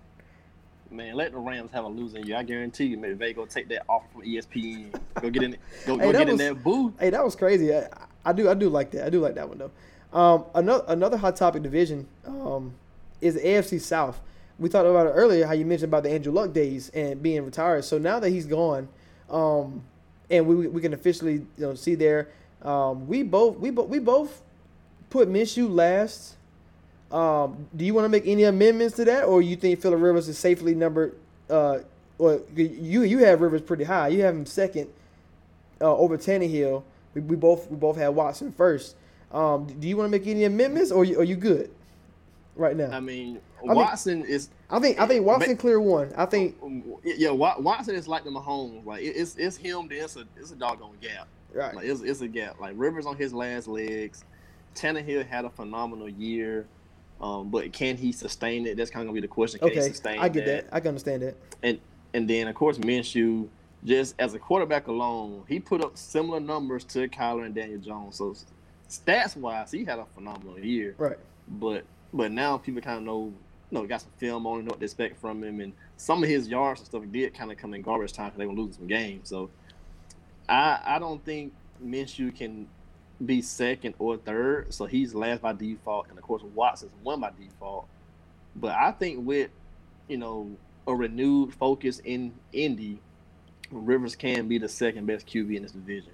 Man, 0.92 1.16
let 1.16 1.32
the 1.32 1.38
Rams 1.38 1.72
have 1.72 1.86
a 1.86 1.88
losing 1.88 2.26
year. 2.26 2.36
I 2.36 2.44
guarantee 2.44 2.86
you, 2.86 2.98
maybe 2.98 3.14
they 3.14 3.32
go 3.32 3.46
take 3.46 3.70
that 3.70 3.84
offer 3.88 4.06
from 4.12 4.24
ESPN. 4.24 4.94
Go 5.22 5.30
get 5.30 5.44
in, 5.44 5.58
go, 5.86 5.98
Hey, 6.00 6.12
go 6.12 6.12
get 6.12 6.30
in 6.30 6.38
that 6.38 6.64
booth. 6.64 6.94
Hey, 7.00 7.12
that 7.12 7.24
was 7.24 7.36
crazy. 7.38 7.74
I, 7.74 7.88
I 8.26 8.34
do 8.34 8.50
I 8.50 8.54
do 8.54 8.68
like 8.68 8.92
that. 8.92 9.06
I 9.06 9.10
do 9.10 9.22
like 9.22 9.36
that 9.36 9.48
one 9.48 9.58
though. 9.58 9.72
Um, 10.12 10.44
another 10.54 10.84
another 10.90 11.16
hot 11.16 11.38
topic 11.38 11.64
division 11.64 12.08
um, 12.26 12.74
is 13.22 13.36
the 13.36 13.42
AFC 13.42 13.80
South. 13.80 14.20
We 14.60 14.70
talked 14.70 14.88
about 14.88 15.08
it 15.08 15.12
earlier 15.12 15.46
how 15.46 15.54
you 15.54 15.65
mentioned 15.65 15.89
about 15.89 16.04
the 16.04 16.12
Andrew 16.12 16.32
Luck 16.34 16.52
days 16.52 16.89
and 16.89 17.22
being 17.22 17.46
retired. 17.46 17.86
So 17.86 17.98
now 17.98 18.20
that 18.20 18.30
he's 18.30 18.48
gone, 18.48 18.89
um, 19.30 19.84
and 20.30 20.48
we 20.48 20.67
we 20.67 20.82
can 20.82 20.93
officially 20.93 21.34
you 21.34 21.46
know 21.58 21.76
see 21.76 21.96
there, 21.96 22.30
um, 22.63 23.08
we 23.08 23.24
both 23.24 23.58
we 23.58 23.70
both 23.70 23.88
we 23.88 24.00
both 24.00 24.41
put 25.10 25.30
Minshew 25.30 25.70
last. 25.70 26.36
Um, 27.12 27.67
do 27.76 27.86
you 27.86 27.93
want 27.93 28.06
to 28.06 28.10
make 28.10 28.26
any 28.26 28.43
amendments 28.43 28.96
to 28.98 29.06
that, 29.06 29.26
or 29.26 29.41
you 29.41 29.56
think 29.56 29.80
Philip 29.80 30.02
Rivers 30.02 30.28
is 30.28 30.38
safely 30.38 30.74
numbered? 30.74 31.15
Uh, 31.50 31.80
you 32.20 33.04
you 33.04 33.20
have 33.20 33.41
Rivers 33.41 33.62
pretty 33.62 33.84
high. 33.84 34.08
You 34.08 34.24
have 34.24 34.36
him 34.36 34.46
second 34.46 34.89
uh, 35.80 35.96
over 35.96 36.17
Tannehill. 36.17 36.84
We, 37.13 37.22
we 37.22 37.36
both 37.36 37.70
we 37.70 37.78
both 37.78 37.98
had 37.98 38.10
Watson 38.10 38.52
first. 38.52 38.96
Um, 39.32 39.67
do 39.80 39.88
you 39.88 39.98
want 39.98 40.08
to 40.08 40.12
make 40.12 40.28
any 40.28 40.46
amendments, 40.46 40.91
or 40.91 41.02
are 41.02 41.24
you 41.24 41.36
good 41.36 41.70
right 42.58 42.76
now? 42.76 42.91
I 42.91 43.00
mean, 43.00 43.39
mean- 43.63 43.76
Watson 43.76 44.24
is 44.26 44.50
I 44.70 44.80
think 44.80 45.00
I 45.00 45.08
think 45.08 45.26
Watson 45.26 45.54
Ma- 45.54 45.58
clear 45.58 45.80
one. 45.80 46.12
I 46.17 46.26
think 46.26 46.58
yeah. 47.04 47.32
Watson 47.32 47.96
is 47.96 48.08
like 48.08 48.24
the 48.24 48.30
Mahomes. 48.30 48.86
Like 48.86 49.04
it's 49.04 49.36
it's 49.36 49.58
him. 49.58 49.88
Then 49.88 50.04
it's 50.04 50.15
a 50.15 50.26
it's 50.36 50.52
a 50.52 50.56
doggone 50.56 50.98
gap. 51.02 51.28
right. 51.54 51.76
Like 51.76 51.86
it's, 51.86 52.02
it's 52.02 52.22
a 52.22 52.28
gap. 52.28 52.60
Like 52.60 52.74
Rivers 52.76 53.06
on 53.06 53.15
his 53.15 53.34
last 53.34 53.67
legs. 53.67 54.24
Tannehill 54.76 55.26
had 55.26 55.43
a 55.43 55.50
phenomenal 55.50 56.08
year, 56.08 56.67
um, 57.20 57.50
but 57.50 57.74
can 57.74 57.98
he 57.98 58.12
sustain 58.12 58.67
it? 58.67 58.78
That's 58.78 58.91
kind 58.91 59.02
of 59.02 59.08
gonna 59.08 59.15
be 59.15 59.22
the 59.22 59.28
question. 59.28 59.60
Can 59.60 59.70
he 59.70 59.80
Okay, 59.80 60.17
I 60.17 60.30
get 60.30 60.46
that. 60.46 60.67
I 60.72 60.80
can 60.80 60.89
understand 60.89 61.24
that. 61.24 61.36
And 61.63 61.80
and 62.13 62.30
then 62.30 62.48
of 62.48 62.56
course 62.56 62.78
Minshew, 62.78 63.48
just 63.84 64.15
as 64.20 64.34
a 64.34 64.39
quarterback 64.39 64.88
alone, 64.88 65.43
he 65.48 65.60
put 65.60 65.84
up 65.84 65.98
similar 65.98 66.39
numbers 66.39 66.84
to 66.86 67.08
Kyler 67.08 67.46
and 67.46 67.56
Daniel 67.56 67.80
Jones. 67.80 68.17
So 68.17 68.36
stats 68.89 69.36
wise, 69.36 69.72
he 69.72 69.86
had 69.86 70.00
a 70.00 70.06
phenomenal 70.13 70.60
year. 70.60 70.96
Right. 70.98 71.17
But 71.48 71.86
but 72.13 72.32
now 72.32 72.58
people 72.58 72.82
kind 72.82 72.98
of 72.98 73.04
know, 73.04 73.34
you 73.72 73.78
know, 73.78 73.86
got 73.86 74.02
some 74.02 74.12
film 74.17 74.46
on 74.48 74.60
him, 74.60 74.65
know 74.65 74.72
what 74.72 74.80
to 74.80 74.86
expect 74.86 75.20
from 75.20 75.43
him, 75.43 75.60
and 75.60 75.74
some 75.98 76.24
of 76.24 76.30
his 76.30 76.48
yards 76.48 76.82
and 76.82 76.88
stuff 76.88 77.04
did 77.12 77.34
kind 77.34 77.52
of 77.52 77.58
come 77.58 77.74
in 77.74 77.82
garbage 77.82 78.13
time 78.13 78.28
because 78.28 78.39
they 78.39 78.46
were 78.46 78.54
losing 78.54 78.74
some 78.74 78.88
games. 78.88 79.30
So 79.30 79.50
I 80.48 80.80
I 80.86 81.00
don't 81.00 81.24
think 81.24 81.54
Minshew 81.84 82.36
can 82.36 82.67
be 83.26 83.41
second 83.41 83.96
or 84.00 84.17
third, 84.17 84.74
so 84.74 84.86
he's 84.86 85.13
last 85.13 85.41
by 85.41 85.54
default, 85.54 86.08
and 86.10 86.17
of 86.17 86.24
course 86.24 86.43
Watson's 86.54 86.91
one 87.04 87.20
by 87.20 87.32
default. 87.38 87.88
But 88.56 88.76
I 88.76 88.91
think 88.91 89.26
with 89.26 89.50
you 90.08 90.17
know 90.17 90.52
a 90.88 90.96
renewed 90.96 91.54
focus 91.54 92.00
in 92.00 92.34
Indy, 92.54 93.00
Rivers 93.72 94.15
can 94.15 94.48
be 94.48 94.58
the 94.58 94.70
second 94.70 95.06
best 95.06 95.28
QB 95.28 95.56
in 95.56 95.63
this 95.63 95.72
division. 95.72 96.12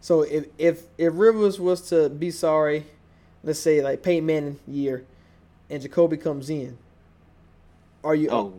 So 0.00 0.22
if 0.22 0.46
if 0.58 0.82
if 0.98 1.12
Rivers 1.16 1.58
was 1.58 1.88
to 1.88 2.08
be 2.08 2.30
sorry, 2.30 2.86
let's 3.46 3.58
say 3.58 3.80
like 3.82 4.02
Peyton 4.02 4.26
Manning 4.26 4.58
year, 4.68 5.04
and 5.70 5.80
Jacoby 5.80 6.18
comes 6.18 6.50
in, 6.50 6.76
are 8.04 8.14
you? 8.14 8.28
Oh, 8.30 8.52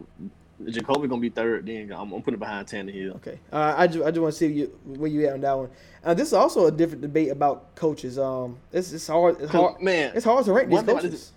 Jacoby 0.65 1.07
gonna 1.07 1.21
be 1.21 1.29
third. 1.29 1.67
Then 1.67 1.91
I'm, 1.91 2.11
I'm 2.11 2.21
putting 2.23 2.35
it 2.35 2.39
behind 2.39 2.67
Tannehill. 2.67 3.17
Okay. 3.17 3.37
Uh, 3.53 3.75
I 3.77 3.85
just 3.85 4.03
I 4.03 4.09
just 4.09 4.21
want 4.21 4.33
to 4.33 4.37
see 4.39 4.47
you 4.47 4.65
where 4.85 5.09
you 5.09 5.27
at 5.27 5.33
on 5.33 5.41
that 5.41 5.53
one. 5.55 5.69
Uh, 6.03 6.13
this 6.15 6.29
is 6.29 6.33
also 6.33 6.65
a 6.65 6.71
different 6.71 7.01
debate 7.03 7.29
about 7.29 7.75
coaches. 7.75 8.17
Um, 8.17 8.57
it's 8.71 8.91
it's 8.91 9.05
hard. 9.07 9.39
It's 9.39 9.51
hard. 9.51 9.79
Man, 9.81 10.13
It's 10.15 10.25
hard 10.25 10.43
to 10.45 10.53
rank 10.53 10.69
these 10.69 10.81
coaches. 10.81 11.11
this- 11.11 11.31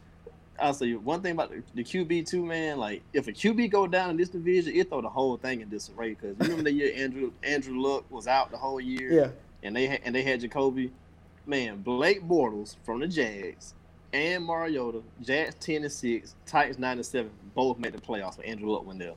I'll 0.62 0.74
say 0.74 0.92
one 0.92 1.22
thing 1.22 1.32
about 1.32 1.48
the, 1.50 1.62
the 1.74 1.82
QB 1.82 2.26
too, 2.28 2.44
man. 2.44 2.76
Like 2.78 3.00
if 3.14 3.28
a 3.28 3.32
QB 3.32 3.70
go 3.70 3.86
down 3.86 4.10
in 4.10 4.16
this 4.18 4.28
division, 4.28 4.74
it 4.76 4.90
throw 4.90 5.00
the 5.00 5.08
whole 5.08 5.38
thing 5.38 5.62
in 5.62 5.70
disarray. 5.70 6.10
Because 6.10 6.36
remember 6.38 6.64
the 6.64 6.72
year 6.72 6.92
Andrew 6.94 7.32
Andrew 7.42 7.80
Luck 7.80 8.04
was 8.10 8.26
out 8.26 8.50
the 8.50 8.58
whole 8.58 8.78
year. 8.80 9.10
Yeah. 9.10 9.28
and 9.62 9.74
they 9.74 9.86
had, 9.86 10.00
and 10.04 10.14
they 10.14 10.22
had 10.22 10.40
Jacoby. 10.40 10.90
Man, 11.50 11.82
Blake 11.82 12.22
Bortles 12.22 12.76
from 12.84 13.00
the 13.00 13.08
Jags 13.08 13.74
and 14.12 14.44
Mariota, 14.44 15.03
Jags 15.20 15.57
ten 15.57 15.82
and 15.82 15.92
six, 15.92 16.34
Titans 16.46 16.78
nine 16.78 16.96
and 16.96 17.05
seven, 17.05 17.30
both 17.55 17.78
made 17.78 17.92
the 17.92 18.01
playoffs. 18.01 18.36
But 18.36 18.46
Andrew 18.46 18.70
Luck 18.70 18.84
there. 18.96 19.14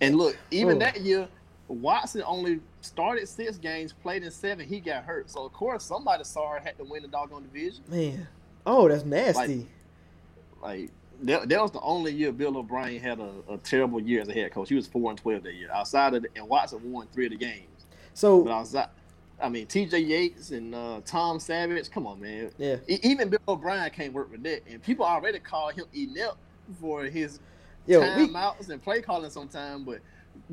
And 0.00 0.16
look, 0.16 0.36
even 0.50 0.76
Oh. 0.76 0.78
that 0.80 1.00
year, 1.00 1.28
Watson 1.68 2.22
only 2.26 2.60
started 2.80 3.28
six 3.28 3.56
games, 3.56 3.92
played 3.92 4.22
in 4.22 4.30
seven. 4.30 4.66
He 4.66 4.80
got 4.80 5.04
hurt, 5.04 5.30
so 5.30 5.44
of 5.44 5.52
course 5.52 5.84
somebody 5.84 6.24
saw 6.24 6.54
it 6.54 6.62
had 6.62 6.78
to 6.78 6.84
win 6.84 7.02
the 7.02 7.08
doggone 7.08 7.42
division. 7.42 7.82
Man. 7.88 8.26
Oh, 8.64 8.88
that's 8.88 9.04
nasty. 9.04 9.66
Like 10.62 10.90
that, 11.22 11.48
that 11.48 11.60
was 11.60 11.70
the 11.72 11.80
only 11.80 12.12
year 12.12 12.30
Bill 12.32 12.56
O'Brien 12.56 13.00
had 13.00 13.18
a, 13.20 13.30
a 13.48 13.58
terrible 13.58 14.00
year 14.00 14.20
as 14.22 14.28
a 14.28 14.32
head 14.32 14.52
coach. 14.52 14.68
He 14.68 14.74
was 14.74 14.86
four 14.86 15.10
and 15.10 15.18
twelve 15.18 15.42
that 15.42 15.54
year. 15.54 15.70
Outside 15.72 16.14
of 16.14 16.22
the, 16.22 16.28
and 16.36 16.48
Watson 16.48 16.92
won 16.92 17.06
three 17.12 17.26
of 17.26 17.30
the 17.32 17.38
games. 17.38 17.86
so 18.14 18.42
But 18.42 18.52
outside, 18.52 18.88
I 19.42 19.48
mean, 19.48 19.66
T.J. 19.66 19.98
Yates 19.98 20.50
and 20.52 20.74
uh, 20.74 21.00
Tom 21.04 21.40
Savage. 21.40 21.90
Come 21.90 22.06
on, 22.06 22.20
man. 22.20 22.50
yeah. 22.58 22.76
E- 22.88 23.00
Even 23.02 23.28
Bill 23.28 23.40
O'Brien 23.48 23.90
can't 23.90 24.12
work 24.12 24.30
with 24.30 24.42
that, 24.44 24.62
and 24.70 24.82
people 24.82 25.04
already 25.04 25.38
call 25.40 25.68
him 25.70 25.84
inept 25.92 26.36
for 26.80 27.04
his 27.04 27.40
Yo, 27.86 28.00
we, 28.00 28.06
timeouts 28.28 28.68
and 28.70 28.80
play 28.80 29.02
calling 29.02 29.30
sometimes. 29.30 29.84
But 29.84 29.98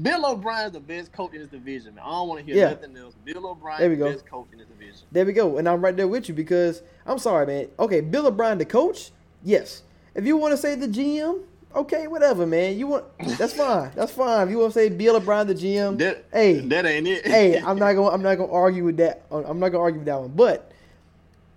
Bill 0.01 0.25
O'Brien's 0.25 0.73
the 0.73 0.79
best 0.79 1.11
coach 1.11 1.33
in 1.33 1.39
this 1.41 1.49
division, 1.49 1.95
man. 1.95 2.03
I 2.03 2.09
don't 2.09 2.27
want 2.27 2.39
to 2.39 2.45
hear 2.45 2.55
Yeah. 2.55 2.69
nothing 2.71 2.97
else. 2.97 3.13
Bill 3.23 3.45
O'Brien, 3.47 3.79
There 3.79 3.89
we 3.89 3.95
the 3.95 4.05
go. 4.05 4.11
best 4.11 4.25
coach 4.25 4.47
in 4.51 4.57
this 4.57 4.67
division. 4.67 5.01
There 5.11 5.25
we 5.25 5.33
go. 5.33 5.57
And 5.59 5.69
I'm 5.69 5.81
right 5.83 5.95
there 5.95 6.07
with 6.07 6.27
you 6.27 6.33
because 6.33 6.81
I'm 7.05 7.19
sorry, 7.19 7.45
man. 7.45 7.67
Okay, 7.77 8.01
Bill 8.01 8.25
O'Brien, 8.27 8.57
the 8.57 8.65
coach, 8.65 9.11
yes. 9.43 9.83
If 10.15 10.25
you 10.25 10.35
want 10.37 10.51
to 10.53 10.57
say 10.57 10.73
the 10.75 10.87
GM, 10.87 11.43
okay, 11.75 12.07
whatever, 12.07 12.45
man. 12.45 12.77
You 12.77 12.87
want 12.87 13.05
that's 13.37 13.53
fine. 13.53 13.91
That's 13.95 14.11
fine. 14.11 14.47
If 14.47 14.51
you 14.51 14.59
want 14.59 14.73
to 14.73 14.79
say 14.79 14.89
Bill 14.89 15.15
O'Brien, 15.15 15.47
the 15.47 15.55
GM, 15.55 15.97
That, 15.99 16.25
hey, 16.31 16.59
that 16.59 16.85
ain't 16.85 17.07
it. 17.07 17.25
hey, 17.25 17.59
I'm 17.65 17.77
not 17.79 17.93
gonna 17.93 18.09
I'm 18.09 18.21
not 18.21 18.35
gonna 18.35 18.51
argue 18.51 18.83
with 18.85 18.97
that. 18.97 19.23
I'm 19.31 19.59
not 19.59 19.69
gonna 19.69 19.83
argue 19.83 19.99
with 19.99 20.07
that 20.07 20.19
one. 20.19 20.31
But 20.35 20.71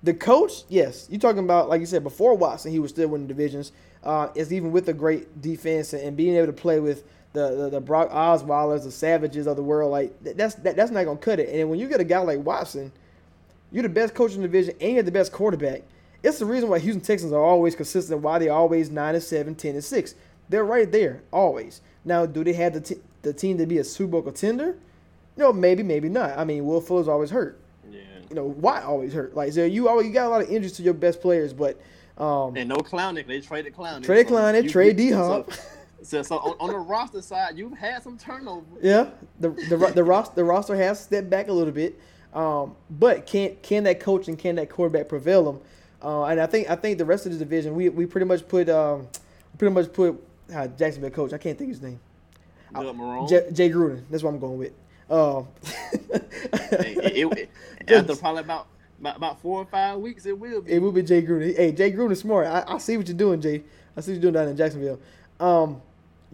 the 0.03 0.15
coach, 0.15 0.65
yes, 0.69 1.07
you're 1.11 1.21
talking 1.21 1.45
about 1.45 1.69
like 1.69 1.81
you 1.81 1.87
said 1.87 2.03
before 2.03 2.35
Watson, 2.35 2.73
he 2.73 2.79
was 2.79 2.91
still 2.91 3.09
winning 3.09 3.27
divisions. 3.29 3.73
Uh, 4.03 4.29
it's 4.35 4.51
even 4.51 4.73
with 4.73 4.89
a 4.89 4.93
great 4.93 5.41
defense 5.41 5.93
and, 5.93 6.03
and 6.03 6.17
being 6.17 6.35
able 6.35 6.47
to 6.47 6.53
play 6.53 6.81
with 6.81 7.05
the, 7.35 7.55
the 7.55 7.71
the 7.71 7.81
Brock 7.81 8.11
Osweilers, 8.11 8.83
the 8.83 8.91
Savages 8.91 9.47
of 9.47 9.57
the 9.57 9.63
world. 9.63 9.91
Like 9.93 10.13
that's 10.23 10.57
that, 10.57 10.77
that's 10.77 10.91
not 10.91 11.05
gonna 11.05 11.19
cut 11.19 11.39
it. 11.39 11.49
And 11.49 11.71
when 11.71 11.79
you 11.79 11.89
get 11.89 12.01
a 12.01 12.05
guy 12.05 12.19
like 12.19 12.45
Watson, 12.45 12.93
you're 13.71 13.85
the 13.85 13.89
best 13.89 14.15
coach 14.15 14.35
in 14.35 14.43
the 14.43 14.49
division 14.49 14.75
and 14.81 14.95
you're 14.95 15.03
the 15.03 15.13
best 15.13 15.33
quarterback. 15.33 15.83
It's 16.23 16.39
the 16.39 16.47
reason 16.47 16.69
why 16.69 16.79
Houston 16.79 17.01
Texans 17.03 17.33
are 17.33 17.43
always 17.43 17.75
consistent. 17.75 18.21
Why 18.21 18.39
they're 18.39 18.53
always 18.53 18.91
nine 18.91 19.15
and 19.15 19.25
seven, 19.25 19.55
10 19.55 19.75
and 19.75 19.85
six. 19.85 20.15
They're 20.49 20.65
right 20.65 20.91
there 20.91 21.23
always. 21.33 21.81
Now, 22.05 22.27
do 22.27 22.45
they 22.45 22.53
have 22.55 22.75
the 22.75 22.81
t- 22.81 23.01
the 23.23 23.33
team 23.33 23.59
to 23.59 23.67
be 23.67 23.79
a 23.79 23.85
Super 23.85 24.13
Bowl 24.13 24.23
contender? 24.23 24.77
No, 25.37 25.53
maybe, 25.53 25.83
maybe 25.83 26.09
not. 26.09 26.37
I 26.39 26.45
mean, 26.45 26.67
Will 26.67 26.81
Fuller's 26.81 27.09
always 27.09 27.31
hurt. 27.31 27.59
yeah. 27.91 28.01
You 28.29 28.37
know, 28.37 28.45
Watt 28.45 28.83
always 28.85 29.13
hurt. 29.13 29.35
Like, 29.35 29.53
so 29.53 29.65
you 29.65 29.89
always 29.89 30.07
you 30.07 30.13
got 30.13 30.27
a 30.27 30.29
lot 30.29 30.43
of 30.43 30.49
injuries 30.51 30.73
to 30.75 30.83
your 30.83 30.95
best 30.95 31.21
players, 31.21 31.53
but 31.53 31.81
um, 32.19 32.57
And 32.57 32.69
no 32.69 32.77
Clownick. 32.77 33.27
They 33.27 33.41
traded 33.41 33.75
Clownick. 33.75 34.05
Trade 34.05 34.27
Clownick, 34.29 34.71
trade 34.71 34.99
you- 35.01 35.11
D-Hop. 35.11 35.51
So, 36.03 36.21
so, 36.23 36.39
on, 36.39 36.57
on 36.59 36.71
the 36.71 36.79
roster 36.79 37.23
side, 37.23 37.57
you've 37.57 37.79
had 37.79 38.03
some 38.03 38.19
turnover. 38.19 38.65
Yeah, 38.83 39.11
the 39.39 39.51
the 39.69 39.77
ro- 39.77 39.91
the 39.93 40.03
roster 40.03 40.35
the 40.35 40.43
roster 40.45 40.75
has 40.75 40.99
stepped 41.01 41.31
back 41.31 41.47
a 41.47 41.53
little 41.53 41.73
bit, 41.73 41.97
um, 42.35 42.75
but 42.91 43.25
can 43.25 43.55
can 43.63 43.85
that 43.85 44.01
coach 44.01 44.27
and 44.27 44.37
can 44.37 44.57
that 44.57 44.69
quarterback 44.69 45.09
prevail 45.09 45.45
them? 45.45 45.61
Uh, 46.03 46.25
and 46.25 46.41
I 46.41 46.47
think 46.47 46.69
I 46.69 46.75
think 46.77 46.99
the 46.99 47.05
rest 47.05 47.27
of 47.27 47.33
the 47.33 47.39
division 47.39 47.75
we, 47.75 47.89
we 47.89 48.07
pretty 48.07 48.27
much 48.27 48.47
put 48.49 48.69
um, 48.69 49.07
pretty 49.59 49.73
much 49.73 49.93
put 49.93 50.21
uh, 50.55 50.67
Jacksonville 50.69 51.11
coach 51.11 51.33
I 51.33 51.39
can't 51.39 51.57
think 51.57 51.71
of 51.71 51.77
his 51.77 51.83
name. 51.83 52.01
Jay, 53.53 53.71
Gruden 53.71 54.03
that's 54.11 54.23
what 54.23 54.31
I'm 54.31 54.41
going 54.41 54.59
with. 54.59 54.73
Um, 55.11 55.47
it, 56.13 57.17
it, 57.17 57.39
it, 57.39 57.51
after 57.95 58.17
probably 58.17 58.41
about, 58.41 58.67
about 59.01 59.17
about 59.17 59.43
four 59.43 59.61
or 59.61 59.67
five 59.67 59.99
weeks, 59.99 60.27
it 60.27 60.39
will 60.39 60.63
be. 60.63 60.73
It 60.73 60.79
will 60.81 60.93
be 60.93 61.03
Jay 61.03 61.23
Gruden. 61.23 61.57
Hey, 61.57 61.73
Jay 61.73 61.93
Gruden 61.93 62.13
is 62.13 62.21
smart. 62.21 62.47
I, 62.47 62.65
I 62.67 62.79
see 62.79 62.97
what 62.97 63.07
you're 63.09 63.17
doing, 63.17 63.41
Jay. 63.41 63.63
I 63.97 64.01
see 64.01 64.13
what 64.13 64.15
you're 64.15 64.33
doing 64.33 64.35
down 64.35 64.49
in 64.49 64.57
Jacksonville. 64.57 64.99
Um, 65.39 65.81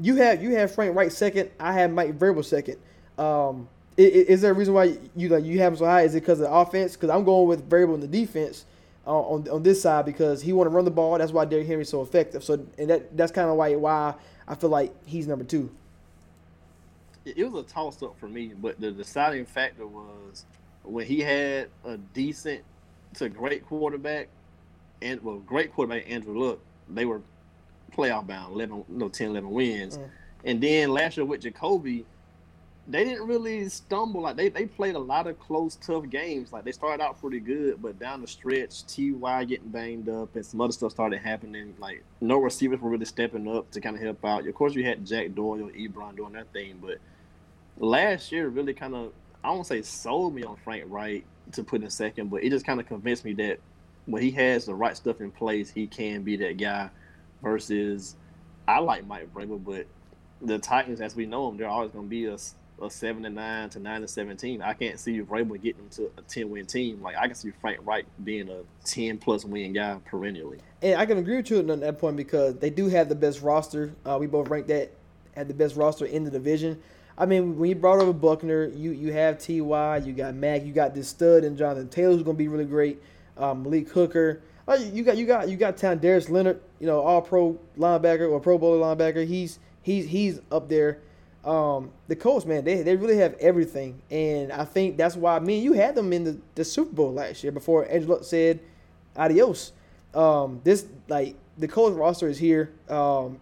you 0.00 0.16
have 0.16 0.42
you 0.42 0.54
have 0.56 0.72
Frank 0.74 0.94
Reich 0.96 1.10
second. 1.10 1.50
I 1.58 1.72
have 1.72 1.90
Mike 1.90 2.18
Vrabel 2.18 2.44
second. 2.44 2.76
Um, 3.18 3.68
i- 3.98 4.02
i- 4.02 4.04
is 4.28 4.40
there 4.42 4.52
a 4.52 4.54
reason 4.54 4.74
why 4.74 4.96
you 5.16 5.28
like 5.28 5.44
you 5.44 5.58
have 5.58 5.72
him 5.72 5.78
so 5.78 5.86
high? 5.86 6.02
Is 6.02 6.14
it 6.14 6.20
because 6.20 6.38
of 6.40 6.46
the 6.48 6.52
offense? 6.54 6.92
Because 6.94 7.10
I'm 7.10 7.24
going 7.24 7.48
with 7.48 7.68
Vrabel 7.68 7.94
in 7.94 8.00
the 8.00 8.06
defense 8.06 8.64
uh, 9.08 9.10
on 9.10 9.48
on 9.48 9.62
this 9.62 9.80
side 9.80 10.04
because 10.04 10.42
he 10.42 10.52
want 10.52 10.70
to 10.70 10.74
run 10.74 10.84
the 10.84 10.90
ball. 10.90 11.16
That's 11.16 11.32
why 11.32 11.46
Derrick 11.46 11.66
Henry's 11.66 11.88
so 11.88 12.02
effective. 12.02 12.44
So 12.44 12.64
and 12.76 12.90
that 12.90 13.16
that's 13.16 13.32
kind 13.32 13.48
of 13.48 13.56
why 13.56 13.74
why 13.74 14.14
I 14.46 14.54
feel 14.54 14.70
like 14.70 14.92
he's 15.06 15.26
number 15.26 15.44
two. 15.44 15.70
it 17.24 17.50
was 17.50 17.64
a 17.64 17.66
toss 17.66 18.02
up 18.02 18.18
for 18.18 18.28
me, 18.28 18.52
but 18.60 18.78
the 18.80 18.92
deciding 18.92 19.46
factor 19.46 19.86
was 19.86 20.44
when 20.82 21.06
he 21.06 21.20
had 21.20 21.68
a 21.84 21.96
decent 21.96 22.62
to 23.14 23.28
great 23.30 23.66
quarterback, 23.66 24.28
and 25.00 25.22
well, 25.22 25.38
great 25.38 25.72
quarterback 25.72 26.10
Andrew 26.10 26.38
Luck, 26.38 26.58
they 26.88 27.06
were 27.06 27.22
playoff 27.96 28.26
bound, 28.26 28.54
11, 28.54 28.84
no 28.88 29.08
10, 29.08 29.28
11 29.28 29.50
wins. 29.50 29.98
Mm. 29.98 30.10
And 30.44 30.60
then 30.60 30.90
last 30.90 31.16
year 31.16 31.24
with 31.26 31.40
Jacoby, 31.40 32.04
they 32.88 33.04
didn't 33.04 33.26
really 33.26 33.68
stumble. 33.68 34.22
Like 34.22 34.36
they, 34.36 34.48
they 34.48 34.66
played 34.66 34.94
a 34.94 34.98
lot 34.98 35.26
of 35.26 35.38
close, 35.38 35.76
tough 35.76 36.08
games. 36.08 36.52
Like 36.52 36.64
they 36.64 36.72
started 36.72 37.02
out 37.02 37.20
pretty 37.20 37.40
good, 37.40 37.82
but 37.82 37.98
down 37.98 38.22
the 38.22 38.26
stretch, 38.26 38.86
Ty 38.86 39.44
getting 39.44 39.68
banged 39.68 40.08
up 40.08 40.34
and 40.34 40.44
some 40.44 40.60
other 40.60 40.72
stuff 40.72 40.92
started 40.92 41.18
happening. 41.18 41.74
Like 41.78 42.02
no 42.20 42.38
receivers 42.38 42.80
were 42.80 42.90
really 42.90 43.04
stepping 43.04 43.46
up 43.54 43.70
to 43.72 43.80
kind 43.80 43.94
of 43.94 44.02
help 44.02 44.24
out. 44.24 44.46
Of 44.46 44.54
course, 44.54 44.74
you 44.74 44.84
had 44.84 45.06
Jack 45.06 45.34
Doyle, 45.34 45.70
Ebron 45.70 46.16
doing 46.16 46.32
their 46.32 46.44
thing, 46.44 46.78
but 46.80 46.98
last 47.78 48.32
year 48.32 48.48
really 48.48 48.74
kind 48.74 48.94
of 48.94 49.12
I 49.44 49.50
won't 49.50 49.66
say 49.66 49.82
sold 49.82 50.34
me 50.34 50.42
on 50.42 50.56
Frank 50.56 50.84
Reich 50.88 51.24
to 51.52 51.62
put 51.62 51.82
in 51.82 51.90
second, 51.90 52.30
but 52.30 52.42
it 52.42 52.50
just 52.50 52.66
kind 52.66 52.80
of 52.80 52.86
convinced 52.86 53.24
me 53.24 53.34
that 53.34 53.60
when 54.06 54.22
he 54.22 54.30
has 54.32 54.64
the 54.64 54.74
right 54.74 54.96
stuff 54.96 55.20
in 55.20 55.30
place, 55.30 55.70
he 55.70 55.86
can 55.86 56.22
be 56.22 56.36
that 56.36 56.56
guy. 56.56 56.90
Versus, 57.40 58.16
I 58.66 58.80
like 58.80 59.06
Mike 59.06 59.32
Vrabel, 59.32 59.62
but 59.64 59.86
the 60.42 60.58
Titans, 60.58 61.00
as 61.00 61.14
we 61.14 61.24
know 61.24 61.46
them, 61.46 61.56
they're 61.56 61.68
always 61.68 61.92
going 61.92 62.06
to 62.06 62.10
be 62.10 62.24
a, 62.26 62.36
a 62.82 62.90
seven 62.90 63.24
and 63.24 63.34
nine 63.34 63.68
to 63.70 63.78
nine 63.78 64.02
and 64.02 64.10
seventeen. 64.10 64.62
I 64.62 64.72
can't 64.72 64.98
see 64.98 65.20
Vrabel 65.20 65.60
getting 65.60 65.82
them 65.82 65.90
to 65.90 66.10
a 66.18 66.22
ten 66.22 66.50
win 66.50 66.66
team. 66.66 67.02
Like 67.02 67.16
I 67.16 67.26
can 67.26 67.34
see 67.34 67.52
Frank 67.60 67.78
Reich 67.82 68.06
being 68.24 68.48
a 68.48 68.62
ten 68.84 69.18
plus 69.18 69.44
win 69.44 69.72
guy 69.72 69.98
perennially. 70.04 70.58
And 70.82 71.00
I 71.00 71.06
can 71.06 71.18
agree 71.18 71.36
with 71.36 71.50
you 71.50 71.58
on 71.58 71.80
that 71.80 71.98
point 71.98 72.16
because 72.16 72.56
they 72.56 72.70
do 72.70 72.88
have 72.88 73.08
the 73.08 73.14
best 73.14 73.42
roster. 73.42 73.92
Uh, 74.04 74.16
we 74.20 74.26
both 74.26 74.48
ranked 74.48 74.68
that 74.68 74.90
at 75.36 75.48
the 75.48 75.54
best 75.54 75.76
roster 75.76 76.06
in 76.06 76.24
the 76.24 76.30
division. 76.30 76.80
I 77.16 77.26
mean, 77.26 77.58
when 77.58 77.68
you 77.68 77.74
brought 77.74 77.98
over 77.98 78.12
Buckner, 78.12 78.66
you 78.66 78.92
you 78.92 79.12
have 79.12 79.38
Ty, 79.38 79.98
you 80.04 80.12
got 80.12 80.34
Mac, 80.34 80.64
you 80.64 80.72
got 80.72 80.94
this 80.94 81.08
stud 81.08 81.44
and 81.44 81.58
Jonathan 81.58 81.88
Taylor's 81.88 82.22
going 82.22 82.36
to 82.36 82.38
be 82.38 82.48
really 82.48 82.64
great. 82.64 83.02
Um, 83.36 83.62
Malik 83.62 83.88
Hooker, 83.90 84.42
uh, 84.68 84.78
you 84.92 85.02
got 85.02 85.16
you 85.16 85.26
got 85.26 85.48
you 85.48 85.56
got 85.56 85.76
talent. 85.76 86.00
Darius 86.00 86.28
Leonard, 86.28 86.60
you 86.78 86.86
know, 86.86 87.00
all 87.00 87.22
pro 87.22 87.58
linebacker 87.76 88.30
or 88.30 88.38
Pro 88.38 88.58
Bowler 88.58 88.94
linebacker. 88.94 89.26
He's 89.26 89.58
he's 89.82 90.06
he's 90.06 90.40
up 90.52 90.68
there. 90.68 91.00
Um, 91.48 91.92
the 92.08 92.14
Colts, 92.14 92.44
man, 92.44 92.62
they, 92.62 92.82
they 92.82 92.94
really 92.94 93.16
have 93.16 93.32
everything, 93.40 94.02
and 94.10 94.52
I 94.52 94.66
think 94.66 94.98
that's 94.98 95.16
why 95.16 95.38
me 95.38 95.54
and 95.54 95.64
you 95.64 95.72
had 95.72 95.94
them 95.94 96.12
in 96.12 96.24
the, 96.24 96.38
the 96.54 96.62
Super 96.62 96.94
Bowl 96.94 97.14
last 97.14 97.42
year 97.42 97.52
before 97.52 97.90
Andrew 97.90 98.14
Luck 98.14 98.24
said 98.24 98.60
adios. 99.16 99.72
Um, 100.12 100.60
this 100.62 100.84
like 101.08 101.36
the 101.56 101.66
Colts 101.66 101.96
roster 101.96 102.28
is 102.28 102.36
here, 102.36 102.70
um, 102.90 103.38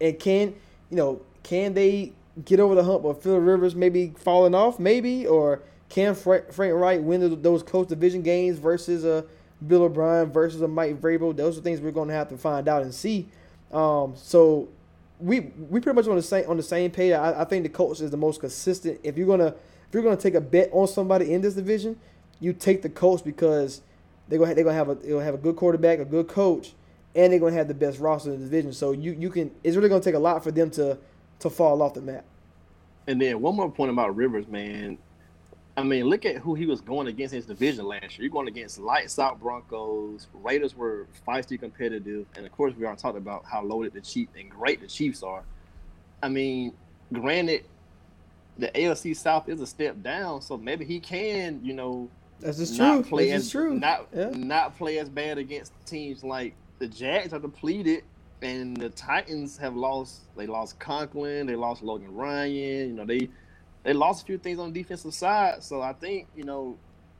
and 0.00 0.16
can 0.16 0.54
you 0.90 0.96
know 0.96 1.22
can 1.42 1.74
they 1.74 2.12
get 2.44 2.60
over 2.60 2.76
the 2.76 2.84
hump 2.84 3.04
of 3.04 3.20
Phil 3.20 3.38
Rivers 3.38 3.74
maybe 3.74 4.14
falling 4.16 4.54
off, 4.54 4.78
maybe, 4.78 5.26
or 5.26 5.60
can 5.88 6.14
Frank, 6.14 6.44
Reich 6.56 7.00
win 7.00 7.20
th- 7.20 7.42
those 7.42 7.64
close 7.64 7.88
division 7.88 8.22
games 8.22 8.58
versus 8.58 9.04
a 9.04 9.24
Bill 9.66 9.82
O'Brien 9.82 10.30
versus 10.30 10.62
a 10.62 10.68
Mike 10.68 11.00
Vrabel? 11.00 11.36
Those 11.36 11.58
are 11.58 11.62
things 11.62 11.80
we're 11.80 11.90
going 11.90 12.08
to 12.08 12.14
have 12.14 12.28
to 12.28 12.36
find 12.36 12.68
out 12.68 12.82
and 12.82 12.94
see. 12.94 13.26
Um, 13.72 14.14
so 14.16 14.68
we 15.24 15.40
we 15.40 15.80
pretty 15.80 15.96
much 15.96 16.06
on 16.06 16.16
the 16.16 16.22
same 16.22 16.48
on 16.48 16.58
the 16.58 16.62
same 16.62 16.90
page. 16.90 17.12
I, 17.12 17.40
I 17.40 17.44
think 17.44 17.62
the 17.62 17.70
Colts 17.70 18.00
is 18.00 18.10
the 18.10 18.16
most 18.16 18.40
consistent. 18.40 19.00
If 19.02 19.16
you're 19.16 19.26
gonna 19.26 19.46
if 19.48 19.94
you're 19.94 20.02
gonna 20.02 20.16
take 20.16 20.34
a 20.34 20.40
bet 20.40 20.68
on 20.70 20.86
somebody 20.86 21.32
in 21.32 21.40
this 21.40 21.54
division, 21.54 21.98
you 22.40 22.52
take 22.52 22.82
the 22.82 22.90
Colts 22.90 23.22
because 23.22 23.80
they're 24.28 24.38
gonna 24.38 24.54
they're 24.54 24.64
gonna 24.64 24.76
have 24.76 24.90
a 24.90 24.96
they're 24.96 25.12
gonna 25.12 25.24
have 25.24 25.34
a 25.34 25.38
good 25.38 25.56
quarterback, 25.56 25.98
a 25.98 26.04
good 26.04 26.28
coach, 26.28 26.74
and 27.14 27.32
they're 27.32 27.40
gonna 27.40 27.56
have 27.56 27.68
the 27.68 27.74
best 27.74 28.00
roster 28.00 28.34
in 28.34 28.38
the 28.38 28.44
division. 28.44 28.74
So 28.74 28.92
you 28.92 29.12
you 29.12 29.30
can 29.30 29.50
it's 29.64 29.76
really 29.76 29.88
gonna 29.88 30.02
take 30.02 30.14
a 30.14 30.18
lot 30.18 30.44
for 30.44 30.50
them 30.50 30.70
to 30.72 30.98
to 31.38 31.50
fall 31.50 31.80
off 31.80 31.94
the 31.94 32.02
map. 32.02 32.24
And 33.06 33.20
then 33.20 33.40
one 33.40 33.56
more 33.56 33.70
point 33.70 33.90
about 33.90 34.14
Rivers, 34.14 34.46
man. 34.46 34.98
I 35.76 35.82
mean, 35.82 36.04
look 36.04 36.24
at 36.24 36.36
who 36.36 36.54
he 36.54 36.66
was 36.66 36.80
going 36.80 37.08
against 37.08 37.34
in 37.34 37.38
his 37.38 37.46
division 37.46 37.84
last 37.86 38.16
year. 38.16 38.22
You're 38.26 38.30
going 38.30 38.46
against 38.46 38.78
lights 38.78 39.18
out 39.18 39.40
Broncos. 39.40 40.28
Raiders 40.32 40.76
were 40.76 41.06
feisty 41.26 41.58
competitive. 41.58 42.26
And 42.36 42.46
of 42.46 42.52
course, 42.52 42.74
we 42.76 42.84
already 42.84 43.00
talked 43.00 43.18
about 43.18 43.44
how 43.44 43.62
loaded 43.64 43.92
the 43.92 44.00
Chiefs 44.00 44.32
and 44.38 44.48
great 44.48 44.80
the 44.80 44.86
Chiefs 44.86 45.22
are. 45.24 45.42
I 46.22 46.28
mean, 46.28 46.74
granted, 47.12 47.64
the 48.56 48.68
AFC 48.68 49.16
South 49.16 49.48
is 49.48 49.60
a 49.60 49.66
step 49.66 50.00
down, 50.00 50.40
so 50.42 50.56
maybe 50.56 50.84
he 50.84 51.00
can, 51.00 51.60
you 51.64 51.74
know, 51.74 52.08
That's 52.38 52.58
just 52.58 52.78
not 52.78 53.00
true. 53.00 53.02
play 53.10 53.30
That's 53.30 53.46
as 53.46 53.50
true. 53.50 53.74
not 53.74 54.06
Yeah. 54.14 54.30
not 54.32 54.76
play 54.78 54.98
as 54.98 55.08
bad 55.08 55.38
against 55.38 55.72
teams 55.86 56.22
like 56.22 56.54
the 56.78 56.86
Jags 56.86 57.32
are 57.32 57.40
depleted, 57.40 58.04
and 58.42 58.76
the 58.76 58.90
Titans 58.90 59.56
have 59.58 59.74
lost. 59.74 60.20
They 60.36 60.46
lost 60.46 60.78
Conklin, 60.78 61.48
they 61.48 61.56
lost 61.56 61.82
Logan 61.82 62.14
Ryan. 62.14 62.88
You 62.90 62.92
know 62.94 63.04
they 63.04 63.28
they 63.84 63.92
lost 63.92 64.22
a 64.22 64.26
few 64.26 64.38
things 64.38 64.58
on 64.58 64.72
the 64.72 64.82
defensive 64.82 65.14
side. 65.14 65.62
So 65.62 65.80
I 65.80 65.92
think 65.92 66.26
you 66.34 66.44
know 66.44 66.76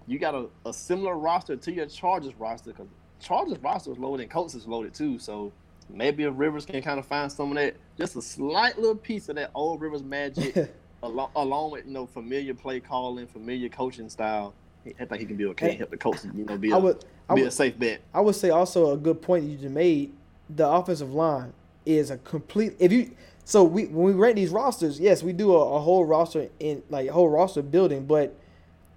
you 0.06 0.18
got 0.18 0.34
a, 0.34 0.46
a 0.66 0.72
similar 0.72 1.16
roster 1.16 1.56
to 1.56 1.72
your 1.72 1.86
Chargers 1.86 2.34
roster 2.34 2.72
because 2.72 2.88
Chargers 3.20 3.58
roster 3.58 3.92
is 3.92 3.98
loaded 3.98 4.24
and 4.24 4.30
Colts 4.30 4.54
is 4.54 4.66
loaded 4.66 4.92
too. 4.94 5.18
So 5.18 5.52
maybe 5.88 6.24
if 6.24 6.32
Rivers 6.36 6.66
can 6.66 6.82
kind 6.82 6.98
of 6.98 7.06
find 7.06 7.30
some 7.30 7.50
of 7.50 7.56
that, 7.56 7.76
just 7.96 8.16
a 8.16 8.22
slight 8.22 8.76
little 8.78 8.96
piece 8.96 9.28
of 9.28 9.36
that 9.36 9.50
old 9.54 9.80
Rivers 9.80 10.02
magic. 10.02 10.74
Along, 11.02 11.30
along 11.36 11.72
with 11.72 11.84
you 11.84 11.92
know 11.92 12.06
familiar 12.06 12.54
play 12.54 12.80
calling, 12.80 13.26
familiar 13.26 13.68
coaching 13.68 14.08
style, 14.08 14.54
I 14.86 15.04
think 15.04 15.20
he 15.20 15.26
can 15.26 15.36
be 15.36 15.44
okay. 15.46 15.70
and 15.70 15.78
Help 15.78 15.90
the 15.90 15.98
coach, 15.98 16.24
you 16.34 16.46
know, 16.46 16.56
be 16.56 16.72
I 16.72 16.76
a, 16.76 16.80
would 16.80 17.04
be 17.34 17.42
would 17.42 17.48
a 17.48 17.50
safe 17.50 17.78
bet. 17.78 18.00
I 18.14 18.22
would 18.22 18.34
say 18.34 18.48
also 18.48 18.92
a 18.92 18.96
good 18.96 19.20
point 19.20 19.44
that 19.44 19.50
you 19.50 19.58
just 19.58 19.74
made. 19.74 20.14
The 20.48 20.66
offensive 20.66 21.12
line 21.12 21.52
is 21.84 22.10
a 22.10 22.16
complete. 22.18 22.76
If 22.78 22.90
you 22.90 23.10
so 23.45 23.64
we 23.64 23.86
when 23.86 24.07
we 24.07 24.12
rank 24.12 24.36
these 24.36 24.51
rosters, 24.51 24.99
yes, 24.99 25.22
we 25.22 25.32
do 25.32 25.55
a, 25.55 25.76
a 25.76 25.80
whole 25.80 26.05
roster 26.05 26.49
in 26.61 26.82
like 26.90 27.09
whole 27.11 27.28
roster 27.28 27.62
building. 27.62 28.07
But 28.07 28.34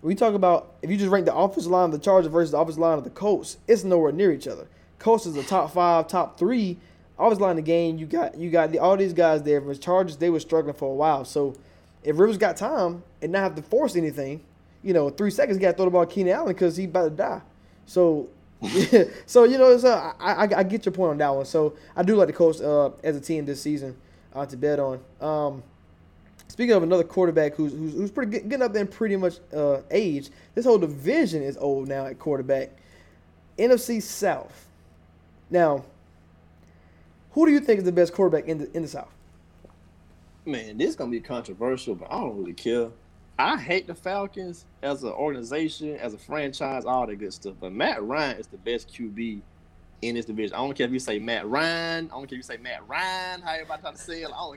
we 0.02 0.16
talk 0.16 0.34
about 0.34 0.74
if 0.82 0.90
you 0.90 0.98
just 0.98 1.10
rank 1.10 1.26
the 1.26 1.36
offensive 1.36 1.72
line 1.72 1.86
of 1.86 1.92
the 1.92 2.00
Chargers 2.00 2.32
versus 2.32 2.52
the 2.52 2.58
offensive 2.58 2.80
line 2.80 2.98
of 2.98 3.04
the 3.04 3.10
Colts, 3.10 3.58
it's 3.68 3.84
nowhere 3.84 4.12
near 4.12 4.32
each 4.32 4.48
other. 4.48 4.68
Colts 5.00 5.26
is 5.26 5.34
the 5.34 5.44
top 5.44 5.72
five, 5.72 6.08
top 6.08 6.40
three 6.40 6.78
obviously 7.20 7.46
line 7.46 7.56
the 7.56 7.62
game. 7.62 7.98
You 7.98 8.06
got 8.06 8.38
you 8.38 8.50
got 8.50 8.72
the, 8.72 8.80
all 8.80 8.98
these 8.98 9.14
guys 9.14 9.44
there. 9.44 9.62
For 9.62 9.74
Chargers, 9.76 10.18
they 10.18 10.30
were 10.30 10.40
struggling 10.40 10.76
for 10.76 10.92
a 10.92 10.96
while. 10.96 11.26
So 11.26 11.56
if 12.04 12.18
Rivers 12.18 12.38
got 12.38 12.58
time 12.58 13.04
and 13.22 13.32
not 13.32 13.42
have 13.42 13.56
to 13.56 13.62
force 13.62 13.96
anything, 13.96 14.42
you 14.84 14.94
know, 14.94 15.10
three 15.10 15.32
seconds, 15.32 15.58
he 15.58 15.62
got 15.62 15.72
to 15.72 15.78
throw 15.78 15.86
the 15.86 15.92
ball 15.92 16.06
to 16.06 16.14
Keenan 16.14 16.34
Allen 16.34 16.54
because 16.54 16.78
he 16.78 16.86
about 16.86 17.04
to 17.04 17.10
die. 17.12 17.42
So. 17.86 18.30
so 19.28 19.44
you 19.44 19.56
know, 19.60 19.78
so 19.78 19.94
I, 20.20 20.32
I 20.32 20.50
I 20.58 20.64
get 20.64 20.84
your 20.84 20.92
point 20.92 21.12
on 21.12 21.18
that 21.20 21.36
one. 21.36 21.46
So 21.46 21.76
I 21.96 22.02
do 22.02 22.16
like 22.16 22.26
the 22.26 22.34
Colts 22.34 22.60
uh, 22.60 22.90
as 23.04 23.16
a 23.16 23.22
team 23.22 23.46
this 23.46 23.62
season 23.62 23.96
uh, 24.38 24.46
to 24.46 24.58
bet 24.58 24.80
on. 24.80 25.00
Um, 25.22 25.64
Speaking 26.50 26.74
of 26.76 26.84
another 26.84 27.04
quarterback 27.04 27.56
who's 27.56 27.74
who's, 27.74 27.94
who's 27.94 28.12
pretty 28.12 28.32
good, 28.32 28.50
getting 28.50 28.64
up 28.64 28.74
there 28.74 28.82
in 28.82 28.88
pretty 28.88 29.16
much 29.16 29.40
uh, 29.54 29.82
age, 29.92 30.30
this 30.56 30.66
whole 30.66 30.78
division 30.78 31.44
is 31.44 31.58
old 31.58 31.88
now 31.88 32.06
at 32.06 32.20
quarterback. 32.20 32.72
NFC 33.58 34.02
South. 34.02 34.68
Now, 35.50 35.84
who 37.32 37.46
do 37.46 37.52
you 37.52 37.60
think 37.60 37.80
is 37.80 37.84
the 37.84 37.92
best 37.92 38.14
quarterback 38.14 38.48
in 38.48 38.60
the 38.60 38.76
in 38.76 38.82
the 38.84 38.88
South? 38.88 39.12
Man, 40.46 40.78
this 40.78 40.90
is 40.90 40.96
gonna 40.96 41.12
be 41.12 41.20
controversial, 41.20 41.96
but 41.96 42.12
I 42.12 42.22
don't 42.22 42.38
really 42.38 42.54
care. 42.54 42.90
I 43.38 43.58
hate 43.58 43.86
the 43.86 43.94
Falcons 43.94 44.66
as 44.82 45.04
an 45.04 45.10
organization, 45.10 45.96
as 45.98 46.14
a 46.14 46.18
franchise, 46.18 46.86
all 46.86 47.06
that 47.06 47.18
good 47.18 47.34
stuff. 47.34 47.54
But 47.60 47.72
Matt 47.72 48.02
Ryan 48.02 48.38
is 48.38 48.48
the 48.48 48.58
best 48.58 48.92
QB 48.92 49.42
in 50.02 50.16
this 50.16 50.26
division. 50.26 50.56
I 50.56 50.60
don't 50.60 50.76
care 50.76 50.86
if 50.86 50.94
you 50.94 51.00
say 51.00 51.20
Matt 51.20 51.48
Ryan. 51.48 52.06
I 52.12 52.16
don't 52.16 52.28
care 52.28 52.38
if 52.38 52.40
you 52.40 52.42
say 52.44 52.58
Matt 52.58 52.88
Ryan. 52.88 53.42
How 53.42 53.54
everybody 53.54 53.82
try 53.82 53.92
to 53.92 53.98
say 53.98 54.22
it. 54.22 54.30
I 54.34 54.56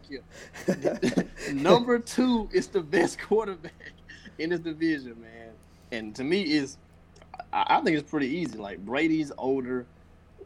don't 0.67 1.07
care. 1.07 1.25
Number 1.55 1.99
two 1.99 2.49
is 2.53 2.69
the 2.69 2.81
best 2.81 3.19
quarterback 3.27 3.93
in 4.39 4.51
this 4.51 4.61
division, 4.61 5.21
man. 5.21 5.51
And 5.93 6.15
to 6.17 6.25
me, 6.25 6.43
is 6.43 6.77
I, 7.53 7.81
think 7.81 7.97
it's 7.99 8.09
pretty 8.11 8.29
easy. 8.29 8.59
Like 8.59 8.85
Brady's 8.85 9.33
older. 9.39 9.87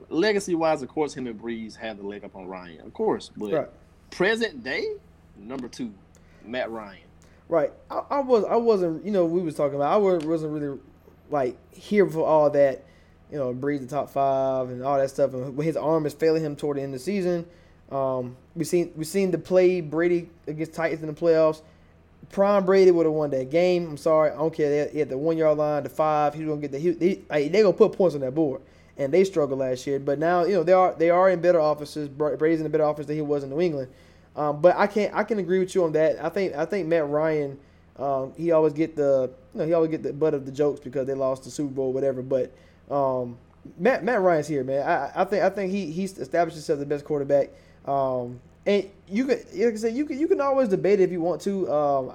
Legacy 0.08 0.54
wise, 0.54 0.82
of 0.82 0.88
course, 0.88 1.14
him 1.14 1.26
and 1.26 1.40
Brees 1.40 1.76
have 1.76 1.98
the 1.98 2.02
leg 2.06 2.24
up 2.24 2.34
on 2.34 2.46
Ryan, 2.46 2.80
of 2.80 2.92
course. 2.92 3.30
But 3.36 3.52
Right. 3.52 3.68
present 4.10 4.64
day, 4.64 4.84
number 5.36 5.68
two, 5.68 5.92
Matt 6.44 6.70
Ryan. 6.70 6.98
Right. 7.48 7.72
I, 7.90 8.02
I 8.10 8.20
was 8.20 8.44
I 8.44 8.56
wasn't 8.56 9.04
you 9.04 9.12
know 9.12 9.24
we 9.24 9.42
was 9.42 9.54
talking 9.54 9.76
about 9.76 9.92
I 9.92 9.96
wasn't 9.96 10.52
really 10.52 10.78
like 11.30 11.56
here 11.72 12.08
for 12.08 12.26
all 12.26 12.50
that 12.50 12.84
you 13.34 13.40
know 13.40 13.52
Brees 13.52 13.80
the 13.80 13.86
top 13.88 14.10
five 14.10 14.70
and 14.70 14.84
all 14.84 14.96
that 14.96 15.10
stuff 15.10 15.34
and 15.34 15.60
his 15.60 15.76
arm 15.76 16.06
is 16.06 16.14
failing 16.14 16.44
him 16.44 16.54
toward 16.54 16.76
the 16.76 16.82
end 16.82 16.94
of 16.94 17.00
the 17.00 17.04
season. 17.04 17.44
Um, 17.90 18.36
we 18.54 18.64
seen 18.64 18.92
we 18.96 19.04
seen 19.04 19.32
the 19.32 19.38
play 19.38 19.80
Brady 19.80 20.30
against 20.46 20.72
Titans 20.72 21.02
in 21.02 21.08
the 21.08 21.14
playoffs. 21.14 21.60
Prime 22.30 22.64
Brady 22.64 22.92
would 22.92 23.06
have 23.06 23.12
won 23.12 23.30
that 23.30 23.50
game. 23.50 23.88
I'm 23.88 23.96
sorry, 23.96 24.30
I 24.30 24.36
don't 24.36 24.54
care. 24.54 24.88
He 24.88 25.00
had 25.00 25.08
the 25.08 25.18
one 25.18 25.36
yard 25.36 25.58
line, 25.58 25.82
the 25.82 25.88
five. 25.88 26.34
He's 26.34 26.46
gonna 26.46 26.60
get 26.60 26.70
the. 26.70 26.78
He, 26.78 26.92
he, 26.92 27.24
like, 27.28 27.50
they 27.50 27.62
gonna 27.62 27.72
put 27.72 27.92
points 27.92 28.14
on 28.14 28.20
that 28.20 28.36
board, 28.36 28.62
and 28.96 29.12
they 29.12 29.24
struggled 29.24 29.58
last 29.58 29.84
year. 29.84 29.98
But 29.98 30.20
now 30.20 30.44
you 30.44 30.54
know 30.54 30.62
they 30.62 30.72
are 30.72 30.94
they 30.94 31.10
are 31.10 31.28
in 31.28 31.40
better 31.40 31.60
offices. 31.60 32.08
Bra- 32.08 32.36
Brady's 32.36 32.60
in 32.60 32.66
a 32.66 32.70
better 32.70 32.84
office 32.84 33.06
than 33.06 33.16
he 33.16 33.22
was 33.22 33.42
in 33.42 33.50
New 33.50 33.60
England. 33.60 33.90
Um, 34.36 34.60
but 34.60 34.76
I 34.76 34.86
can't 34.86 35.12
I 35.12 35.24
can 35.24 35.40
agree 35.40 35.58
with 35.58 35.74
you 35.74 35.82
on 35.82 35.92
that. 35.92 36.24
I 36.24 36.28
think 36.28 36.54
I 36.54 36.64
think 36.66 36.86
Matt 36.86 37.08
Ryan, 37.08 37.58
um, 37.96 38.32
he 38.36 38.52
always 38.52 38.72
get 38.72 38.94
the 38.94 39.30
you 39.54 39.60
know, 39.60 39.66
he 39.66 39.72
always 39.72 39.90
get 39.90 40.04
the 40.04 40.12
butt 40.12 40.34
of 40.34 40.46
the 40.46 40.52
jokes 40.52 40.78
because 40.78 41.06
they 41.08 41.14
lost 41.14 41.42
the 41.42 41.50
Super 41.50 41.74
Bowl, 41.74 41.92
whatever. 41.92 42.22
But 42.22 42.52
um, 42.90 43.36
Matt 43.78 44.04
Matt 44.04 44.20
Ryan's 44.20 44.46
here, 44.48 44.64
man. 44.64 44.86
I, 44.86 45.22
I 45.22 45.24
think 45.24 45.42
I 45.42 45.50
think 45.50 45.72
he 45.72 45.90
he's 45.90 46.18
established 46.18 46.56
himself 46.56 46.76
as 46.78 46.80
the 46.80 46.86
best 46.86 47.04
quarterback. 47.04 47.50
Um, 47.86 48.40
and 48.66 48.88
you 49.08 49.26
can 49.26 49.38
like 49.54 49.74
I 49.74 49.76
said, 49.76 49.94
you 49.94 50.04
can 50.06 50.18
you 50.18 50.28
can 50.28 50.40
always 50.40 50.68
debate 50.68 51.00
it 51.00 51.04
if 51.04 51.12
you 51.12 51.20
want 51.20 51.40
to. 51.42 51.70
Um, 51.72 52.12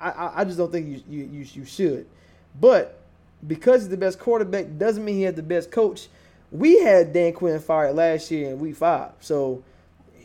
I, 0.00 0.10
I 0.10 0.40
I 0.40 0.44
just 0.44 0.58
don't 0.58 0.70
think 0.72 0.86
you 0.88 1.02
you 1.08 1.24
you, 1.24 1.46
you 1.54 1.64
should. 1.64 2.06
But 2.60 2.98
because 3.46 3.82
he's 3.82 3.88
the 3.88 3.96
best 3.96 4.18
quarterback 4.18 4.66
doesn't 4.78 5.04
mean 5.04 5.16
he 5.16 5.22
has 5.22 5.34
the 5.34 5.42
best 5.42 5.70
coach. 5.70 6.08
We 6.50 6.78
had 6.80 7.12
Dan 7.14 7.32
Quinn 7.32 7.58
fired 7.60 7.94
last 7.94 8.30
year 8.30 8.50
in 8.50 8.58
Week 8.60 8.76
Five, 8.76 9.12
so 9.20 9.62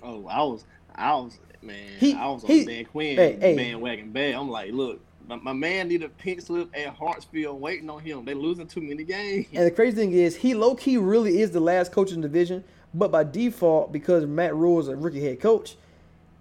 Oh, 0.03 0.25
I 0.27 0.41
was, 0.43 0.63
I 0.93 1.15
was, 1.15 1.37
man, 1.61 1.75
He- 1.99 2.13
I 2.13 2.27
was 2.27 2.43
on 2.43 2.49
he- 2.49 2.65
Dan 2.65 2.85
Quinn 2.85 3.15
hey, 3.15 3.37
hey. 3.39 3.55
bandwagon 3.55 4.11
bad. 4.11 4.35
I'm 4.35 4.49
like, 4.49 4.71
look, 4.73 4.99
my, 5.27 5.35
my 5.35 5.53
man 5.53 5.89
need 5.89 6.03
a 6.03 6.09
pink 6.09 6.41
slip 6.41 6.69
at 6.73 6.97
Hartsfield 6.97 7.59
waiting 7.59 7.89
on 7.89 7.99
him. 7.99 8.25
They 8.25 8.33
losing 8.33 8.67
too 8.67 8.81
many 8.81 9.03
games. 9.03 9.47
And 9.53 9.65
the 9.65 9.71
crazy 9.71 9.95
thing 9.95 10.13
is, 10.13 10.35
he 10.35 10.53
low 10.53 10.75
key 10.75 10.97
really 10.97 11.41
is 11.41 11.51
the 11.51 11.59
last 11.59 11.91
coach 11.91 12.11
in 12.11 12.21
the 12.21 12.27
division, 12.27 12.63
but 12.93 13.11
by 13.11 13.23
default, 13.23 13.91
because 13.91 14.25
Matt 14.25 14.55
Rhule 14.55 14.79
is 14.79 14.87
a 14.87 14.95
rookie 14.95 15.23
head 15.23 15.39
coach 15.39 15.75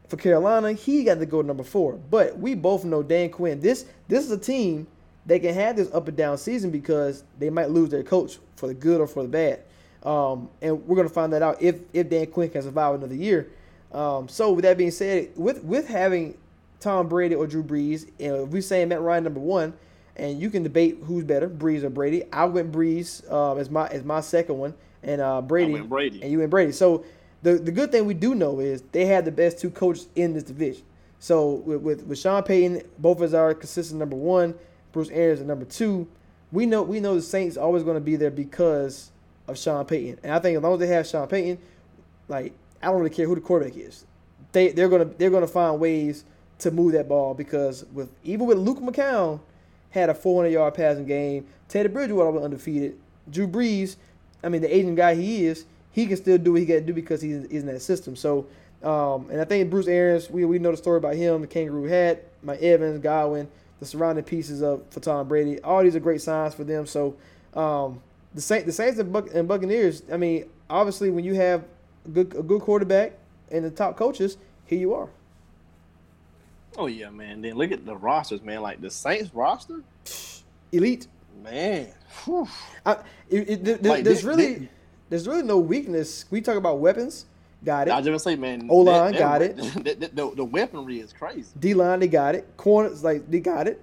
for 0.08 0.16
Carolina, 0.16 0.72
he 0.72 1.04
got 1.04 1.18
to 1.18 1.26
go 1.26 1.42
number 1.42 1.64
four. 1.64 1.94
But 1.94 2.38
we 2.38 2.54
both 2.54 2.84
know 2.84 3.02
Dan 3.02 3.30
Quinn. 3.30 3.60
This 3.60 3.86
this 4.08 4.24
is 4.24 4.30
a 4.30 4.38
team 4.38 4.86
that 5.26 5.40
can 5.40 5.54
have 5.54 5.76
this 5.76 5.92
up 5.92 6.06
and 6.06 6.16
down 6.16 6.38
season 6.38 6.70
because 6.70 7.24
they 7.38 7.50
might 7.50 7.70
lose 7.70 7.90
their 7.90 8.04
coach 8.04 8.38
for 8.54 8.68
the 8.68 8.74
good 8.74 9.00
or 9.00 9.06
for 9.06 9.22
the 9.24 9.28
bad. 9.28 9.60
Um, 10.04 10.48
and 10.62 10.86
we're 10.86 10.96
gonna 10.96 11.08
find 11.08 11.32
that 11.32 11.42
out 11.42 11.60
if 11.60 11.80
if 11.92 12.08
Dan 12.08 12.26
Quinn 12.26 12.50
can 12.50 12.62
survive 12.62 12.94
another 12.94 13.14
year. 13.14 13.50
Um, 13.92 14.28
so 14.28 14.52
with 14.52 14.64
that 14.64 14.78
being 14.78 14.92
said, 14.92 15.30
with 15.34 15.64
with 15.64 15.88
having 15.88 16.38
Tom 16.80 17.08
Brady 17.08 17.34
or 17.34 17.46
Drew 17.46 17.62
Brees, 17.62 18.08
and 18.20 18.36
if 18.36 18.48
we're 18.48 18.62
saying 18.62 18.88
Matt 18.88 19.00
Ryan 19.00 19.24
number 19.24 19.40
one, 19.40 19.74
and 20.16 20.40
you 20.40 20.50
can 20.50 20.62
debate 20.62 20.98
who's 21.04 21.24
better, 21.24 21.48
Brees 21.48 21.82
or 21.82 21.90
Brady. 21.90 22.24
I 22.32 22.46
went 22.46 22.72
Brees 22.72 23.22
uh, 23.30 23.54
as 23.56 23.70
my 23.70 23.86
as 23.88 24.04
my 24.04 24.20
second 24.20 24.58
one, 24.58 24.74
and 25.02 25.20
uh, 25.20 25.42
Brady, 25.42 25.72
went 25.72 25.88
Brady. 25.88 26.22
and 26.22 26.30
you 26.30 26.38
went 26.38 26.50
Brady. 26.50 26.72
So 26.72 27.04
the 27.42 27.54
the 27.54 27.72
good 27.72 27.92
thing 27.92 28.06
we 28.06 28.14
do 28.14 28.34
know 28.34 28.60
is 28.60 28.82
they 28.92 29.06
had 29.06 29.24
the 29.24 29.32
best 29.32 29.58
two 29.58 29.70
coaches 29.70 30.08
in 30.16 30.34
this 30.34 30.42
division. 30.42 30.84
So 31.18 31.54
with 31.66 31.80
with, 31.82 32.06
with 32.06 32.18
Sean 32.18 32.42
Payton, 32.42 32.82
both 32.98 33.20
as 33.20 33.34
our 33.34 33.54
consistent 33.54 33.98
number 33.98 34.16
one, 34.16 34.54
Bruce 34.92 35.10
Arians 35.10 35.40
at 35.40 35.46
number 35.46 35.64
two. 35.64 36.08
We 36.52 36.64
know 36.64 36.82
we 36.82 37.00
know 37.00 37.14
the 37.14 37.22
Saints 37.22 37.56
are 37.56 37.64
always 37.64 37.82
going 37.82 37.96
to 37.96 38.00
be 38.00 38.16
there 38.16 38.30
because 38.30 39.10
of 39.48 39.58
Sean 39.58 39.84
Payton, 39.84 40.20
and 40.22 40.32
I 40.32 40.38
think 40.38 40.56
as 40.56 40.62
long 40.62 40.74
as 40.74 40.78
they 40.78 40.86
have 40.86 41.06
Sean 41.06 41.26
Payton, 41.26 41.58
like 42.28 42.52
I 42.82 42.86
don't 42.86 42.98
really 42.98 43.10
care 43.10 43.26
who 43.26 43.34
the 43.34 43.40
quarterback 43.40 43.76
is. 43.76 44.04
They 44.52 44.68
they're 44.68 44.88
gonna 44.88 45.04
they're 45.04 45.30
gonna 45.30 45.46
find 45.46 45.80
ways 45.80 46.24
to 46.58 46.70
move 46.70 46.92
that 46.92 47.08
ball 47.08 47.34
because 47.34 47.84
with 47.92 48.10
even 48.24 48.46
with 48.46 48.58
Luke 48.58 48.78
McCown 48.80 49.40
had 49.90 50.10
a 50.10 50.14
400 50.14 50.50
yard 50.50 50.74
passing 50.74 51.06
game. 51.06 51.46
Teddy 51.68 51.88
Bridgewater 51.88 52.30
was 52.30 52.44
undefeated. 52.44 52.98
Drew 53.30 53.48
Brees, 53.48 53.96
I 54.42 54.48
mean 54.48 54.62
the 54.62 54.74
Asian 54.74 54.94
guy 54.94 55.14
he 55.14 55.46
is, 55.46 55.64
he 55.92 56.06
can 56.06 56.16
still 56.16 56.38
do 56.38 56.52
what 56.52 56.60
he 56.60 56.66
got 56.66 56.74
to 56.74 56.80
do 56.82 56.92
because 56.92 57.20
he's, 57.20 57.42
he's 57.50 57.62
in 57.62 57.66
that 57.66 57.80
system. 57.80 58.14
So, 58.14 58.46
um, 58.82 59.28
and 59.30 59.40
I 59.40 59.44
think 59.44 59.70
Bruce 59.70 59.88
Arians, 59.88 60.30
we, 60.30 60.44
we 60.44 60.58
know 60.58 60.70
the 60.70 60.76
story 60.76 60.98
about 60.98 61.14
him, 61.14 61.40
the 61.40 61.46
Kangaroo 61.46 61.84
hat, 61.84 62.24
Mike 62.42 62.62
Evans, 62.62 63.00
Godwin, 63.00 63.48
the 63.80 63.86
surrounding 63.86 64.24
pieces 64.24 64.62
of 64.62 64.82
for 64.90 65.00
Tom 65.00 65.26
Brady. 65.26 65.60
All 65.62 65.82
these 65.82 65.96
are 65.96 66.00
great 66.00 66.20
signs 66.20 66.54
for 66.54 66.64
them. 66.64 66.86
So, 66.86 67.16
um, 67.54 68.00
the 68.34 68.42
Saints, 68.42 68.66
the 68.66 68.72
Saints 68.72 68.98
and, 68.98 69.12
Buc- 69.12 69.34
and 69.34 69.48
Buccaneers. 69.48 70.02
I 70.12 70.18
mean, 70.18 70.44
obviously, 70.68 71.10
when 71.10 71.24
you 71.24 71.34
have 71.34 71.64
good 72.12 72.34
a 72.36 72.42
good 72.42 72.60
quarterback 72.60 73.14
and 73.50 73.64
the 73.64 73.70
top 73.70 73.96
coaches, 73.96 74.36
here 74.66 74.78
you 74.78 74.92
are. 74.94 75.08
Oh 76.78 76.86
yeah, 76.86 77.10
man. 77.10 77.42
Then 77.42 77.54
look 77.54 77.72
at 77.72 77.84
the 77.86 77.96
rosters, 77.96 78.42
man. 78.42 78.62
Like 78.62 78.80
the 78.80 78.90
Saints 78.90 79.34
roster, 79.34 79.80
Elite. 80.72 81.06
man. 81.42 81.88
I, 82.84 82.92
it, 83.30 83.50
it, 83.50 83.64
there- 83.64 83.78
Like, 83.78 84.04
there's 84.04 84.18
this- 84.18 84.24
really 84.24 84.54
this- 84.54 84.68
there's 85.08 85.28
really 85.28 85.42
no 85.42 85.58
weakness. 85.58 86.24
We 86.30 86.40
talk 86.40 86.56
about 86.56 86.80
weapons, 86.80 87.26
got 87.64 87.86
it. 87.86 87.92
I 87.92 87.96
was 87.98 88.06
just 88.06 88.26
gonna 88.26 88.36
say, 88.36 88.40
man. 88.40 88.66
O-line, 88.70 89.14
got 89.14 89.40
it. 89.42 89.56
that- 89.84 90.00
that- 90.00 90.16
the, 90.16 90.32
the 90.34 90.44
weaponry 90.44 90.98
is 91.00 91.12
crazy. 91.12 91.48
D 91.60 91.74
line, 91.74 92.00
they 92.00 92.08
got 92.08 92.34
it. 92.34 92.48
Corners, 92.56 93.04
like 93.04 93.30
they 93.30 93.40
got 93.40 93.68
it. 93.68 93.80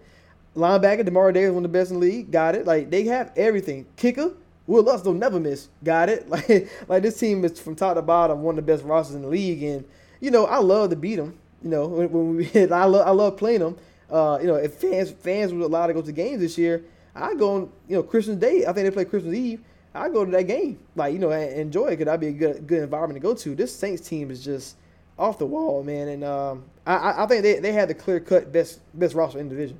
Linebacker, 0.55 1.03
Demar 1.05 1.31
Davis, 1.31 1.51
one 1.53 1.65
of 1.65 1.71
the 1.71 1.77
best 1.79 1.89
in 1.91 1.99
the 1.99 2.05
league, 2.05 2.29
got 2.31 2.53
it. 2.55 2.65
Like 2.67 2.89
they 2.91 3.05
have 3.05 3.31
everything. 3.35 3.85
Kicker, 3.95 4.33
Wil 4.67 4.83
Lutz 4.83 5.01
don't 5.01 5.17
never 5.19 5.39
miss, 5.39 5.69
got 5.83 6.09
it. 6.09 6.27
Like 6.29 6.69
like 6.87 7.01
this 7.03 7.17
team 7.19 7.43
is 7.45 7.59
from 7.59 7.75
top 7.75 7.95
to 7.95 8.01
bottom 8.01 8.41
one 8.43 8.57
of 8.57 8.65
the 8.65 8.71
best 8.71 8.83
rosters 8.83 9.15
in 9.15 9.21
the 9.23 9.27
league, 9.29 9.63
and 9.63 9.83
you 10.19 10.29
know 10.29 10.45
I 10.45 10.57
love 10.57 10.89
to 10.91 10.95
beat 10.95 11.15
them. 11.15 11.39
You 11.63 11.69
know 11.69 11.87
when, 11.87 12.11
when 12.11 12.35
we 12.35 12.47
I 12.71 12.85
love 12.85 13.07
I 13.07 13.11
love 13.11 13.37
playing 13.37 13.59
them. 13.59 13.77
Uh, 14.09 14.37
you 14.41 14.47
know 14.47 14.55
if 14.55 14.75
fans 14.75 15.11
fans 15.11 15.53
were 15.53 15.61
allowed 15.61 15.87
to 15.87 15.93
go 15.93 16.01
to 16.01 16.11
games 16.11 16.39
this 16.41 16.57
year, 16.57 16.83
I 17.15 17.33
go 17.35 17.55
on 17.55 17.71
you 17.87 17.95
know 17.95 18.03
Christmas 18.03 18.37
Day. 18.37 18.65
I 18.65 18.73
think 18.73 18.85
they 18.85 18.91
play 18.91 19.05
Christmas 19.05 19.33
Eve. 19.35 19.61
I 19.95 20.09
go 20.09 20.25
to 20.25 20.31
that 20.31 20.43
game, 20.47 20.79
like 20.95 21.13
you 21.13 21.19
know, 21.19 21.31
and 21.31 21.53
enjoy 21.59 21.87
it. 21.87 21.97
Cause 21.97 22.05
that'd 22.05 22.19
be 22.19 22.27
a 22.27 22.31
good 22.31 22.67
good 22.67 22.83
environment 22.83 23.15
to 23.15 23.21
go 23.21 23.33
to. 23.35 23.55
This 23.55 23.75
Saints 23.75 24.07
team 24.07 24.31
is 24.31 24.43
just 24.43 24.75
off 25.19 25.37
the 25.37 25.45
wall, 25.45 25.83
man, 25.83 26.07
and 26.07 26.23
um, 26.23 26.63
I- 26.87 27.23
I 27.23 27.27
think 27.27 27.43
they, 27.43 27.59
they 27.59 27.71
had 27.71 27.87
the 27.87 27.93
clear 27.93 28.19
cut 28.19 28.51
best 28.51 28.79
best 28.97 29.13
roster 29.15 29.39
in 29.39 29.47
the 29.49 29.55
division. 29.55 29.79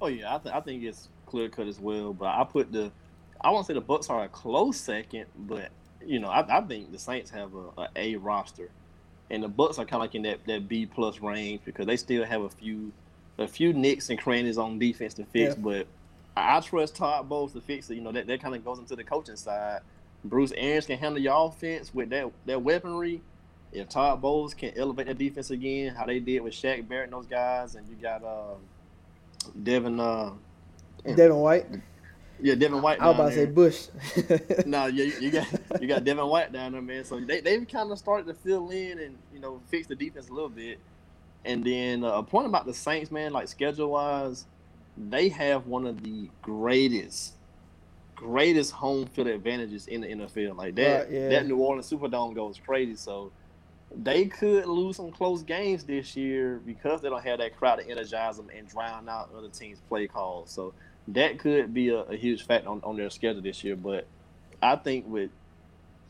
Oh 0.00 0.08
yeah, 0.08 0.34
I, 0.34 0.38
th- 0.38 0.54
I 0.54 0.60
think 0.60 0.82
it's 0.82 1.08
clear 1.26 1.48
cut 1.48 1.68
as 1.68 1.80
well. 1.80 2.12
But 2.12 2.26
I 2.26 2.44
put 2.44 2.72
the, 2.72 2.90
I 3.40 3.50
won't 3.50 3.66
say 3.66 3.74
the 3.74 3.80
Bucks 3.80 4.10
are 4.10 4.24
a 4.24 4.28
close 4.28 4.76
second, 4.78 5.26
but 5.38 5.70
you 6.04 6.18
know 6.18 6.28
I, 6.28 6.58
I 6.58 6.60
think 6.62 6.90
the 6.92 6.98
Saints 6.98 7.30
have 7.30 7.54
a, 7.54 7.82
a 7.82 7.88
A 7.96 8.16
roster, 8.16 8.70
and 9.30 9.42
the 9.42 9.48
Bucks 9.48 9.78
are 9.78 9.84
kind 9.84 9.94
of 9.94 10.00
like 10.02 10.14
in 10.14 10.22
that, 10.22 10.44
that 10.46 10.68
B 10.68 10.86
plus 10.86 11.20
range 11.20 11.60
because 11.64 11.86
they 11.86 11.96
still 11.96 12.24
have 12.24 12.42
a 12.42 12.48
few, 12.48 12.92
a 13.38 13.48
few 13.48 13.72
nicks 13.72 14.10
and 14.10 14.18
crannies 14.18 14.58
on 14.58 14.78
defense 14.78 15.14
to 15.14 15.24
fix. 15.24 15.54
Yeah. 15.56 15.62
But 15.62 15.86
I, 16.36 16.56
I 16.56 16.60
trust 16.60 16.96
Todd 16.96 17.28
Bowles 17.28 17.52
to 17.54 17.60
fix 17.60 17.90
it. 17.90 17.96
You 17.96 18.02
know 18.02 18.12
that, 18.12 18.26
that 18.26 18.40
kind 18.40 18.54
of 18.54 18.64
goes 18.64 18.78
into 18.78 18.94
the 18.96 19.04
coaching 19.04 19.36
side. 19.36 19.80
Bruce 20.24 20.52
Arians 20.56 20.86
can 20.86 20.98
handle 20.98 21.20
your 21.20 21.46
offense 21.46 21.94
with 21.94 22.10
that 22.10 22.30
that 22.46 22.62
weaponry. 22.62 23.22
If 23.72 23.88
Todd 23.88 24.20
Bowles 24.22 24.54
can 24.54 24.72
elevate 24.76 25.06
that 25.06 25.18
defense 25.18 25.50
again, 25.50 25.94
how 25.94 26.06
they 26.06 26.20
did 26.20 26.40
with 26.40 26.54
Shaq 26.54 26.88
Barrett 26.88 27.04
and 27.04 27.12
those 27.12 27.26
guys, 27.26 27.74
and 27.74 27.86
you 27.88 27.96
got 27.96 28.22
um, 28.24 28.58
Devin. 29.62 30.00
Uh, 30.00 30.32
Devin 31.04 31.36
White, 31.36 31.66
Yeah, 32.40 32.54
Devin 32.54 32.82
White. 32.82 33.00
I 33.00 33.06
was 33.08 33.14
about 33.14 33.28
to 33.30 33.34
say. 33.34 33.46
Bush. 33.46 33.86
No, 34.66 34.86
yeah, 34.86 35.04
you, 35.04 35.12
you 35.20 35.30
got 35.30 35.46
you 35.80 35.88
got 35.88 36.04
Devin 36.04 36.26
White 36.26 36.52
down 36.52 36.72
there, 36.72 36.82
man. 36.82 37.04
So 37.04 37.20
they 37.20 37.40
they've 37.40 37.66
kind 37.66 37.90
of 37.90 37.98
started 37.98 38.26
to 38.26 38.34
fill 38.34 38.70
in 38.70 38.98
and 38.98 39.16
you 39.32 39.40
know 39.40 39.60
fix 39.68 39.86
the 39.86 39.94
defense 39.94 40.28
a 40.28 40.32
little 40.32 40.48
bit. 40.48 40.78
And 41.44 41.64
then 41.64 42.04
uh, 42.04 42.08
a 42.12 42.22
point 42.22 42.46
about 42.46 42.66
the 42.66 42.74
Saints, 42.74 43.10
man, 43.10 43.32
like 43.32 43.48
schedule 43.48 43.90
wise, 43.92 44.46
they 44.96 45.28
have 45.28 45.66
one 45.66 45.86
of 45.86 46.02
the 46.02 46.28
greatest, 46.42 47.34
greatest 48.16 48.72
home 48.72 49.06
field 49.06 49.28
advantages 49.28 49.86
in 49.86 50.00
the 50.00 50.08
NFL. 50.08 50.56
Like 50.56 50.74
that, 50.74 51.04
Right, 51.04 51.12
yeah. 51.12 51.28
that 51.28 51.46
New 51.46 51.56
Orleans 51.58 51.88
Superdome 51.88 52.34
goes 52.34 52.58
crazy. 52.64 52.96
So 52.96 53.30
they 53.94 54.24
could 54.26 54.66
lose 54.66 54.96
some 54.96 55.12
close 55.12 55.42
games 55.42 55.84
this 55.84 56.16
year 56.16 56.60
because 56.66 57.00
they 57.00 57.08
don't 57.08 57.24
have 57.24 57.38
that 57.38 57.56
crowd 57.56 57.76
to 57.76 57.88
energize 57.88 58.36
them 58.36 58.50
and 58.54 58.68
drown 58.68 59.08
out 59.08 59.30
other 59.36 59.48
teams' 59.48 59.80
play 59.88 60.08
calls. 60.08 60.50
So 60.50 60.74
that 61.08 61.38
could 61.38 61.72
be 61.72 61.88
a, 61.90 62.00
a 62.00 62.16
huge 62.16 62.44
factor 62.44 62.68
on, 62.68 62.80
on 62.82 62.96
their 62.96 63.10
schedule 63.10 63.42
this 63.42 63.62
year. 63.62 63.76
But 63.76 64.06
I 64.62 64.76
think 64.76 65.06
with 65.06 65.30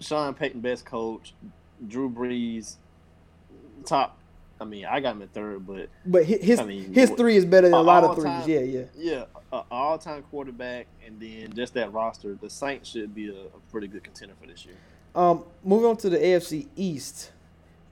Sean 0.00 0.34
Payton, 0.34 0.60
best 0.60 0.84
coach, 0.84 1.34
Drew 1.86 2.10
Brees, 2.10 2.76
top. 3.84 4.18
I 4.58 4.64
mean, 4.64 4.86
I 4.86 5.00
got 5.00 5.16
him 5.16 5.22
at 5.22 5.34
third, 5.34 5.66
but 5.66 5.90
but 6.06 6.24
his 6.24 6.58
I 6.58 6.64
mean, 6.64 6.94
his 6.94 7.10
three 7.10 7.36
is 7.36 7.44
better 7.44 7.68
than 7.68 7.74
a 7.74 7.82
lot 7.82 8.04
of 8.04 8.16
threes. 8.16 8.46
Yeah, 8.46 8.60
yeah. 8.60 8.84
yeah, 8.96 9.24
a 9.52 9.62
all-time 9.70 10.22
quarterback, 10.30 10.86
and 11.04 11.20
then 11.20 11.52
just 11.54 11.74
that 11.74 11.92
roster, 11.92 12.34
the 12.40 12.48
Saints 12.48 12.88
should 12.88 13.14
be 13.14 13.28
a, 13.28 13.38
a 13.38 13.60
pretty 13.70 13.86
good 13.86 14.02
contender 14.02 14.34
for 14.40 14.46
this 14.46 14.64
year. 14.64 14.76
Um, 15.14 15.44
moving 15.62 15.90
on 15.90 15.96
to 15.98 16.08
the 16.08 16.16
AFC 16.16 16.68
East, 16.74 17.32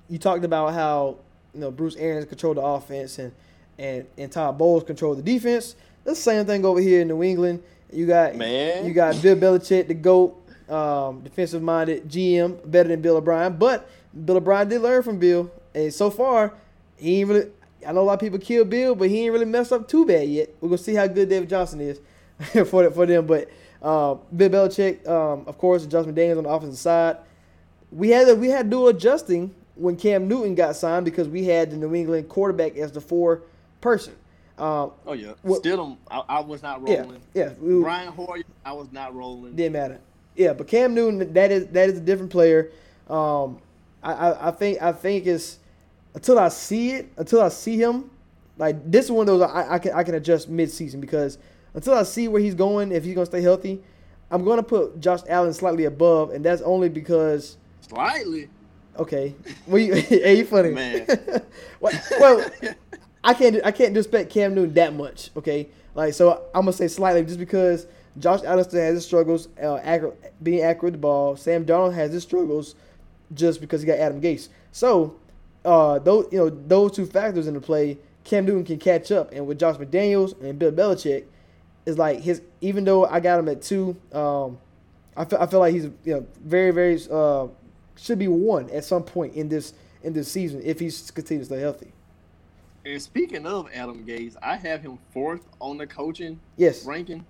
you 0.08 0.18
talked 0.18 0.44
about 0.44 0.72
how 0.72 1.18
you 1.52 1.60
know 1.60 1.70
Bruce 1.70 1.96
Arians 1.96 2.26
controlled 2.26 2.56
the 2.56 2.62
offense 2.62 3.18
and 3.18 3.32
and 3.78 4.06
and 4.16 4.32
Todd 4.32 4.56
Bowles 4.56 4.84
controlled 4.84 5.18
the 5.18 5.22
defense. 5.22 5.76
The 6.04 6.14
same 6.14 6.44
thing 6.46 6.64
over 6.64 6.80
here 6.80 7.00
in 7.00 7.08
New 7.08 7.22
England. 7.22 7.62
You 7.92 8.06
got 8.06 8.36
Man. 8.36 8.84
you 8.84 8.92
got 8.92 9.20
Bill 9.22 9.36
Belichick, 9.36 9.88
the 9.88 9.94
goat, 9.94 10.40
um, 10.68 11.20
defensive 11.20 11.62
minded 11.62 12.08
GM, 12.08 12.70
better 12.70 12.88
than 12.88 13.00
Bill 13.00 13.16
O'Brien. 13.16 13.56
But 13.56 13.88
Bill 14.24 14.36
O'Brien 14.36 14.68
did 14.68 14.82
learn 14.82 15.02
from 15.02 15.18
Bill, 15.18 15.50
and 15.74 15.92
so 15.92 16.10
far 16.10 16.54
he 16.96 17.20
ain't 17.20 17.28
really. 17.28 17.50
I 17.86 17.92
know 17.92 18.00
a 18.00 18.02
lot 18.02 18.14
of 18.14 18.20
people 18.20 18.38
kill 18.38 18.64
Bill, 18.64 18.94
but 18.94 19.10
he 19.10 19.24
ain't 19.24 19.32
really 19.32 19.44
messed 19.44 19.72
up 19.72 19.86
too 19.88 20.06
bad 20.06 20.28
yet. 20.28 20.54
We're 20.60 20.68
gonna 20.68 20.78
see 20.78 20.94
how 20.94 21.06
good 21.06 21.28
David 21.28 21.48
Johnson 21.48 21.80
is 21.80 22.00
for 22.68 22.90
for 22.90 23.06
them. 23.06 23.26
But 23.26 23.48
uh, 23.82 24.16
Bill 24.34 24.50
Belichick, 24.50 25.06
um, 25.08 25.44
of 25.46 25.58
course, 25.58 25.86
Josh 25.86 26.06
McDaniels 26.06 26.38
on 26.38 26.44
the 26.44 26.50
offensive 26.50 26.78
side. 26.78 27.18
We 27.92 28.10
had 28.10 28.38
we 28.38 28.48
had 28.48 28.64
to 28.64 28.70
do 28.70 28.88
adjusting 28.88 29.54
when 29.76 29.96
Cam 29.96 30.28
Newton 30.28 30.54
got 30.54 30.76
signed 30.76 31.04
because 31.04 31.28
we 31.28 31.44
had 31.44 31.70
the 31.70 31.76
New 31.76 31.94
England 31.94 32.28
quarterback 32.28 32.76
as 32.76 32.92
the 32.92 33.00
four 33.00 33.42
person. 33.80 34.14
Um, 34.56 34.92
Oh 35.06 35.12
yeah, 35.14 35.32
Well- 35.42 35.58
still, 35.58 35.98
I, 36.10 36.22
I 36.28 36.40
was 36.40 36.62
not 36.62 36.80
yeah, 36.86 37.00
rolling. 37.00 37.20
yeah, 37.34 37.52
we, 37.60 37.80
Brian 37.80 38.12
Hoyer, 38.12 38.42
I 38.64 38.72
was 38.72 38.92
not 38.92 39.14
rolling. 39.14 39.56
didn't 39.56 39.72
matter. 39.72 40.00
Yeah, 40.36 40.52
but 40.52 40.68
Cam 40.68 40.94
Newton, 40.94 41.32
that 41.32 41.50
is 41.52 41.66
that 41.68 41.88
is 41.90 41.98
a 41.98 42.00
different 42.00 42.30
player. 42.30 42.70
Um, 43.08 43.58
I, 44.02 44.12
I, 44.12 44.48
I 44.48 44.50
think 44.52 44.80
I 44.82 44.92
think 44.92 45.26
it's 45.26 45.58
until 46.14 46.38
I 46.38 46.48
see 46.48 46.92
it, 46.92 47.12
until 47.16 47.40
I 47.40 47.48
see 47.48 47.76
him, 47.76 48.10
like 48.58 48.76
this 48.90 49.06
is 49.06 49.10
one 49.10 49.28
of 49.28 49.38
those 49.38 49.50
I, 49.50 49.74
I 49.74 49.78
can 49.78 49.92
I 49.92 50.02
can 50.04 50.14
adjust 50.14 50.48
mid 50.48 50.70
season 50.70 51.00
because 51.00 51.38
until 51.74 51.94
I 51.94 52.04
see 52.04 52.28
where 52.28 52.40
he's 52.40 52.54
going, 52.54 52.92
if 52.92 53.02
he's 53.04 53.14
gonna 53.14 53.26
stay 53.26 53.42
healthy, 53.42 53.80
I'm 54.30 54.44
gonna 54.44 54.62
put 54.62 55.00
Josh 55.00 55.20
Allen 55.28 55.52
slightly 55.52 55.84
above, 55.84 56.30
and 56.30 56.44
that's 56.44 56.62
only 56.62 56.88
because 56.88 57.56
Slightly, 57.80 58.48
okay, 58.98 59.34
well, 59.66 59.78
you, 59.80 59.94
hey, 59.94 60.38
you 60.38 60.44
funny 60.46 60.70
Man. 60.70 61.06
well, 61.80 61.92
well, 62.18 62.50
I 63.24 63.32
can't 63.32 63.56
I 63.64 63.72
can't 63.72 63.94
disrespect 63.94 64.30
Cam 64.30 64.54
Newton 64.54 64.74
that 64.74 64.94
much. 64.94 65.30
Okay, 65.36 65.68
like 65.94 66.12
so 66.12 66.44
I'm 66.54 66.62
gonna 66.62 66.72
say 66.74 66.88
slightly 66.88 67.24
just 67.24 67.38
because 67.38 67.86
Josh 68.18 68.42
Allen 68.44 68.64
has 68.64 68.74
his 68.74 69.04
struggles, 69.06 69.48
uh, 69.60 69.76
accurate, 69.76 70.34
being 70.44 70.62
accurate 70.62 70.84
with 70.84 70.92
the 70.94 70.98
ball. 70.98 71.36
Sam 71.36 71.64
Darnold 71.64 71.94
has 71.94 72.12
his 72.12 72.22
struggles 72.22 72.74
just 73.32 73.60
because 73.60 73.80
he 73.80 73.86
got 73.86 73.98
Adam 73.98 74.20
Gase. 74.20 74.48
So 74.72 75.16
uh, 75.64 75.98
those 75.98 76.28
you 76.30 76.38
know 76.38 76.50
those 76.50 76.92
two 76.92 77.06
factors 77.06 77.46
into 77.46 77.60
play, 77.60 77.98
Cam 78.24 78.44
Newton 78.44 78.64
can 78.64 78.78
catch 78.78 79.10
up, 79.10 79.32
and 79.32 79.46
with 79.46 79.58
Josh 79.58 79.76
McDaniels 79.76 80.40
and 80.42 80.58
Bill 80.58 80.70
Belichick, 80.70 81.24
is 81.86 81.96
like 81.96 82.20
his 82.20 82.42
even 82.60 82.84
though 82.84 83.06
I 83.06 83.20
got 83.20 83.38
him 83.38 83.48
at 83.48 83.62
two, 83.62 83.96
um, 84.12 84.58
I 85.16 85.24
feel 85.24 85.38
I 85.40 85.46
feel 85.46 85.60
like 85.60 85.72
he's 85.72 85.84
you 86.04 86.14
know 86.14 86.26
very 86.44 86.72
very 86.72 87.00
uh, 87.10 87.46
should 87.96 88.18
be 88.18 88.28
one 88.28 88.68
at 88.68 88.84
some 88.84 89.02
point 89.02 89.34
in 89.34 89.48
this 89.48 89.72
in 90.02 90.12
this 90.12 90.30
season 90.30 90.60
if 90.62 90.78
he's 90.78 91.10
continues 91.10 91.48
to 91.48 91.54
stay 91.54 91.62
healthy. 91.62 91.92
And 92.86 93.00
speaking 93.00 93.46
of 93.46 93.68
Adam 93.74 94.04
Gase, 94.04 94.36
I 94.42 94.56
have 94.56 94.82
him 94.82 94.98
fourth 95.12 95.40
on 95.60 95.78
the 95.78 95.86
coaching 95.86 96.38
Yes. 96.56 96.84
ranking, 96.84 97.24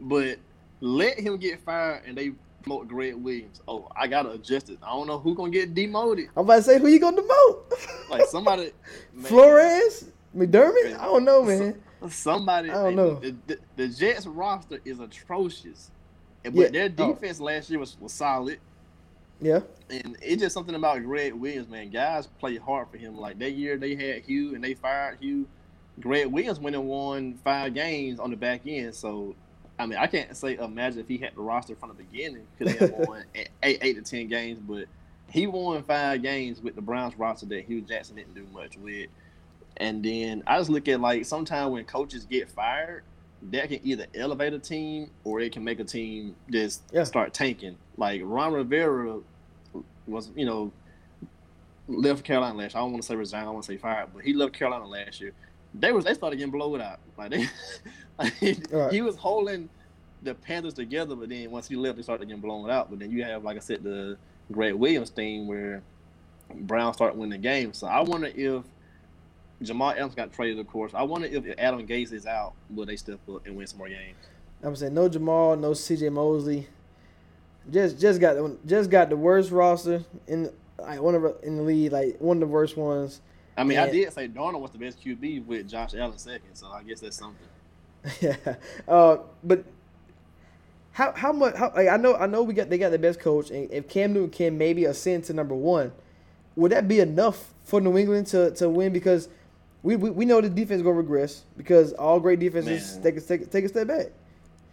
but 0.00 0.38
let 0.80 1.18
him 1.18 1.36
get 1.36 1.60
fired 1.60 2.02
and 2.06 2.16
they 2.16 2.32
promote 2.62 2.88
Gregg 2.88 3.14
Williams. 3.14 3.60
Oh, 3.68 3.88
I 3.94 4.08
gotta 4.08 4.30
adjust 4.30 4.68
it. 4.70 4.78
I 4.82 4.88
don't 4.90 5.06
know 5.06 5.18
who 5.18 5.34
gonna 5.36 5.50
get 5.50 5.74
demoted. 5.74 6.28
I'm 6.36 6.44
about 6.44 6.56
to 6.56 6.62
say 6.64 6.78
who 6.80 6.88
you 6.88 6.98
gonna 6.98 7.22
demote? 7.22 7.62
Like 8.10 8.26
somebody, 8.26 8.70
man, 9.12 9.24
Flores, 9.24 10.10
McDermott. 10.36 10.96
I 10.98 11.04
don't 11.06 11.24
know, 11.24 11.42
man. 11.42 11.80
Somebody, 12.08 12.70
I 12.70 12.74
don't 12.74 12.94
know. 12.94 13.14
The, 13.16 13.34
the, 13.48 13.58
the 13.74 13.88
Jets 13.88 14.26
roster 14.26 14.78
is 14.84 15.00
atrocious, 15.00 15.90
and 16.44 16.54
Yeah. 16.54 16.64
but 16.64 16.72
their 16.72 16.92
Oh. 16.98 17.12
defense 17.14 17.40
last 17.40 17.68
year 17.68 17.80
was, 17.80 17.96
was 18.00 18.12
solid. 18.12 18.58
Yeah. 19.40 19.60
And 19.90 20.16
it's 20.22 20.42
just 20.42 20.54
something 20.54 20.74
about 20.74 21.02
Gregg 21.02 21.34
Williams, 21.34 21.68
man. 21.68 21.90
Guys 21.90 22.26
play 22.26 22.56
hard 22.56 22.88
for 22.90 22.96
him. 22.96 23.16
Like 23.16 23.38
that 23.38 23.52
year, 23.52 23.76
they 23.76 23.94
had 23.94 24.22
Hue 24.22 24.54
and 24.54 24.64
they 24.64 24.74
fired 24.74 25.18
Hue. 25.20 25.46
Gregg 26.00 26.26
Williams 26.26 26.58
went 26.60 26.76
and 26.76 26.86
won 26.86 27.38
five 27.44 27.74
games 27.74 28.18
on 28.18 28.30
the 28.30 28.36
back 28.36 28.62
end. 28.66 28.94
So, 28.94 29.34
I 29.78 29.86
mean, 29.86 29.98
I 29.98 30.06
can't 30.06 30.36
say 30.36 30.56
imagine 30.56 31.00
if 31.00 31.08
he 31.08 31.18
had 31.18 31.34
the 31.34 31.40
roster 31.42 31.74
from 31.76 31.90
the 31.90 31.94
beginning 31.94 32.46
because 32.58 32.74
they 32.76 32.86
had 32.86 33.06
won 33.08 33.24
eight, 33.62 33.78
eight 33.82 33.94
to 33.94 34.02
ten 34.02 34.28
games. 34.28 34.58
But 34.58 34.86
he 35.30 35.46
won 35.46 35.82
five 35.82 36.22
games 36.22 36.60
with 36.60 36.74
the 36.74 36.82
Browns 36.82 37.18
roster 37.18 37.46
that 37.46 37.64
Hue 37.64 37.82
Jackson 37.82 38.16
didn't 38.16 38.34
do 38.34 38.46
much 38.52 38.76
with. 38.78 39.08
And 39.78 40.02
then 40.02 40.42
I 40.46 40.58
just 40.58 40.70
look 40.70 40.88
at 40.88 41.00
like 41.00 41.24
sometimes 41.26 41.70
when 41.72 41.84
coaches 41.84 42.24
get 42.24 42.48
fired, 42.50 43.02
that 43.50 43.68
can 43.68 43.80
either 43.84 44.06
elevate 44.14 44.54
a 44.54 44.58
team 44.58 45.10
or 45.24 45.40
it 45.40 45.52
can 45.52 45.62
make 45.62 45.78
a 45.78 45.84
team 45.84 46.34
just 46.50 46.82
Yeah. 46.92 47.04
start 47.04 47.34
tanking. 47.34 47.76
Like 47.96 48.20
Ron 48.24 48.52
Rivera 48.52 49.20
was, 50.06 50.30
you 50.36 50.44
know, 50.46 50.72
left 51.88 52.24
Carolina 52.24 52.56
last 52.58 52.74
year. 52.74 52.80
I 52.80 52.84
don't 52.84 52.92
want 52.92 53.02
to 53.02 53.06
say 53.08 53.16
resigned, 53.16 53.46
I 53.46 53.50
want 53.50 53.64
to 53.64 53.72
say 53.72 53.76
fired, 53.78 54.08
but 54.14 54.24
he 54.24 54.32
left 54.34 54.52
Carolina 54.52 54.86
last 54.86 55.20
year. 55.20 55.32
They 55.74 55.92
was 55.92 56.04
they 56.04 56.14
started 56.14 56.36
getting 56.36 56.52
blown 56.52 56.80
out. 56.80 56.98
Like 57.16 57.30
they, 57.30 57.46
like, 58.18 58.34
Right. 58.70 58.92
he 58.92 59.02
was 59.02 59.16
holding 59.16 59.68
the 60.22 60.34
Panthers 60.34 60.74
together, 60.74 61.14
but 61.14 61.28
then 61.28 61.50
once 61.50 61.68
he 61.68 61.76
left, 61.76 61.96
they 61.96 62.02
started 62.02 62.26
getting 62.28 62.40
blown 62.40 62.70
out. 62.70 62.90
But 62.90 62.98
then 62.98 63.10
you 63.10 63.22
have, 63.24 63.44
like 63.44 63.56
I 63.56 63.60
said, 63.60 63.82
the 63.82 64.16
Gregg 64.50 64.74
Williams 64.74 65.10
thing 65.10 65.46
where 65.46 65.82
Brown 66.54 66.94
started 66.94 67.18
winning 67.18 67.40
the 67.40 67.48
game. 67.48 67.72
So 67.72 67.86
I 67.86 68.00
wonder 68.00 68.30
if 68.34 68.62
Jamal 69.62 69.90
Adams 69.90 70.14
got 70.14 70.32
traded, 70.32 70.58
of 70.58 70.66
course. 70.66 70.92
I 70.94 71.02
wonder 71.02 71.28
if 71.28 71.44
Adam 71.58 71.86
Gase 71.86 72.12
is 72.12 72.26
out, 72.26 72.54
will 72.70 72.86
they 72.86 72.96
step 72.96 73.18
up 73.28 73.46
and 73.46 73.56
win 73.56 73.66
some 73.66 73.78
more 73.78 73.88
games? 73.88 74.16
I'm 74.62 74.74
saying 74.74 74.94
no 74.94 75.08
Jamal, 75.08 75.56
no 75.56 75.74
C.J. 75.74 76.08
Mosley. 76.08 76.66
Just 77.70 78.00
just 78.00 78.20
got 78.20 78.36
just 78.66 78.90
got 78.90 79.08
the 79.10 79.16
worst 79.16 79.50
roster 79.50 80.04
in 80.28 80.50
like 80.78 81.00
one 81.00 81.14
of 81.14 81.22
the- 81.22 81.36
in 81.42 81.56
the 81.56 81.62
league, 81.62 81.92
like 81.92 82.16
one 82.20 82.36
of 82.36 82.40
the 82.40 82.46
worst 82.46 82.76
ones. 82.76 83.20
I 83.56 83.64
mean, 83.64 83.78
I 83.78 83.90
did 83.90 84.12
say 84.12 84.28
Darnold 84.28 84.60
was 84.60 84.70
the 84.70 84.78
best 84.78 85.02
QB 85.02 85.46
with 85.46 85.66
Josh 85.68 85.94
Allen 85.94 86.18
second, 86.18 86.54
so 86.54 86.68
I 86.68 86.82
guess 86.82 87.00
that's 87.00 87.16
something. 87.16 87.46
yeah. 88.20 88.36
Uh, 88.86 89.18
but 89.42 89.64
how 90.92 91.12
how 91.12 91.32
much? 91.32 91.56
How, 91.56 91.72
like, 91.74 91.88
I 91.88 91.96
know 91.96 92.14
I 92.14 92.26
know 92.26 92.42
we 92.42 92.54
got 92.54 92.70
they 92.70 92.78
got 92.78 92.90
the 92.90 92.98
best 92.98 93.18
coach, 93.20 93.50
and 93.50 93.70
if 93.72 93.88
Cam 93.88 94.12
Newton 94.12 94.30
can 94.30 94.58
maybe 94.58 94.84
ascend 94.84 95.24
to 95.24 95.32
number 95.32 95.54
one, 95.54 95.90
would 96.54 96.72
that 96.72 96.86
be 96.86 97.00
enough 97.00 97.52
for 97.64 97.80
New 97.80 97.96
England 97.98 98.26
to, 98.28 98.50
to 98.52 98.68
win? 98.68 98.92
Because 98.92 99.28
we, 99.82 99.96
we, 99.96 100.10
we 100.10 100.24
know 100.24 100.40
the 100.40 100.48
defense 100.48 100.82
gonna 100.82 100.94
regress 100.94 101.44
because 101.56 101.92
all 101.94 102.20
great 102.20 102.38
defenses 102.40 102.94
Man. 102.94 103.02
take 103.02 103.16
a 103.16 103.20
take, 103.20 103.50
take 103.50 103.64
a 103.64 103.68
step 103.68 103.86
back. 103.88 104.06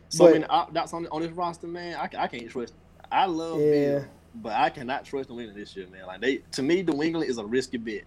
So 0.09 0.25
But- 0.25 0.33
many 0.33 0.45
opt-outs 0.45 0.93
on, 0.93 1.07
on 1.07 1.21
this 1.23 1.31
roster, 1.31 1.67
man. 1.67 1.95
I, 1.95 2.09
I 2.23 2.27
can't 2.27 2.49
trust. 2.49 2.73
I 3.13 3.25
love 3.25 3.59
Yeah. 3.59 3.69
Bill, 3.69 4.05
but 4.35 4.53
I 4.53 4.69
cannot 4.69 5.05
trust 5.05 5.29
New 5.29 5.39
England 5.39 5.59
this 5.59 5.75
year, 5.75 5.87
man. 5.87 6.07
Like 6.07 6.21
they, 6.21 6.37
to 6.53 6.63
me, 6.63 6.81
New 6.81 7.01
England 7.03 7.29
is 7.29 7.37
a 7.37 7.45
risky 7.45 7.77
bet. 7.77 8.03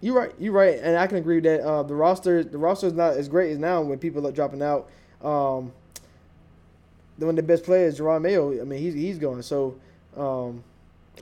You're 0.00 0.14
right. 0.14 0.32
You're 0.38 0.52
right, 0.52 0.78
and 0.78 0.96
I 0.98 1.06
can 1.06 1.16
agree 1.16 1.36
with 1.36 1.44
that. 1.44 1.62
Uh, 1.62 1.82
the 1.82 1.94
roster, 1.94 2.44
the 2.44 2.58
roster 2.58 2.86
is 2.86 2.92
not 2.92 3.14
as 3.14 3.28
great 3.28 3.50
as 3.52 3.58
now 3.58 3.80
when 3.80 3.98
people 3.98 4.26
are 4.26 4.32
dropping 4.32 4.62
out. 4.62 4.90
Um, 5.22 5.72
the 7.18 7.24
one 7.24 7.30
of 7.30 7.36
the 7.36 7.42
best 7.42 7.64
players, 7.64 7.98
Jerron 7.98 8.20
Mayo. 8.20 8.60
I 8.60 8.64
mean, 8.64 8.78
he's 8.78 8.92
he's 8.92 9.18
going. 9.18 9.40
So, 9.40 9.76
um, 10.16 10.62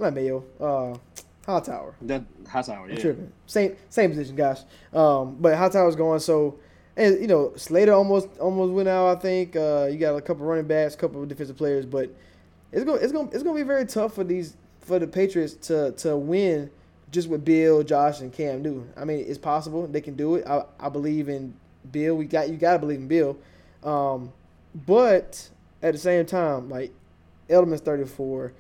not 0.01 0.13
Mayo. 0.13 0.45
Uh, 0.61 0.99
Hightower. 1.47 1.95
That 2.03 2.25
Hightower, 2.49 2.85
I'm 2.87 2.91
yeah. 2.91 3.01
tripping. 3.01 3.33
Same 3.47 3.77
same 3.91 4.11
position, 4.11 4.35
guys. 4.35 4.65
Um, 4.93 5.37
but 5.39 5.57
Hightower's 5.57 5.95
going. 5.95 6.19
So, 6.19 6.59
and 6.97 7.21
you 7.21 7.29
know, 7.29 7.53
Slater 7.57 7.93
almost 7.93 8.29
almost 8.39 8.73
went 8.73 8.89
out. 8.89 9.17
I 9.17 9.21
think 9.21 9.55
uh, 9.55 9.89
you 9.91 9.99
got 9.99 10.17
a 10.17 10.21
couple 10.21 10.45
running 10.47 10.67
backs, 10.67 10.95
a 10.95 10.99
couple 10.99 11.23
of 11.23 11.29
defensive 11.29 11.57
players, 11.57 11.87
but 11.87 12.11
it's 12.75 12.85
gonna 12.85 12.99
it's 12.99 13.13
gonna 13.13 13.31
it's 13.31 13.43
to 13.43 13.55
be 13.55 13.63
very 13.63 13.87
tough 13.87 14.15
for 14.15 14.25
these 14.25 14.57
for 14.81 14.99
the 14.99 15.07
Patriots 15.07 15.55
to 15.69 15.93
to 15.93 16.17
win 16.17 16.71
just 17.11 17.29
with 17.29 17.45
Bill, 17.45 17.83
Josh, 17.85 18.21
and 18.21 18.33
Cam 18.33 18.63
Newton. 18.63 18.93
I 18.97 19.05
mean, 19.05 19.25
it's 19.27 19.39
possible 19.39 19.87
they 19.87 20.01
can 20.01 20.17
do 20.17 20.35
it. 20.35 20.47
I, 20.47 20.65
I 20.81 20.89
believe 20.89 21.29
in 21.29 21.55
Bill. 21.91 22.17
We 22.17 22.25
got 22.27 22.49
you 22.49 22.57
got 22.57 22.73
to 22.75 22.79
believe 22.81 22.99
in 22.99 23.09
Bill. 23.09 23.39
Um, 23.85 24.33
but 24.87 25.49
at 25.83 25.93
the 25.93 25.99
same 25.99 26.27
time, 26.27 26.69
like 26.69 26.93
Edelman's 27.49 27.81
34. 27.81 28.53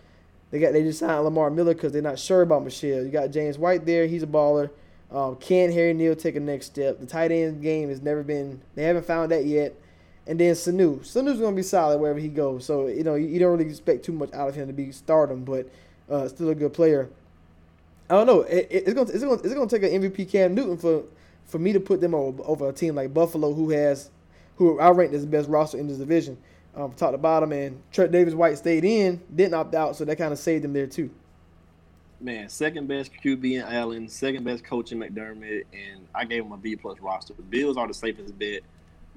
They 0.50 0.60
got 0.60 0.72
they 0.72 0.84
just 0.84 1.00
signed 1.00 1.24
Lamar 1.24 1.50
Miller 1.50 1.74
because 1.74 1.92
they're 1.92 2.00
not 2.00 2.18
sure 2.18 2.42
about 2.42 2.62
Michel. 2.62 3.02
You 3.04 3.10
got 3.10 3.32
James 3.32 3.58
White 3.58 3.84
there. 3.84 4.06
He's 4.06 4.22
a 4.22 4.28
baller. 4.28 4.70
Um, 5.10 5.36
can 5.36 5.72
Harry 5.72 5.92
Neal 5.92 6.14
take 6.14 6.36
a 6.36 6.40
next 6.40 6.66
step? 6.66 7.00
The 7.00 7.06
tight 7.06 7.32
end 7.32 7.60
game 7.60 7.88
has 7.88 8.00
never 8.00 8.22
been. 8.22 8.60
They 8.76 8.84
haven't 8.84 9.06
found 9.06 9.32
that 9.32 9.46
yet. 9.46 9.74
And 10.26 10.40
then 10.40 10.54
Sanu. 10.54 11.00
Sanu's 11.00 11.38
going 11.38 11.54
to 11.54 11.56
be 11.56 11.62
solid 11.62 12.00
wherever 12.00 12.18
he 12.18 12.28
goes. 12.28 12.64
So 12.64 12.86
you 12.86 13.04
know 13.04 13.14
you, 13.14 13.38
don't 13.38 13.58
really 13.58 13.68
expect 13.70 14.04
too 14.04 14.12
much 14.12 14.32
out 14.32 14.48
of 14.48 14.54
him 14.54 14.66
to 14.66 14.72
be 14.72 14.90
stardom, 14.92 15.44
but 15.44 15.68
uh, 16.10 16.28
still 16.28 16.48
a 16.48 16.54
good 16.54 16.72
player. 16.72 17.10
I 18.08 18.14
don't 18.14 18.26
know. 18.26 18.42
It, 18.42 18.68
it, 18.70 18.84
it's 18.86 18.94
gonna 18.94 19.10
it's 19.10 19.22
gonna 19.22 19.40
it's 19.42 19.54
gonna 19.54 19.68
take 19.68 19.82
an 19.82 20.02
MVP 20.02 20.30
Cam 20.30 20.54
Newton 20.54 20.78
for 20.78 21.04
for 21.46 21.58
me 21.58 21.72
to 21.72 21.80
put 21.80 22.00
them 22.00 22.14
over, 22.14 22.42
over 22.44 22.68
a 22.68 22.72
team 22.72 22.94
like 22.94 23.12
Buffalo, 23.12 23.52
who 23.52 23.70
has 23.70 24.10
who 24.56 24.78
I 24.78 24.90
ranked 24.90 25.14
as 25.14 25.22
the 25.22 25.26
best 25.26 25.48
roster 25.48 25.78
in 25.78 25.88
this 25.88 25.98
division, 25.98 26.38
um, 26.74 26.92
top 26.92 27.12
to 27.12 27.18
bottom. 27.18 27.52
And 27.52 27.82
Tre'Davious 27.92 28.34
White 28.34 28.58
stayed 28.58 28.84
in, 28.84 29.20
didn't 29.34 29.54
opt 29.54 29.74
out, 29.74 29.96
so 29.96 30.04
that 30.04 30.16
kind 30.16 30.32
of 30.32 30.38
saved 30.38 30.64
them 30.64 30.72
there 30.72 30.86
too. 30.86 31.10
Man, 32.20 32.48
second 32.48 32.86
best 32.86 33.10
QB 33.22 33.60
in 33.60 33.62
Allen, 33.62 34.08
second 34.08 34.44
best 34.44 34.64
coach 34.64 34.92
in 34.92 34.98
McDermott, 34.98 35.64
and 35.72 36.06
I 36.14 36.24
gave 36.24 36.44
him 36.44 36.52
a 36.52 36.56
B 36.56 36.76
plus 36.76 36.98
roster. 37.00 37.34
The 37.34 37.42
Bills 37.42 37.76
are 37.76 37.86
the 37.86 37.94
safest 37.94 38.38
bet. 38.38 38.60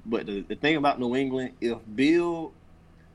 But 0.08 0.26
the, 0.26 0.40
the 0.40 0.54
thing 0.54 0.76
about 0.76 0.98
New 0.98 1.14
England, 1.14 1.52
if 1.60 1.78
Bill 1.94 2.52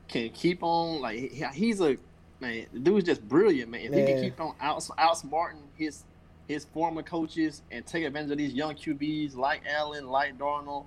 can 0.06 0.30
keep 0.30 0.62
on 0.62 1.00
like 1.00 1.18
he, 1.18 1.44
he's 1.52 1.80
a 1.80 1.96
man, 2.40 2.66
the 2.72 2.78
dude's 2.78 3.06
just 3.06 3.28
brilliant, 3.28 3.70
man. 3.70 3.80
If 3.80 3.94
he 3.94 4.04
can 4.04 4.22
keep 4.22 4.40
on 4.40 4.54
out 4.60 4.78
outsmarting 4.78 5.62
his 5.76 6.04
his 6.46 6.64
former 6.66 7.02
coaches 7.02 7.62
and 7.70 7.84
take 7.84 8.04
advantage 8.04 8.30
of 8.30 8.38
these 8.38 8.52
young 8.52 8.74
QBs 8.74 9.34
like 9.34 9.62
Allen, 9.68 10.06
like 10.06 10.38
Darnold, 10.38 10.86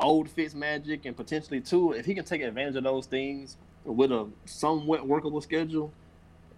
old 0.00 0.34
Fitzmagic, 0.34 1.04
and 1.04 1.16
potentially 1.16 1.60
too, 1.60 1.92
if 1.92 2.06
he 2.06 2.14
can 2.14 2.24
take 2.24 2.42
advantage 2.42 2.76
of 2.76 2.84
those 2.84 3.06
things 3.06 3.56
with 3.84 4.10
a 4.10 4.28
somewhat 4.46 5.06
workable 5.06 5.40
schedule, 5.40 5.92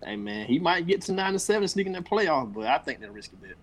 hey 0.02 0.16
man, 0.16 0.46
he 0.46 0.58
might 0.58 0.86
get 0.86 1.02
to 1.02 1.12
nine 1.12 1.34
to 1.34 1.38
seven, 1.38 1.68
sneaking 1.68 1.92
that 1.92 2.04
playoff. 2.04 2.52
But 2.54 2.66
I 2.66 2.78
think 2.78 3.00
they're 3.00 3.10
risky 3.10 3.36
bet. 3.36 3.56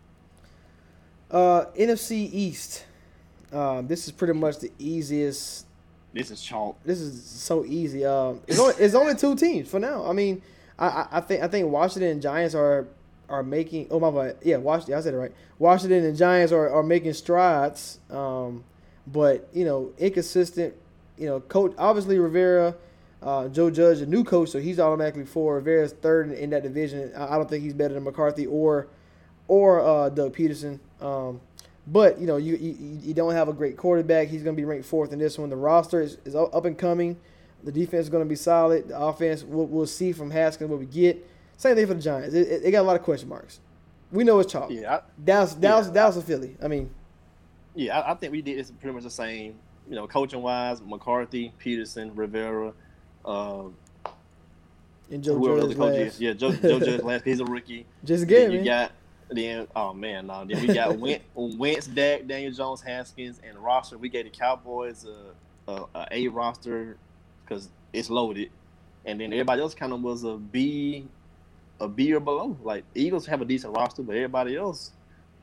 Uh, 1.32 1.66
NFC 1.78 2.30
East. 2.32 2.86
Um, 3.51 3.87
this 3.87 4.05
is 4.05 4.11
pretty 4.11 4.33
much 4.33 4.59
the 4.59 4.71
easiest. 4.79 5.65
This 6.13 6.31
is 6.31 6.41
chalk. 6.41 6.77
This 6.83 6.99
is 6.99 7.23
so 7.23 7.65
easy. 7.65 8.05
Um, 8.05 8.41
it's 8.47 8.59
only, 8.59 8.73
it's 8.79 8.95
only 8.95 9.15
two 9.15 9.35
teams 9.35 9.69
for 9.69 9.79
now. 9.79 10.05
I 10.05 10.13
mean, 10.13 10.41
I, 10.77 10.87
I, 10.87 11.07
I 11.13 11.21
think 11.21 11.43
I 11.43 11.47
think 11.47 11.69
Washington 11.69 12.11
and 12.11 12.21
Giants 12.21 12.55
are 12.55 12.87
are 13.27 13.43
making. 13.43 13.87
Oh 13.91 13.99
my 13.99 14.11
bad. 14.11 14.37
Yeah, 14.43 14.57
Washington. 14.57 14.95
I 14.95 15.01
said 15.01 15.13
it 15.13 15.17
right. 15.17 15.31
Washington 15.59 16.03
and 16.05 16.17
Giants 16.17 16.51
are, 16.51 16.69
are 16.69 16.83
making 16.83 17.13
strides. 17.13 17.99
Um, 18.09 18.63
but 19.05 19.47
you 19.53 19.65
know, 19.65 19.91
inconsistent. 19.97 20.73
You 21.17 21.27
know, 21.27 21.39
coach 21.41 21.73
obviously 21.77 22.17
Rivera, 22.17 22.75
uh, 23.21 23.49
Joe 23.49 23.69
Judge, 23.69 23.99
a 23.99 24.05
new 24.05 24.23
coach, 24.23 24.49
so 24.49 24.59
he's 24.59 24.79
automatically 24.79 25.25
for 25.25 25.55
Rivera's 25.55 25.91
third 25.91 26.29
in, 26.29 26.37
in 26.37 26.49
that 26.51 26.63
division. 26.63 27.11
I, 27.15 27.33
I 27.33 27.37
don't 27.37 27.49
think 27.49 27.63
he's 27.63 27.73
better 27.73 27.93
than 27.93 28.03
McCarthy 28.03 28.45
or 28.45 28.87
or 29.47 29.81
uh, 29.81 30.09
Doug 30.09 30.35
Pederson. 30.35 30.79
Um, 31.01 31.41
but 31.91 32.19
you 32.19 32.27
know, 32.27 32.37
you, 32.37 32.55
you 32.55 32.99
you 33.01 33.13
don't 33.13 33.33
have 33.33 33.47
a 33.49 33.53
great 33.53 33.75
quarterback. 33.77 34.27
He's 34.27 34.43
going 34.43 34.55
to 34.55 34.59
be 34.59 34.65
ranked 34.65 34.85
fourth 34.85 35.11
in 35.11 35.19
this 35.19 35.37
one. 35.37 35.49
The 35.49 35.55
roster 35.55 36.01
is, 36.01 36.17
is 36.25 36.35
up 36.35 36.65
and 36.65 36.77
coming. 36.77 37.17
The 37.63 37.71
defense 37.71 38.03
is 38.03 38.09
going 38.09 38.23
to 38.23 38.29
be 38.29 38.35
solid. 38.35 38.87
The 38.89 38.99
offense, 38.99 39.43
we'll, 39.43 39.65
we'll 39.65 39.85
see 39.87 40.11
from 40.13 40.31
Haskins 40.31 40.69
what 40.69 40.79
we 40.79 40.85
get. 40.85 41.27
Same 41.57 41.75
thing 41.75 41.87
for 41.87 41.93
the 41.93 42.01
Giants. 42.01 42.33
It, 42.33 42.47
it, 42.47 42.63
they 42.63 42.71
got 42.71 42.81
a 42.81 42.87
lot 42.87 42.95
of 42.95 43.01
question 43.03 43.27
marks. 43.27 43.59
We 44.11 44.23
know 44.23 44.39
it's 44.39 44.51
chalk. 44.51 44.71
Yeah, 44.71 44.95
I, 44.95 45.01
Dallas, 45.23 45.53
Dallas, 45.55 45.87
Yeah. 45.87 45.93
Dallas, 45.93 46.15
and 46.15 46.25
Philly. 46.25 46.55
I 46.63 46.67
mean, 46.69 46.89
Yeah, 47.75 47.99
I, 47.99 48.11
I 48.11 48.15
think 48.15 48.31
we 48.31 48.41
did 48.41 48.57
this 48.59 48.71
pretty 48.71 48.93
much 48.93 49.03
the 49.03 49.09
same. 49.09 49.55
You 49.89 49.95
know, 49.95 50.07
coaching 50.07 50.41
wise, 50.41 50.81
McCarthy, 50.81 51.51
Pederson, 51.63 52.11
Rivera, 52.15 52.73
uh, 53.25 53.63
and 55.11 55.23
Joe 55.23 55.39
Judge 55.43 55.69
the 55.69 55.75
coach 55.75 55.95
last. 55.95 56.15
is. 56.15 56.21
Yeah, 56.21 56.33
Joe, 56.33 56.51
Joe 56.53 56.79
Judge 56.79 57.01
last. 57.03 57.25
He's 57.25 57.39
a 57.39 57.45
rookie. 57.45 57.85
Just 58.05 58.27
Then 58.27 58.35
again, 58.37 58.51
you 58.51 58.57
man. 58.59 58.65
got 58.65 58.91
then 59.30 59.67
oh 59.75 59.93
man, 59.93 60.27
no. 60.27 60.45
Then 60.45 60.61
we 60.65 60.73
got 60.73 60.97
Wentz, 60.97 61.23
Wentz, 61.36 61.88
Dak, 61.88 62.27
Daniel 62.27 62.51
Jones, 62.51 62.82
Haskins, 62.82 63.39
and 63.45 63.55
the 63.55 63.59
roster. 63.59 63.97
We 63.97 64.09
gave 64.09 64.25
the 64.25 64.32
Cowboys 64.32 65.05
a 65.05 65.34
a, 65.69 65.86
a, 65.95 66.07
a 66.11 66.27
roster 66.30 66.97
because 67.43 67.69
it's 67.93 68.09
loaded, 68.09 68.49
and 69.05 69.19
then 69.19 69.32
everybody 69.32 69.61
else 69.61 69.75
kind 69.75 69.93
of 69.93 70.01
was 70.01 70.23
a 70.23 70.36
B, 70.38 71.05
a 71.80 71.88
B 71.88 72.13
or 72.13 72.19
below. 72.19 72.57
Like 72.63 72.84
Eagles 72.95 73.25
have 73.27 73.41
a 73.41 73.45
decent 73.45 73.75
roster, 73.75 74.01
but 74.01 74.15
everybody 74.15 74.55
else, 74.55 74.91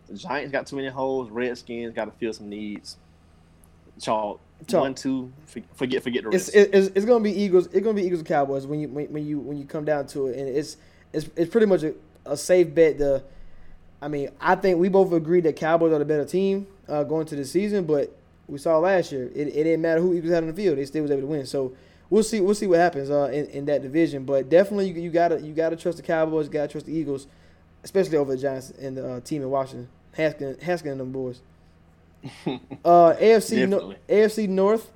the 0.08 0.14
Giants 0.14 0.52
got 0.52 0.66
too 0.66 0.76
many 0.76 0.88
holes. 0.88 1.30
Redskins 1.30 1.94
got 1.94 2.06
to 2.06 2.12
fill 2.12 2.32
some 2.32 2.48
needs. 2.48 2.96
Chalk, 4.00 4.40
one, 4.70 4.94
two. 4.94 5.32
Forget, 5.74 6.02
forget 6.02 6.24
the 6.24 6.30
it's, 6.30 6.54
rest. 6.54 6.56
it's, 6.74 6.88
it's 6.88 7.06
gonna 7.06 7.22
be 7.22 7.32
Eagles. 7.32 7.66
It's 7.68 7.80
gonna 7.80 7.94
be 7.94 8.02
Eagles 8.02 8.20
and 8.20 8.28
Cowboys 8.28 8.66
when 8.66 8.80
you 8.80 8.88
when, 8.88 9.06
when 9.06 9.26
you 9.26 9.38
when 9.38 9.56
you 9.56 9.64
come 9.64 9.84
down 9.84 10.06
to 10.08 10.26
it, 10.26 10.38
and 10.38 10.48
it's 10.48 10.76
it's 11.12 11.30
it's 11.36 11.50
pretty 11.50 11.66
much 11.66 11.82
a, 11.82 11.94
a 12.24 12.36
safe 12.36 12.74
bet. 12.74 12.98
The, 12.98 13.22
I 14.00 14.08
mean, 14.08 14.30
I 14.40 14.54
think 14.54 14.78
we 14.78 14.88
both 14.88 15.12
agreed 15.12 15.44
that 15.44 15.56
Cowboys 15.56 15.92
are 15.92 15.98
the 15.98 16.04
better 16.04 16.24
team 16.24 16.66
uh, 16.88 17.02
going 17.04 17.26
to 17.26 17.36
the 17.36 17.44
season, 17.44 17.84
but 17.84 18.14
we 18.46 18.58
saw 18.58 18.78
last 18.78 19.10
year 19.10 19.30
it, 19.34 19.48
it 19.48 19.64
didn't 19.64 19.80
matter 19.80 20.00
who 20.00 20.14
Eagles 20.14 20.32
had 20.32 20.42
on 20.42 20.48
the 20.48 20.54
field; 20.54 20.78
they 20.78 20.84
still 20.84 21.02
was 21.02 21.10
able 21.10 21.22
to 21.22 21.26
win. 21.26 21.46
So 21.46 21.72
we'll 22.10 22.22
see 22.22 22.40
we'll 22.40 22.54
see 22.54 22.66
what 22.66 22.78
happens 22.78 23.10
uh, 23.10 23.30
in, 23.32 23.46
in 23.46 23.64
that 23.66 23.82
division. 23.82 24.24
But 24.24 24.48
definitely, 24.48 24.90
you, 24.90 25.02
you 25.02 25.10
gotta 25.10 25.40
you 25.40 25.52
gotta 25.52 25.76
trust 25.76 25.96
the 25.96 26.02
Cowboys, 26.02 26.46
you 26.46 26.52
gotta 26.52 26.68
trust 26.68 26.86
the 26.86 26.92
Eagles, 26.92 27.26
especially 27.84 28.18
over 28.18 28.34
the 28.34 28.40
Giants 28.40 28.70
and 28.70 28.96
the 28.96 29.14
uh, 29.14 29.20
team 29.20 29.42
in 29.42 29.50
Washington. 29.50 29.88
Haskin, 30.16 30.56
Haskin 30.60 30.92
and 30.92 31.00
them 31.00 31.12
boys. 31.12 31.40
Uh, 32.84 33.14
AFC 33.14 33.68
no-. 33.68 33.94
AFC 34.08 34.48
North. 34.48 34.90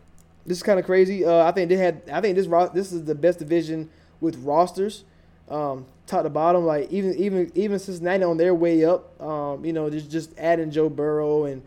This 0.46 0.58
is 0.58 0.62
kind 0.62 0.78
of 0.78 0.86
crazy. 0.86 1.24
Uh, 1.24 1.44
I 1.44 1.52
think 1.52 1.68
they 1.68 1.76
had. 1.76 2.02
I 2.12 2.20
think 2.20 2.36
this 2.36 2.46
this 2.72 2.92
is 2.92 3.04
the 3.04 3.14
best 3.14 3.38
division 3.38 3.90
with 4.20 4.36
rosters, 4.44 5.04
um, 5.48 5.86
top 6.10 6.24
to 6.24 6.30
bottom. 6.30 6.66
Like 6.66 6.90
even 6.92 7.14
even 7.16 7.52
even 7.54 7.78
Cincinnati 7.78 8.24
on 8.24 8.36
their 8.38 8.54
way 8.54 8.84
up. 8.84 9.20
Um, 9.22 9.64
you 9.64 9.72
know, 9.72 9.90
just 9.90 10.10
just 10.10 10.38
adding 10.38 10.70
Joe 10.70 10.88
Burrow 10.90 11.46
and 11.46 11.62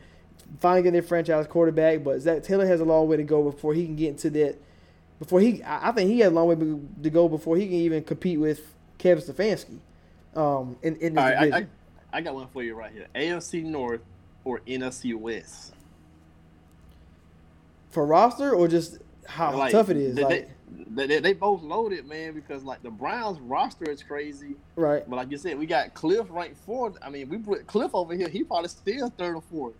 finally 0.59 0.83
getting 0.83 0.93
their 0.93 1.03
franchise 1.03 1.47
quarterback. 1.47 2.03
But 2.03 2.21
Zac 2.21 2.43
Taylor 2.43 2.67
has 2.67 2.81
a 2.81 2.85
long 2.85 3.07
way 3.09 3.17
to 3.17 3.23
go 3.23 3.49
before 3.49 3.73
he 3.73 3.85
can 3.85 3.95
get 3.97 4.09
into 4.09 4.29
that. 4.31 4.57
Before 5.19 5.39
he, 5.41 5.63
I 5.63 5.89
I 5.89 5.91
think 5.93 6.11
he 6.11 6.19
has 6.21 6.31
a 6.31 6.35
long 6.35 6.47
way 6.49 6.55
to 7.03 7.09
go 7.11 7.29
before 7.29 7.57
he 7.57 7.65
can 7.65 7.75
even 7.75 8.03
compete 8.03 8.39
with 8.39 8.75
Kevin 8.99 9.23
Stefanski. 9.23 9.79
Um, 10.35 10.77
in 10.83 10.97
in 10.97 11.15
this 11.15 11.25
All 11.25 11.29
right, 11.29 11.37
I, 11.37 11.45
division. 11.45 11.69
I, 12.13 12.17
I 12.17 12.21
got 12.21 12.35
one 12.35 12.47
for 12.49 12.63
you 12.63 12.75
right 12.75 12.91
here. 12.91 13.07
AFC 13.15 13.63
North 13.63 14.01
or 14.45 14.61
NFC 14.61 15.15
West. 15.15 15.73
for 17.91 18.05
roster 18.05 18.53
or 18.55 18.67
just 18.67 18.99
how 19.25 19.55
Like, 19.57 19.71
tough 19.71 19.89
it 19.89 19.97
is. 19.97 20.15
They, 20.15 20.23
like, 20.23 20.49
they, 20.95 21.07
they, 21.07 21.19
they 21.19 21.33
both 21.33 21.61
loaded, 21.61 22.05
man, 22.07 22.33
because 22.33 22.63
like 22.63 22.81
the 22.83 22.89
Browns 22.91 23.39
roster 23.39 23.89
is 23.89 24.01
crazy. 24.03 24.55
right. 24.75 25.07
But 25.09 25.15
like 25.17 25.31
you 25.31 25.37
said, 25.37 25.57
we 25.57 25.65
got 25.65 25.93
Kliff 25.93 26.27
ranked 26.29 26.57
fourth. 26.57 26.97
I 27.01 27.09
mean, 27.09 27.29
we 27.29 27.37
put 27.37 27.65
Kliff 27.67 27.91
over 27.93 28.13
here. 28.15 28.27
He 28.29 28.43
probably 28.43 28.69
still 28.69 29.09
third 29.17 29.35
or 29.35 29.41
fourth. 29.41 29.73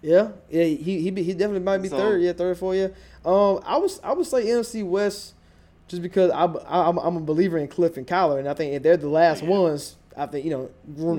Yeah, 0.00 0.28
yeah, 0.48 0.62
he 0.62 1.00
he 1.02 1.10
be, 1.10 1.24
he 1.24 1.32
definitely 1.32 1.60
might 1.64 1.78
be 1.78 1.88
So- 1.88 1.96
third. 1.98 2.22
Yeah, 2.22 2.32
third, 2.32 2.52
or 2.52 2.54
fourth. 2.54 2.76
Yeah. 2.76 2.88
Um, 3.24 3.60
I 3.66 3.76
was 3.78 4.00
I 4.04 4.12
would 4.12 4.26
say 4.26 4.46
NFC 4.46 4.84
West, 4.86 5.34
just 5.88 6.02
because 6.02 6.30
I, 6.30 6.44
I 6.44 6.88
I'm, 6.88 6.98
I'm 6.98 7.16
a 7.16 7.20
believer 7.20 7.58
in 7.58 7.66
Kliff 7.66 7.96
and 7.96 8.06
Kyler, 8.06 8.38
and 8.38 8.48
I 8.48 8.54
think 8.54 8.74
if 8.74 8.82
they're 8.84 8.96
the 8.96 9.08
last 9.08 9.42
Yeah. 9.42 9.48
ones, 9.48 9.96
I 10.16 10.26
think 10.26 10.44
you 10.44 10.52
know 10.52 10.70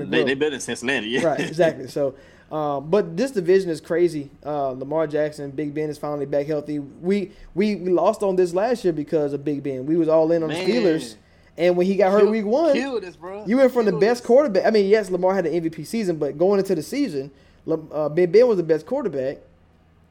They, 0.06 0.24
they 0.24 0.34
better 0.34 0.52
than 0.52 0.60
Cincinnati. 0.60 1.08
Yeah. 1.08 1.26
right, 1.26 1.40
exactly. 1.40 1.88
So, 1.88 2.14
um, 2.50 2.90
but 2.90 3.16
this 3.16 3.30
division 3.30 3.70
is 3.70 3.80
crazy. 3.80 4.30
Uh, 4.44 4.70
Lamar 4.70 5.06
Jackson, 5.06 5.50
Big 5.50 5.72
Ben 5.72 5.88
is 5.88 5.98
finally 5.98 6.26
back 6.26 6.46
healthy. 6.46 6.78
We 6.78 7.30
we 7.54 7.76
we 7.76 7.90
lost 7.90 8.22
on 8.22 8.36
this 8.36 8.52
last 8.52 8.82
year 8.84 8.92
because 8.92 9.32
of 9.32 9.44
Big 9.44 9.62
Ben. 9.62 9.86
We 9.86 9.96
was 9.96 10.08
all 10.08 10.30
in 10.32 10.42
on 10.42 10.48
Man. 10.48 10.64
the 10.64 10.72
Steelers, 10.72 11.14
and 11.56 11.76
when 11.76 11.86
he 11.86 11.94
got 11.94 12.10
hurt 12.10 12.28
week 12.28 12.44
one, 12.44 12.72
Killed 12.72 13.04
us, 13.04 13.14
bro. 13.14 13.44
You 13.46 13.58
went 13.58 13.72
from 13.72 13.86
the 13.86 13.92
best 13.92 14.24
quarterback. 14.24 14.66
I 14.66 14.70
mean, 14.70 14.86
yes, 14.86 15.10
Lamar 15.10 15.34
had 15.34 15.46
an 15.46 15.52
MVP 15.62 15.86
season, 15.86 16.16
but 16.16 16.36
going 16.38 16.58
into 16.58 16.74
the 16.74 16.82
season, 16.82 17.30
uh, 17.68 18.08
Ben 18.08 18.32
Ben 18.32 18.48
was 18.48 18.56
the 18.56 18.64
best 18.64 18.84
quarterback, 18.84 19.38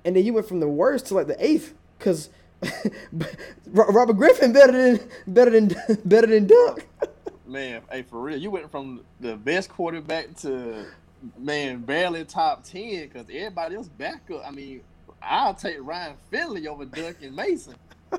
and 0.06 0.16
then 0.16 0.24
you 0.24 0.32
went 0.32 0.48
from 0.48 0.62
the 0.62 0.68
worst 0.68 1.08
to 1.08 1.16
like 1.16 1.28
the 1.28 1.46
eighth 1.46 1.74
because 1.98 2.30
Robert 3.68 4.14
Griffin 4.14 4.54
better 4.54 4.72
than 4.72 5.10
better 5.28 5.52
than 5.52 5.76
better 6.06 6.28
than 6.28 6.48
Duck. 6.48 6.86
Man, 7.46 7.82
hey, 7.92 8.04
for 8.04 8.22
real, 8.22 8.38
you 8.38 8.52
went 8.52 8.70
from 8.70 9.02
the 9.20 9.36
best 9.36 9.70
quarterback 9.70 10.36
to 10.38 10.86
man 11.38 11.82
barely 11.82 12.26
top 12.26 12.64
ten 12.64 13.08
because 13.08 13.28
everybody 13.30 13.76
else 13.76 13.90
back 13.90 14.22
up. 14.32 14.44
I 14.46 14.52
mean, 14.52 14.82
I'll 15.22 15.54
take 15.54 15.78
Ryan 15.80 16.16
Finley 16.32 16.68
over 16.68 16.86
Duck 16.86 17.16
and 17.22 17.36
Mason. 17.36 17.76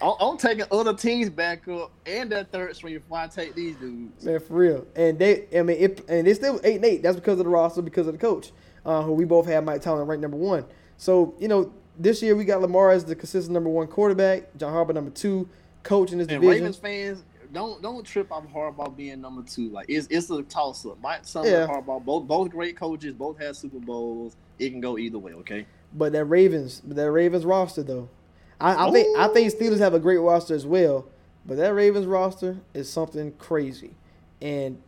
I'm, 0.00 0.14
I'm 0.20 0.36
taking 0.38 0.64
other 0.70 0.94
teams 0.94 1.30
back 1.30 1.66
up 1.68 1.90
and 2.06 2.30
that 2.30 2.52
third 2.52 2.74
string 2.76 2.94
before 2.94 3.18
I 3.18 3.26
take 3.26 3.54
these 3.54 3.76
dudes. 3.76 4.24
Man, 4.24 4.40
for 4.40 4.54
real. 4.54 4.86
And 4.94 5.18
they, 5.18 5.46
I 5.56 5.62
mean, 5.62 5.76
it, 5.78 6.04
and 6.08 6.26
they 6.26 6.34
still 6.34 6.60
eight 6.62 6.76
and 6.76 6.84
eight. 6.84 7.02
That's 7.02 7.16
because 7.16 7.38
of 7.38 7.44
the 7.44 7.50
roster, 7.50 7.82
because 7.82 8.06
of 8.06 8.12
the 8.12 8.18
coach, 8.18 8.52
uh, 8.84 9.02
who 9.02 9.12
we 9.12 9.24
both 9.24 9.46
had 9.46 9.64
Mike 9.64 9.82
Tomlin 9.82 10.06
ranked 10.06 10.22
number 10.22 10.36
one. 10.36 10.64
So 10.96 11.34
you 11.38 11.48
know, 11.48 11.72
this 11.98 12.22
year 12.22 12.36
we 12.36 12.44
got 12.44 12.60
Lamar 12.60 12.90
as 12.90 13.04
the 13.04 13.14
consistent 13.14 13.52
number 13.52 13.70
one 13.70 13.86
quarterback, 13.88 14.56
John 14.56 14.72
Harbaugh 14.72 14.94
number 14.94 15.10
two, 15.10 15.48
coach 15.82 16.12
in 16.12 16.18
this 16.18 16.28
And 16.28 16.40
division. 16.40 16.64
Ravens 16.64 16.76
fans, 16.76 17.24
don't 17.52 17.82
don't 17.82 18.04
trip 18.04 18.30
off 18.32 18.44
Harbaugh 18.52 18.94
being 18.94 19.20
number 19.20 19.42
two. 19.42 19.68
Like 19.70 19.86
it's 19.88 20.06
it's 20.10 20.30
a 20.30 20.42
toss 20.42 20.84
up. 20.86 21.00
Mike 21.02 21.24
Summer 21.24 21.48
Yeah. 21.48 21.66
Harbaugh, 21.66 22.04
both 22.04 22.26
both 22.26 22.50
great 22.50 22.76
coaches, 22.76 23.14
both 23.14 23.38
have 23.40 23.56
Super 23.56 23.78
Bowls. 23.78 24.36
It 24.58 24.70
can 24.70 24.80
go 24.80 24.98
either 24.98 25.18
way. 25.18 25.32
Okay. 25.34 25.66
But 25.94 26.12
that 26.12 26.24
Ravens, 26.26 26.82
that 26.84 27.10
Ravens 27.10 27.44
roster 27.44 27.82
though, 27.82 28.08
I, 28.60 28.88
I 28.88 28.90
think 28.90 29.18
I 29.18 29.28
think 29.28 29.52
Steelers 29.54 29.78
have 29.78 29.94
a 29.94 30.00
great 30.00 30.18
roster 30.18 30.54
as 30.54 30.66
well, 30.66 31.06
but 31.46 31.56
that 31.56 31.72
Ravens 31.74 32.06
roster 32.06 32.58
is 32.74 32.90
something 32.90 33.32
crazy, 33.38 33.94
and 34.42 34.80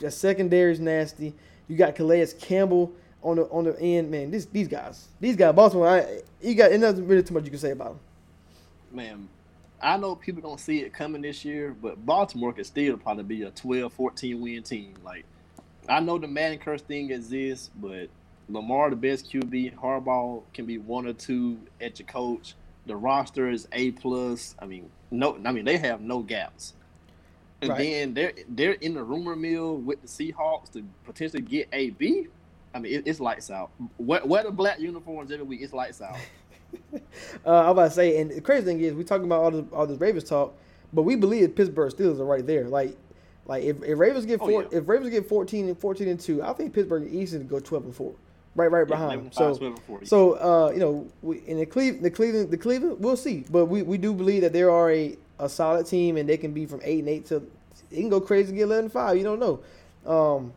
the 0.00 0.10
secondary 0.10 0.72
is 0.72 0.80
nasty. 0.80 1.34
You 1.68 1.76
got 1.76 1.94
Calais 1.94 2.26
Campbell 2.40 2.92
on 3.22 3.36
the 3.36 3.44
on 3.44 3.64
the 3.64 3.78
end, 3.80 4.10
man. 4.10 4.30
This 4.32 4.46
these 4.46 4.66
guys, 4.66 5.08
these 5.20 5.36
guys, 5.36 5.54
Baltimore. 5.54 5.88
I, 5.88 6.22
you 6.40 6.54
got, 6.56 6.72
and 6.72 6.82
nothing 6.82 7.06
really 7.06 7.22
too 7.22 7.34
much 7.34 7.44
you 7.44 7.50
can 7.50 7.60
say 7.60 7.70
about 7.70 7.90
them. 7.90 8.00
man, 8.90 9.28
I 9.82 9.96
know 9.96 10.14
people 10.14 10.42
don't 10.42 10.60
see 10.60 10.80
it 10.80 10.92
coming 10.92 11.22
this 11.22 11.44
year, 11.44 11.74
but 11.80 12.04
Baltimore 12.06 12.52
could 12.52 12.66
still 12.66 12.96
probably 12.96 13.24
be 13.24 13.42
a 13.42 13.50
12, 13.50 13.92
14 13.92 14.40
win 14.40 14.62
team. 14.62 14.94
Like, 15.04 15.24
I 15.88 16.00
know 16.00 16.18
the 16.18 16.28
Madden 16.28 16.58
curse 16.58 16.82
thing 16.82 17.10
exists, 17.10 17.70
but 17.74 18.08
Lamar, 18.48 18.90
the 18.90 18.96
best 18.96 19.30
QB, 19.32 19.74
Harbaugh 19.76 20.42
can 20.54 20.66
be 20.66 20.78
one 20.78 21.06
or 21.06 21.12
two 21.12 21.58
at 21.80 21.98
your 21.98 22.06
coach. 22.06 22.54
The 22.86 22.96
roster 22.96 23.50
is 23.50 23.66
A 23.72 23.90
plus. 23.92 24.54
I 24.58 24.66
mean, 24.66 24.90
no, 25.10 25.38
I 25.44 25.52
mean 25.52 25.64
they 25.64 25.78
have 25.78 26.00
no 26.00 26.20
gaps. 26.20 26.74
And 27.60 27.70
Right. 27.70 27.78
then 27.78 28.14
they're 28.14 28.32
they're 28.48 28.72
in 28.72 28.94
the 28.94 29.04
rumor 29.04 29.36
mill 29.36 29.76
with 29.76 30.02
the 30.02 30.08
Seahawks 30.08 30.72
to 30.72 30.82
potentially 31.04 31.42
get 31.42 31.68
AB. 31.72 32.26
I 32.74 32.78
mean, 32.80 32.92
it, 32.92 33.06
it's 33.06 33.20
lights 33.20 33.50
out. 33.50 33.70
Wear, 33.98 34.24
wear 34.24 34.42
the 34.44 34.50
black 34.50 34.80
uniforms 34.80 35.30
every 35.30 35.44
week. 35.44 35.60
It's 35.62 35.72
lights 35.72 36.00
out. 36.00 36.16
Uh, 37.44 37.64
I'm 37.64 37.70
about 37.70 37.84
to 37.88 37.90
say, 37.90 38.20
and 38.20 38.30
the 38.30 38.40
crazy 38.40 38.64
thing 38.64 38.80
is, 38.80 38.94
we 38.94 39.04
talking 39.04 39.24
about 39.26 39.40
all 39.42 39.50
this 39.50 39.64
all 39.72 39.86
this 39.86 40.00
Ravens 40.00 40.24
talk, 40.24 40.54
but 40.92 41.02
we 41.02 41.16
believe 41.16 41.54
Pittsburgh 41.56 41.92
Steelers 41.92 42.20
are 42.20 42.24
right 42.24 42.46
there. 42.46 42.68
Like, 42.68 42.96
like 43.46 43.64
if, 43.64 43.82
if 43.82 43.98
Ravens 43.98 44.26
get 44.26 44.40
Oh, 44.40 44.48
four, 44.48 44.62
yeah. 44.62 44.78
if 44.78 44.88
Ravens 44.88 45.10
get 45.10 45.28
14 45.28 45.68
and 45.68 45.78
14 45.78 46.08
and 46.08 46.20
two, 46.20 46.42
I 46.42 46.52
think 46.52 46.72
Pittsburgh 46.72 47.12
easily 47.12 47.44
go 47.44 47.58
12 47.58 47.84
and 47.86 47.94
four, 47.94 48.14
right, 48.54 48.70
right 48.70 48.80
Yeah, 48.80 48.84
behind. 48.84 49.12
11 49.12 49.24
them. 49.24 49.32
So, 49.32 49.50
five, 49.50 49.58
12 49.58 49.78
four, 49.80 49.98
yeah. 50.02 50.08
so 50.08 50.32
uh, 50.34 50.70
you 50.72 50.78
know, 50.80 51.08
we, 51.22 51.38
in 51.46 51.58
the 51.58 51.66
Cleveland, 51.66 52.04
the 52.04 52.10
Cleveland, 52.10 52.50
the 52.50 52.58
Cleveland, 52.58 52.96
we'll 53.00 53.16
see, 53.16 53.44
but 53.50 53.66
we, 53.66 53.82
we 53.82 53.98
do 53.98 54.12
believe 54.12 54.42
that 54.42 54.52
there 54.52 54.70
are 54.70 54.90
a, 54.90 55.16
a 55.38 55.48
solid 55.48 55.86
team, 55.86 56.16
and 56.16 56.28
they 56.28 56.36
can 56.36 56.52
be 56.52 56.66
from 56.66 56.80
eight 56.84 57.00
and 57.00 57.08
eight 57.08 57.26
to, 57.26 57.36
it 57.90 57.96
can 57.96 58.08
go 58.08 58.20
crazy 58.20 58.50
and 58.50 58.58
get 58.58 58.64
11 58.64 58.84
and 58.84 58.92
five. 58.92 59.16
You 59.16 59.24
don't 59.24 59.40
know. 59.40 59.60
Um, 60.06 60.52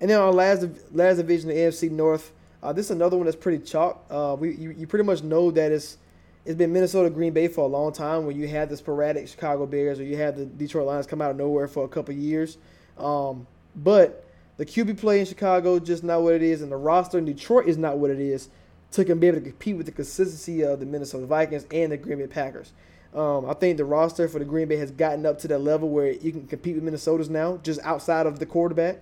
and 0.00 0.10
then 0.10 0.18
our 0.20 0.32
last 0.32 0.66
last 0.92 1.16
division, 1.18 1.48
the 1.48 1.54
AFC 1.54 1.90
North. 1.90 2.32
Uh, 2.62 2.72
this 2.72 2.86
is 2.86 2.90
another 2.90 3.16
one 3.16 3.24
that's 3.24 3.36
pretty 3.36 3.64
chalk. 3.64 4.04
Uh, 4.10 4.36
we 4.38 4.54
you, 4.54 4.70
you 4.70 4.86
pretty 4.86 5.04
much 5.04 5.22
know 5.22 5.50
that 5.50 5.72
it's 5.72 5.98
it's 6.44 6.56
been 6.56 6.72
Minnesota 6.72 7.10
Green 7.10 7.32
Bay 7.32 7.48
for 7.48 7.62
a 7.62 7.66
long 7.66 7.92
time. 7.92 8.26
When 8.26 8.36
you 8.36 8.48
had 8.48 8.68
the 8.68 8.76
sporadic 8.76 9.28
Chicago 9.28 9.66
Bears 9.66 10.00
or 10.00 10.04
you 10.04 10.16
had 10.16 10.36
the 10.36 10.46
Detroit 10.46 10.86
Lions 10.86 11.06
come 11.06 11.22
out 11.22 11.30
of 11.30 11.36
nowhere 11.36 11.68
for 11.68 11.84
a 11.84 11.88
couple 11.88 12.14
years, 12.14 12.58
um, 12.98 13.46
but 13.76 14.24
the 14.56 14.66
QB 14.66 14.98
play 14.98 15.20
in 15.20 15.26
Chicago 15.26 15.78
just 15.78 16.04
not 16.04 16.22
what 16.22 16.34
it 16.34 16.42
is, 16.42 16.60
and 16.60 16.70
the 16.70 16.76
roster 16.76 17.18
in 17.18 17.24
Detroit 17.24 17.66
is 17.66 17.78
not 17.78 17.98
what 17.98 18.10
it 18.10 18.20
is. 18.20 18.48
To 18.92 19.04
be 19.04 19.28
able 19.28 19.38
to 19.38 19.44
compete 19.44 19.76
with 19.76 19.86
the 19.86 19.92
consistency 19.92 20.62
of 20.62 20.80
the 20.80 20.86
Minnesota 20.86 21.24
Vikings 21.24 21.64
and 21.70 21.92
the 21.92 21.96
Green 21.96 22.18
Bay 22.18 22.26
Packers. 22.26 22.72
Um, 23.14 23.48
I 23.48 23.54
think 23.54 23.76
the 23.76 23.84
roster 23.84 24.28
for 24.28 24.38
the 24.38 24.44
Green 24.44 24.68
Bay 24.68 24.76
has 24.76 24.90
gotten 24.90 25.26
up 25.26 25.38
to 25.40 25.48
that 25.48 25.60
level 25.60 25.88
where 25.88 26.12
you 26.12 26.32
can 26.32 26.46
compete 26.46 26.74
with 26.74 26.84
Minnesota's 26.84 27.30
now, 27.30 27.58
just 27.58 27.80
outside 27.82 28.26
of 28.26 28.38
the 28.38 28.46
quarterback. 28.46 28.98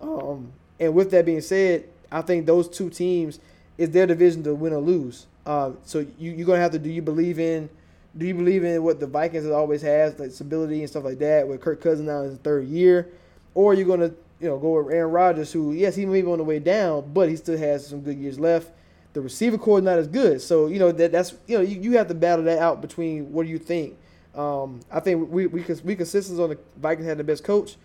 Um, 0.00 0.52
and 0.78 0.94
with 0.94 1.10
that 1.12 1.24
being 1.24 1.40
said, 1.40 1.88
I 2.10 2.22
think 2.22 2.46
those 2.46 2.68
two 2.68 2.90
teams 2.90 3.38
is 3.78 3.90
their 3.90 4.06
division 4.06 4.42
to 4.44 4.54
win 4.54 4.72
or 4.72 4.80
lose. 4.80 5.26
Uh, 5.44 5.72
so 5.84 6.00
you 6.18 6.32
you're 6.32 6.46
gonna 6.46 6.60
have 6.60 6.72
to 6.72 6.78
do 6.78 6.90
you 6.90 7.02
believe 7.02 7.38
in 7.38 7.68
do 8.16 8.26
you 8.26 8.34
believe 8.34 8.64
in 8.64 8.82
what 8.82 8.98
the 8.98 9.06
Vikings 9.06 9.44
has 9.44 9.52
always 9.52 9.82
has 9.82 10.18
like 10.18 10.30
stability 10.32 10.80
and 10.80 10.88
stuff 10.88 11.04
like 11.04 11.18
that 11.18 11.46
with 11.46 11.60
Kirk 11.60 11.80
Cousins 11.80 12.08
now 12.08 12.22
in 12.22 12.30
his 12.30 12.38
third 12.38 12.66
year, 12.66 13.08
or 13.54 13.74
you're 13.74 13.86
gonna 13.86 14.12
you 14.40 14.48
know 14.48 14.58
go 14.58 14.82
with 14.82 14.92
Aaron 14.92 15.12
Rodgers 15.12 15.52
who 15.52 15.72
yes 15.72 15.94
he 15.94 16.06
may 16.06 16.22
be 16.22 16.28
on 16.28 16.38
the 16.38 16.44
way 16.44 16.58
down 16.58 17.10
but 17.12 17.28
he 17.28 17.36
still 17.36 17.58
has 17.58 17.86
some 17.86 18.00
good 18.00 18.18
years 18.18 18.38
left. 18.38 18.70
The 19.12 19.20
receiver 19.20 19.56
core 19.56 19.78
is 19.78 19.84
not 19.84 19.98
as 19.98 20.08
good, 20.08 20.42
so 20.42 20.66
you 20.66 20.78
know 20.78 20.92
that 20.92 21.12
that's 21.12 21.34
you 21.46 21.56
know 21.56 21.62
you, 21.62 21.80
you 21.80 21.92
have 21.92 22.08
to 22.08 22.14
battle 22.14 22.44
that 22.46 22.58
out 22.58 22.80
between 22.80 23.32
what 23.32 23.46
do 23.46 23.52
you 23.52 23.58
think. 23.58 23.96
Um, 24.34 24.80
I 24.90 25.00
think 25.00 25.30
we 25.30 25.46
we 25.46 25.64
we 25.84 25.96
consistent 25.96 26.40
on 26.40 26.50
the 26.50 26.58
Vikings 26.76 27.06
had 27.06 27.18
the 27.18 27.24
best 27.24 27.44
coach. 27.44 27.76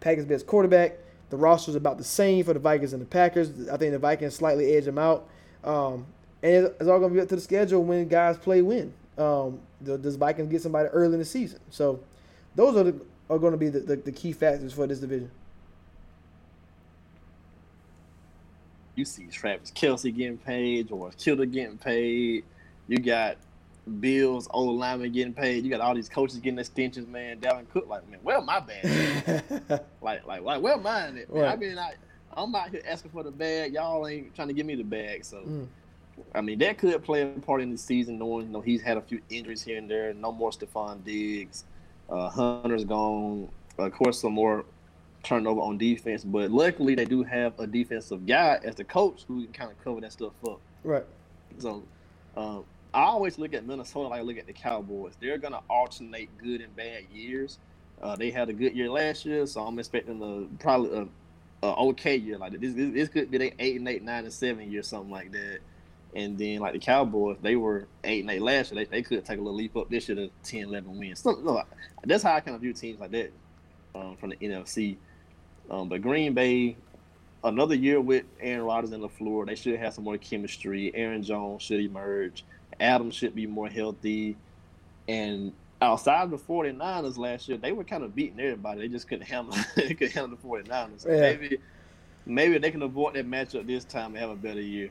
Packers 0.00 0.24
best 0.24 0.46
quarterback. 0.46 0.98
The 1.32 1.38
roster's 1.38 1.76
about 1.76 1.96
the 1.96 2.04
same 2.04 2.44
for 2.44 2.52
the 2.52 2.60
Vikings 2.60 2.92
and 2.92 3.00
the 3.00 3.06
Packers. 3.06 3.48
I 3.70 3.78
think 3.78 3.92
the 3.92 3.98
Vikings 3.98 4.34
slightly 4.34 4.74
edge 4.76 4.84
them 4.84 4.98
out. 4.98 5.26
Um, 5.64 6.04
and 6.42 6.66
it's, 6.66 6.88
all 6.88 6.98
going 6.98 7.08
to 7.08 7.14
be 7.14 7.20
up 7.22 7.28
to 7.30 7.36
the 7.36 7.40
schedule 7.40 7.82
when 7.82 8.06
guys 8.06 8.36
play 8.36 8.60
when. 8.60 8.92
Um, 9.16 9.58
the, 9.80 9.96
does 9.96 10.16
Vikings 10.16 10.50
get 10.50 10.60
somebody 10.60 10.90
early 10.90 11.14
in 11.14 11.20
the 11.20 11.24
season? 11.24 11.60
So 11.70 12.00
those 12.54 12.76
are 12.76 12.92
are 13.30 13.38
going 13.38 13.52
to 13.52 13.56
be 13.56 13.70
the, 13.70 13.80
the, 13.80 13.96
the 13.96 14.12
key 14.12 14.32
factors 14.32 14.74
for 14.74 14.86
this 14.86 14.98
division. 14.98 15.30
you 18.94 19.06
see 19.06 19.26
Travis 19.28 19.70
Kelce 19.70 20.14
getting 20.14 20.36
paid, 20.36 20.88
George 20.88 21.16
Kittle 21.16 21.46
getting 21.46 21.78
paid. 21.78 22.44
You 22.88 22.98
got 22.98 23.38
Bills, 24.00 24.46
old 24.50 24.78
lineman 24.78 25.12
getting 25.12 25.32
paid. 25.34 25.64
You 25.64 25.70
got 25.70 25.80
all 25.80 25.94
these 25.94 26.08
coaches 26.08 26.38
getting 26.38 26.58
extensions, 26.58 27.08
man. 27.08 27.38
Dalvin 27.40 27.68
Cook, 27.72 27.88
like, 27.88 28.08
man, 28.08 28.20
where 28.22 28.40
my 28.40 28.60
bag? 28.60 29.42
like, 30.02 30.24
like, 30.26 30.42
like, 30.42 30.62
where 30.62 30.76
mine 30.78 31.18
at? 31.18 31.44
I 31.44 31.56
mean, 31.56 31.78
I, 31.78 31.94
I'm 32.36 32.54
out 32.54 32.70
here 32.70 32.82
asking 32.88 33.10
for 33.10 33.22
the 33.22 33.30
bag. 33.32 33.74
Y'all 33.74 34.06
ain't 34.06 34.34
trying 34.34 34.48
to 34.48 34.54
give 34.54 34.66
me 34.66 34.74
the 34.76 34.84
bag. 34.84 35.24
So, 35.24 35.38
Mm. 35.38 35.66
I 36.34 36.42
mean, 36.42 36.58
that 36.58 36.76
could 36.76 37.02
play 37.02 37.22
a 37.22 37.26
part 37.40 37.62
in 37.62 37.70
the 37.70 37.78
season, 37.78 38.18
knowing 38.18 38.46
you 38.46 38.52
know 38.52 38.60
he's 38.60 38.82
had 38.82 38.98
a 38.98 39.00
few 39.00 39.20
injuries 39.30 39.62
here 39.62 39.78
and 39.78 39.90
there. 39.90 40.12
No 40.12 40.30
more 40.30 40.50
Stefon 40.50 41.02
Diggs. 41.04 41.64
Uh, 42.08 42.28
Hunter's 42.28 42.84
gone. 42.84 43.48
Of 43.78 43.92
course, 43.92 44.20
some 44.20 44.34
more 44.34 44.66
turnover 45.22 45.62
on 45.62 45.78
defense, 45.78 46.22
but 46.22 46.50
luckily 46.50 46.94
they 46.94 47.06
do 47.06 47.22
have 47.22 47.58
a 47.58 47.66
defensive 47.66 48.26
guy 48.26 48.60
as 48.62 48.74
the 48.74 48.84
coach 48.84 49.24
who 49.26 49.44
can 49.44 49.52
kind 49.52 49.70
of 49.70 49.82
cover 49.82 50.00
that 50.02 50.12
stuff 50.12 50.32
up. 50.46 50.60
right. 50.84 51.04
So 51.58 51.82
um, 52.36 52.64
I 52.94 53.02
always 53.04 53.38
look 53.38 53.54
at 53.54 53.66
Minnesota 53.66 54.08
like 54.08 54.20
I 54.20 54.22
look 54.22 54.38
at 54.38 54.46
the 54.46 54.52
Cowboys. 54.52 55.14
They're 55.20 55.38
gonna 55.38 55.60
alternate 55.70 56.28
good 56.38 56.60
and 56.60 56.74
bad 56.76 57.04
years. 57.12 57.58
Uh, 58.02 58.16
they 58.16 58.30
had 58.30 58.48
a 58.48 58.52
good 58.52 58.74
year 58.74 58.90
last 58.90 59.24
year, 59.24 59.46
so 59.46 59.62
I'm 59.62 59.78
expecting 59.78 60.20
a 60.20 60.62
probably 60.62 61.08
a, 61.62 61.66
a 61.66 61.74
okay 61.88 62.16
year 62.16 62.36
like 62.36 62.58
this. 62.58 62.74
This, 62.74 62.92
this 62.92 63.08
could 63.08 63.30
be 63.30 63.38
they 63.38 63.54
eight 63.58 63.76
and 63.76 63.88
eight, 63.88 64.02
nine 64.02 64.24
and 64.24 64.32
seven 64.32 64.70
year, 64.70 64.82
something 64.82 65.10
like 65.10 65.32
that. 65.32 65.60
And 66.14 66.36
then 66.36 66.58
like 66.58 66.74
the 66.74 66.78
Cowboys, 66.78 67.38
they 67.40 67.56
were 67.56 67.86
eight 68.04 68.20
and 68.20 68.30
eight 68.30 68.42
last 68.42 68.72
year. 68.72 68.84
They, 68.84 68.96
they 68.96 69.02
could 69.02 69.24
take 69.24 69.38
a 69.38 69.40
little 69.40 69.56
leap 69.56 69.76
up 69.76 69.88
this 69.88 70.08
year 70.08 70.16
to 70.16 70.30
10, 70.42 70.64
11 70.64 70.98
wins. 70.98 71.20
So, 71.20 71.32
no, 71.42 71.62
that's 72.04 72.22
how 72.22 72.34
I 72.34 72.40
kind 72.40 72.54
of 72.54 72.60
view 72.60 72.74
teams 72.74 73.00
like 73.00 73.12
that 73.12 73.32
um, 73.94 74.16
from 74.16 74.30
the 74.30 74.36
NFC. 74.36 74.96
Um, 75.70 75.88
but 75.88 76.02
Green 76.02 76.34
Bay, 76.34 76.76
another 77.42 77.74
year 77.74 77.98
with 78.00 78.24
Aaron 78.40 78.66
Rodgers 78.66 78.92
and 78.92 79.02
LaFleur, 79.02 79.46
they 79.46 79.54
should 79.54 79.78
have 79.78 79.94
some 79.94 80.04
more 80.04 80.18
chemistry. 80.18 80.92
Aaron 80.94 81.22
Jones 81.22 81.62
should 81.62 81.80
emerge. 81.80 82.44
Adams 82.80 83.14
should 83.14 83.34
be 83.34 83.46
more 83.46 83.68
healthy. 83.68 84.36
And 85.08 85.52
outside 85.80 86.22
of 86.24 86.30
the 86.30 86.38
49ers 86.38 87.18
last 87.18 87.48
year, 87.48 87.58
they 87.58 87.72
were 87.72 87.84
kind 87.84 88.04
of 88.04 88.14
beating 88.14 88.38
everybody. 88.40 88.80
They 88.82 88.88
just 88.88 89.08
couldn't 89.08 89.26
handle 89.26 89.54
they 89.76 89.94
couldn't 89.94 90.12
handle 90.12 90.36
the 90.36 90.48
49ers. 90.48 91.00
So 91.02 91.10
Yeah. 91.10 91.20
maybe 91.20 91.58
maybe 92.24 92.58
they 92.58 92.70
can 92.70 92.82
avoid 92.82 93.14
that 93.14 93.28
matchup 93.28 93.66
this 93.66 93.84
time 93.84 94.10
and 94.12 94.18
have 94.18 94.30
a 94.30 94.36
better 94.36 94.60
year. 94.60 94.90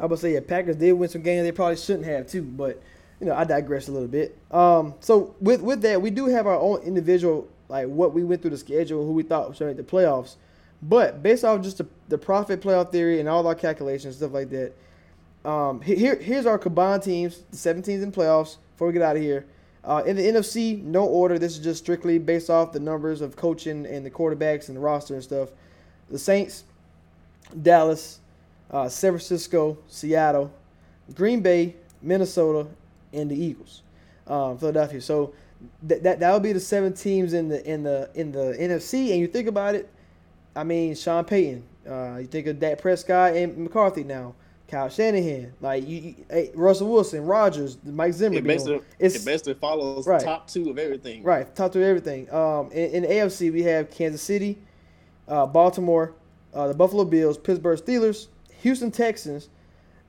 I 0.00 0.06
would 0.06 0.18
say 0.18 0.34
yeah, 0.34 0.40
Packers 0.46 0.76
did 0.76 0.92
win 0.92 1.08
some 1.08 1.22
games 1.22 1.44
they 1.44 1.52
probably 1.52 1.76
shouldn't 1.76 2.04
have 2.06 2.26
too, 2.26 2.42
but 2.42 2.80
you 3.20 3.26
know 3.26 3.34
I 3.34 3.44
digress 3.44 3.88
a 3.88 3.92
little 3.92 4.06
bit. 4.08 4.36
Um, 4.50 4.94
so 5.00 5.34
with 5.40 5.62
with 5.62 5.82
that, 5.82 6.00
we 6.02 6.10
do 6.10 6.26
have 6.26 6.46
our 6.46 6.58
own 6.58 6.80
individual 6.82 7.48
like 7.68 7.86
what 7.88 8.14
we 8.14 8.22
went 8.24 8.40
through 8.42 8.52
the 8.52 8.58
schedule, 8.58 9.04
who 9.04 9.12
we 9.12 9.22
thought 9.22 9.56
should 9.56 9.66
make 9.66 9.76
the 9.76 9.82
playoffs. 9.82 10.36
But 10.80 11.22
based 11.22 11.44
off 11.44 11.60
just 11.62 11.78
the, 11.78 11.86
the 12.08 12.16
Prophet 12.18 12.60
playoff 12.60 12.92
theory 12.92 13.18
and 13.18 13.28
all 13.28 13.44
our 13.46 13.54
calculations 13.56 14.16
stuff 14.16 14.32
like 14.32 14.48
that, 14.50 14.72
um, 15.48 15.80
here 15.80 16.16
here's 16.16 16.44
our 16.44 16.58
combined 16.58 17.02
teams, 17.02 17.42
the 17.50 17.56
seven 17.56 17.82
teams 17.82 18.02
in 18.02 18.12
playoffs. 18.12 18.58
Before 18.74 18.88
we 18.88 18.92
get 18.92 19.00
out 19.00 19.16
of 19.16 19.22
here, 19.22 19.46
uh, 19.82 20.02
in 20.04 20.14
the 20.16 20.22
NFC, 20.22 20.82
no 20.82 21.06
order. 21.06 21.38
This 21.38 21.56
is 21.56 21.64
just 21.64 21.82
strictly 21.82 22.18
based 22.18 22.50
off 22.50 22.72
the 22.72 22.80
numbers 22.80 23.22
of 23.22 23.34
coaching 23.34 23.86
and 23.86 24.04
the 24.04 24.10
quarterbacks 24.10 24.68
and 24.68 24.76
the 24.76 24.80
roster 24.80 25.14
and 25.14 25.22
stuff. 25.22 25.48
The 26.10 26.18
Saints, 26.18 26.64
Dallas, 27.62 28.20
uh, 28.70 28.90
San 28.90 29.12
Francisco, 29.12 29.78
Seattle, 29.88 30.52
Green 31.14 31.40
Bay, 31.40 31.76
Minnesota, 32.02 32.68
and 33.14 33.30
the 33.30 33.42
Eagles, 33.42 33.80
um, 34.26 34.58
Philadelphia. 34.58 35.00
So 35.00 35.32
that 35.84 36.02
that 36.02 36.20
that 36.20 36.30
would 36.30 36.42
be 36.42 36.52
the 36.52 36.60
seven 36.60 36.92
teams 36.92 37.32
in 37.32 37.48
the 37.48 37.66
in 37.66 37.82
the 37.84 38.10
in 38.14 38.32
the 38.32 38.54
NFC. 38.60 39.12
And 39.12 39.20
you 39.20 39.26
think 39.26 39.48
about 39.48 39.74
it, 39.74 39.88
I 40.54 40.62
mean, 40.62 40.94
Sean 40.94 41.24
Payton. 41.24 41.62
Uh, 41.88 42.18
you 42.18 42.26
think 42.26 42.46
of 42.48 42.60
Dak 42.60 42.82
Prescott 42.82 43.34
and 43.34 43.56
McCarthy 43.56 44.04
now. 44.04 44.34
Kyle 44.68 44.90
Shanahan, 44.90 45.54
like 45.62 45.88
you, 45.88 45.98
you 45.98 46.14
hey, 46.30 46.50
Russell 46.54 46.92
Wilson, 46.92 47.24
Rodgers, 47.24 47.78
Mike 47.84 48.12
Zimmer. 48.12 48.36
It 48.36 48.44
basically, 48.44 48.80
it 48.98 49.24
basically 49.24 49.54
follows 49.54 50.06
Right. 50.06 50.20
top 50.20 50.46
two 50.46 50.68
of 50.68 50.78
everything. 50.78 51.22
Right, 51.22 51.52
talk 51.56 51.72
through 51.72 51.84
everything. 51.84 52.32
Um, 52.32 52.70
in, 52.72 53.04
in 53.04 53.10
AFC, 53.10 53.50
we 53.50 53.62
have 53.62 53.90
Kansas 53.90 54.20
City, 54.20 54.58
uh, 55.26 55.46
Baltimore, 55.46 56.12
uh, 56.52 56.68
the 56.68 56.74
Buffalo 56.74 57.04
Bills, 57.06 57.38
Pittsburgh 57.38 57.78
Steelers, 57.78 58.26
Houston 58.62 58.90
Texans, 58.90 59.48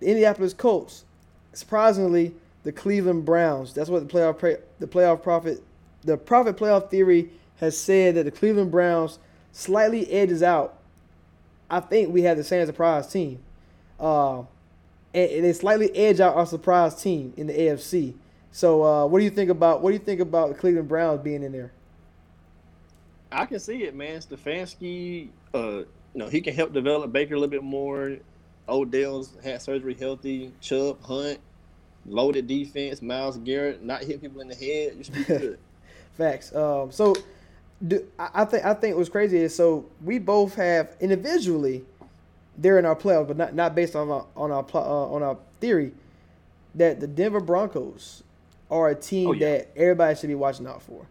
the 0.01 0.07
Indianapolis 0.07 0.53
Colts. 0.53 1.05
Surprisingly, 1.53 2.34
the 2.64 2.72
Cleveland 2.74 3.24
Browns. 3.24 3.74
That's 3.74 3.89
what 3.89 4.05
the 4.07 4.14
playoff 4.14 4.38
pre- 4.38 4.57
the 4.80 4.88
playoff 4.88 5.24
Prophet 5.24 5.64
the 6.03 6.18
Prophet 6.18 6.57
playoff 6.57 6.89
theory 6.89 7.30
has 7.62 7.78
said 7.78 8.16
that 8.16 8.24
the 8.24 8.32
Cleveland 8.32 8.72
Browns 8.72 9.20
slightly 9.53 10.10
edges 10.12 10.43
out. 10.43 10.78
I 11.70 11.80
think 11.80 12.14
we 12.14 12.24
have 12.24 12.36
the 12.36 12.43
same 12.43 12.66
surprise 12.66 13.07
team. 13.07 13.39
Uh, 13.99 14.39
and, 15.13 15.43
they 15.43 15.53
slightly 15.53 15.95
edge 15.95 16.19
out 16.19 16.35
our 16.35 16.45
surprise 16.45 17.01
team 17.01 17.33
in 17.35 17.47
the 17.47 17.53
AFC. 17.53 18.13
So, 18.51 18.83
uh, 18.83 19.05
what 19.05 19.19
do 19.19 19.25
you 19.25 19.31
think 19.31 19.49
about 19.49 19.81
what 19.81 19.89
do 19.89 19.93
you 19.93 20.03
think 20.03 20.21
about 20.21 20.57
Cleveland 20.57 20.87
Browns 20.87 21.21
being 21.21 21.43
in 21.43 21.51
there? 21.51 21.71
I 23.31 23.45
can 23.45 23.59
see 23.59 23.83
it, 23.83 23.95
man. 23.95 24.19
Stefanski, 24.21 25.29
uh, 25.53 25.59
you 25.59 25.85
know, 26.15 26.27
he 26.27 26.41
can 26.41 26.55
help 26.55 26.73
develop 26.73 27.11
Baker 27.11 27.35
a 27.35 27.37
little 27.37 27.51
bit 27.51 27.63
more. 27.63 28.17
Odell's 28.67 29.35
had 29.43 29.61
surgery 29.61 29.93
healthy. 29.93 30.51
Chubb, 30.61 31.01
Hunt, 31.03 31.39
loaded 32.05 32.47
defense. 32.47 33.01
Myles 33.01 33.37
Garrett, 33.37 33.83
not 33.83 34.01
hitting 34.01 34.19
people 34.19 34.41
in 34.41 34.47
the 34.47 34.55
head. 34.55 34.95
You 34.97 35.03
should 35.03 35.13
be 35.13 35.23
good. 35.25 35.59
Facts. 36.17 36.53
Um, 36.55 36.91
so, 36.91 37.15
do, 37.87 38.05
I, 38.17 38.29
I 38.33 38.45
think 38.45 38.65
I 38.65 38.73
think 38.73 38.97
what's 38.97 39.09
crazy 39.09 39.37
is 39.37 39.55
so 39.55 39.85
we 40.03 40.19
both 40.19 40.55
have 40.55 40.95
individually, 40.99 41.85
they're 42.62 42.78
in 42.78 42.86
our 42.86 42.95
playoffs, 42.95 43.28
but 43.28 43.38
not 43.38 43.55
not 43.55 43.74
based 43.76 43.95
on 43.95 44.10
our 44.10 44.26
on 44.36 44.51
our 44.51 44.66
uh, 44.74 44.80
on 45.14 45.24
our 45.24 45.38
theory 45.60 45.91
that 46.76 46.99
the 46.99 47.07
Denver 47.07 47.39
Broncos 47.39 48.24
are 48.70 48.89
a 48.89 48.95
team 48.95 49.30
Oh, 49.30 49.32
yeah. 49.34 49.49
that 49.49 49.70
everybody 49.76 50.16
should 50.16 50.28
be 50.28 50.36
watching 50.36 50.68
out 50.68 50.82
for. 50.84 51.05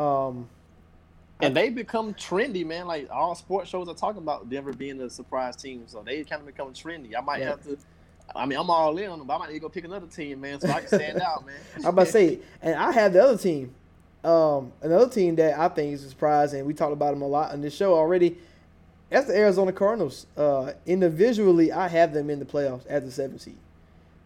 Um, 0.00 0.48
and 1.40 1.54
they 1.56 1.68
become 1.70 2.14
trendy, 2.14 2.64
man. 2.64 2.86
Like 2.86 3.08
all 3.10 3.34
sports 3.34 3.68
shows 3.68 3.88
are 3.88 3.94
talking 3.94 4.22
about 4.22 4.48
Denver 4.48 4.72
being 4.72 5.00
a 5.00 5.10
surprise 5.10 5.56
team, 5.56 5.82
so 5.86 6.02
they 6.02 6.22
kind 6.24 6.40
of 6.40 6.46
become 6.46 6.72
trendy. 6.72 7.16
I 7.16 7.20
might 7.20 7.40
Yeah. 7.40 7.50
have 7.50 7.64
to. 7.64 7.76
I 8.34 8.46
mean, 8.46 8.58
I'm 8.58 8.70
all 8.70 8.96
in 8.96 9.10
on 9.10 9.18
them, 9.18 9.26
but 9.26 9.34
I 9.34 9.38
might 9.38 9.48
need 9.48 9.54
to 9.54 9.60
go 9.60 9.68
pick 9.68 9.84
another 9.84 10.06
team, 10.06 10.40
man, 10.40 10.58
so 10.60 10.68
I 10.70 10.78
can 10.80 10.88
stand 10.88 11.20
out, 11.20 11.44
man. 11.44 11.56
I'm 11.78 11.86
about 11.86 12.06
to 12.06 12.12
say, 12.12 12.38
and 12.62 12.76
I 12.76 12.92
have 12.92 13.12
the 13.12 13.22
other 13.22 13.36
team, 13.36 13.74
um, 14.24 14.72
another 14.80 15.10
team 15.10 15.34
that 15.36 15.58
I 15.58 15.68
think 15.68 15.92
is 15.92 16.04
a 16.04 16.08
surprise, 16.08 16.54
and 16.54 16.64
we 16.66 16.72
talked 16.72 16.92
about 16.92 17.12
them 17.12 17.20
a 17.22 17.26
lot 17.26 17.50
on 17.52 17.60
this 17.60 17.74
show 17.74 17.94
already. 17.94 18.38
That's 19.12 19.26
the 19.26 19.36
Arizona 19.36 19.72
Cardinals. 19.72 20.26
Uh, 20.38 20.72
individually, 20.86 21.70
I 21.70 21.86
have 21.88 22.14
them 22.14 22.30
in 22.30 22.38
the 22.38 22.46
playoffs 22.46 22.86
as 22.86 23.04
the 23.04 23.10
seventh 23.10 23.42
seed, 23.42 23.58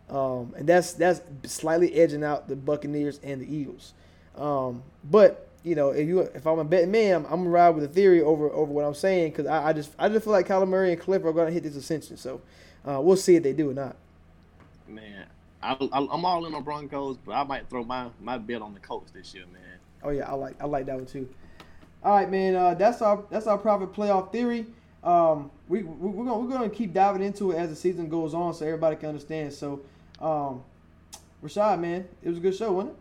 um, 0.08 0.54
and 0.56 0.64
that's 0.68 0.92
that's 0.92 1.22
slightly 1.42 1.92
edging 1.94 2.22
out 2.22 2.46
the 2.46 2.54
Buccaneers 2.54 3.18
and 3.24 3.40
the 3.40 3.52
Eagles. 3.52 3.94
Um, 4.36 4.84
but 5.02 5.48
you 5.64 5.74
know, 5.74 5.90
if 5.90 6.06
you 6.06 6.20
if 6.20 6.46
I'm 6.46 6.60
a 6.60 6.64
betting 6.64 6.92
man, 6.92 7.16
I'm, 7.16 7.24
I'm 7.24 7.30
gonna 7.40 7.50
ride 7.50 7.70
with 7.70 7.82
the 7.82 7.88
theory 7.88 8.22
over 8.22 8.48
over 8.48 8.72
what 8.72 8.84
I'm 8.84 8.94
saying 8.94 9.32
because 9.32 9.46
I, 9.46 9.70
I 9.70 9.72
just 9.72 9.90
I 9.98 10.08
just 10.08 10.22
feel 10.22 10.32
like 10.32 10.46
Kyler 10.46 10.68
Murray 10.68 10.92
and 10.92 11.02
Kliff 11.02 11.24
are 11.24 11.32
gonna 11.32 11.50
hit 11.50 11.64
this 11.64 11.74
ascension. 11.74 12.16
So 12.16 12.40
uh, 12.88 13.00
we'll 13.00 13.16
see 13.16 13.34
if 13.34 13.42
they 13.42 13.52
do 13.52 13.70
or 13.70 13.74
not. 13.74 13.96
Man, 14.86 15.26
I, 15.64 15.72
I, 15.72 15.98
I'm 15.98 16.24
all 16.24 16.46
in 16.46 16.54
on 16.54 16.62
Broncos, 16.62 17.16
but 17.26 17.32
I 17.32 17.42
might 17.42 17.68
throw 17.68 17.82
my 17.82 18.08
my 18.20 18.38
bet 18.38 18.62
on 18.62 18.72
the 18.72 18.80
Colts 18.80 19.10
this 19.10 19.34
year, 19.34 19.46
man. 19.52 19.62
Oh 20.04 20.10
yeah, 20.10 20.30
I 20.30 20.34
like 20.34 20.54
I 20.62 20.66
like 20.66 20.86
that 20.86 20.94
one 20.94 21.06
too. 21.06 21.28
All 22.06 22.12
right, 22.14 22.30
man. 22.30 22.54
Uh, 22.54 22.72
that's 22.74 23.02
our 23.02 23.24
that's 23.30 23.48
our 23.48 23.58
Prophet 23.58 23.92
playoff 23.92 24.30
theory. 24.30 24.64
Um, 25.02 25.50
we 25.68 25.82
we- 25.82 26.08
we're 26.08 26.24
gonna 26.24 26.38
we're 26.38 26.52
gonna 26.52 26.68
keep 26.68 26.94
diving 26.94 27.20
into 27.20 27.50
it 27.50 27.56
as 27.56 27.68
the 27.68 27.74
season 27.74 28.08
goes 28.08 28.32
on, 28.32 28.54
so 28.54 28.64
everybody 28.64 28.94
can 28.94 29.08
understand. 29.08 29.52
So, 29.52 29.80
um, 30.20 30.62
Rashad, 31.42 31.80
man, 31.80 32.06
it 32.22 32.28
was 32.28 32.38
a 32.38 32.40
good 32.40 32.54
show, 32.54 32.70
wasn't 32.70 32.92
it? 32.94 32.98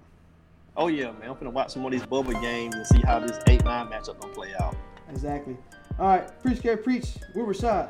Oh 0.75 0.87
yeah, 0.87 1.11
man. 1.11 1.29
I'm 1.29 1.35
gonna 1.35 1.51
watch 1.51 1.69
some 1.69 1.85
of 1.85 1.91
these 1.91 2.03
bubble 2.03 2.33
games 2.41 2.73
and 2.73 2.87
see 2.87 2.99
how 3.05 3.19
this 3.19 3.37
eight 3.45 3.63
nine 3.63 3.89
matchup 3.89 4.19
gonna 4.19 4.33
play 4.33 4.55
out. 4.59 4.75
Exactly. 5.11 5.55
All 5.99 6.07
right, 6.07 6.41
preach, 6.41 6.63
care, 6.63 6.75
preach. 6.75 7.09
We're 7.35 7.45
Rashad. 7.45 7.89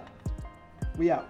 We 0.97 1.11
out. 1.11 1.29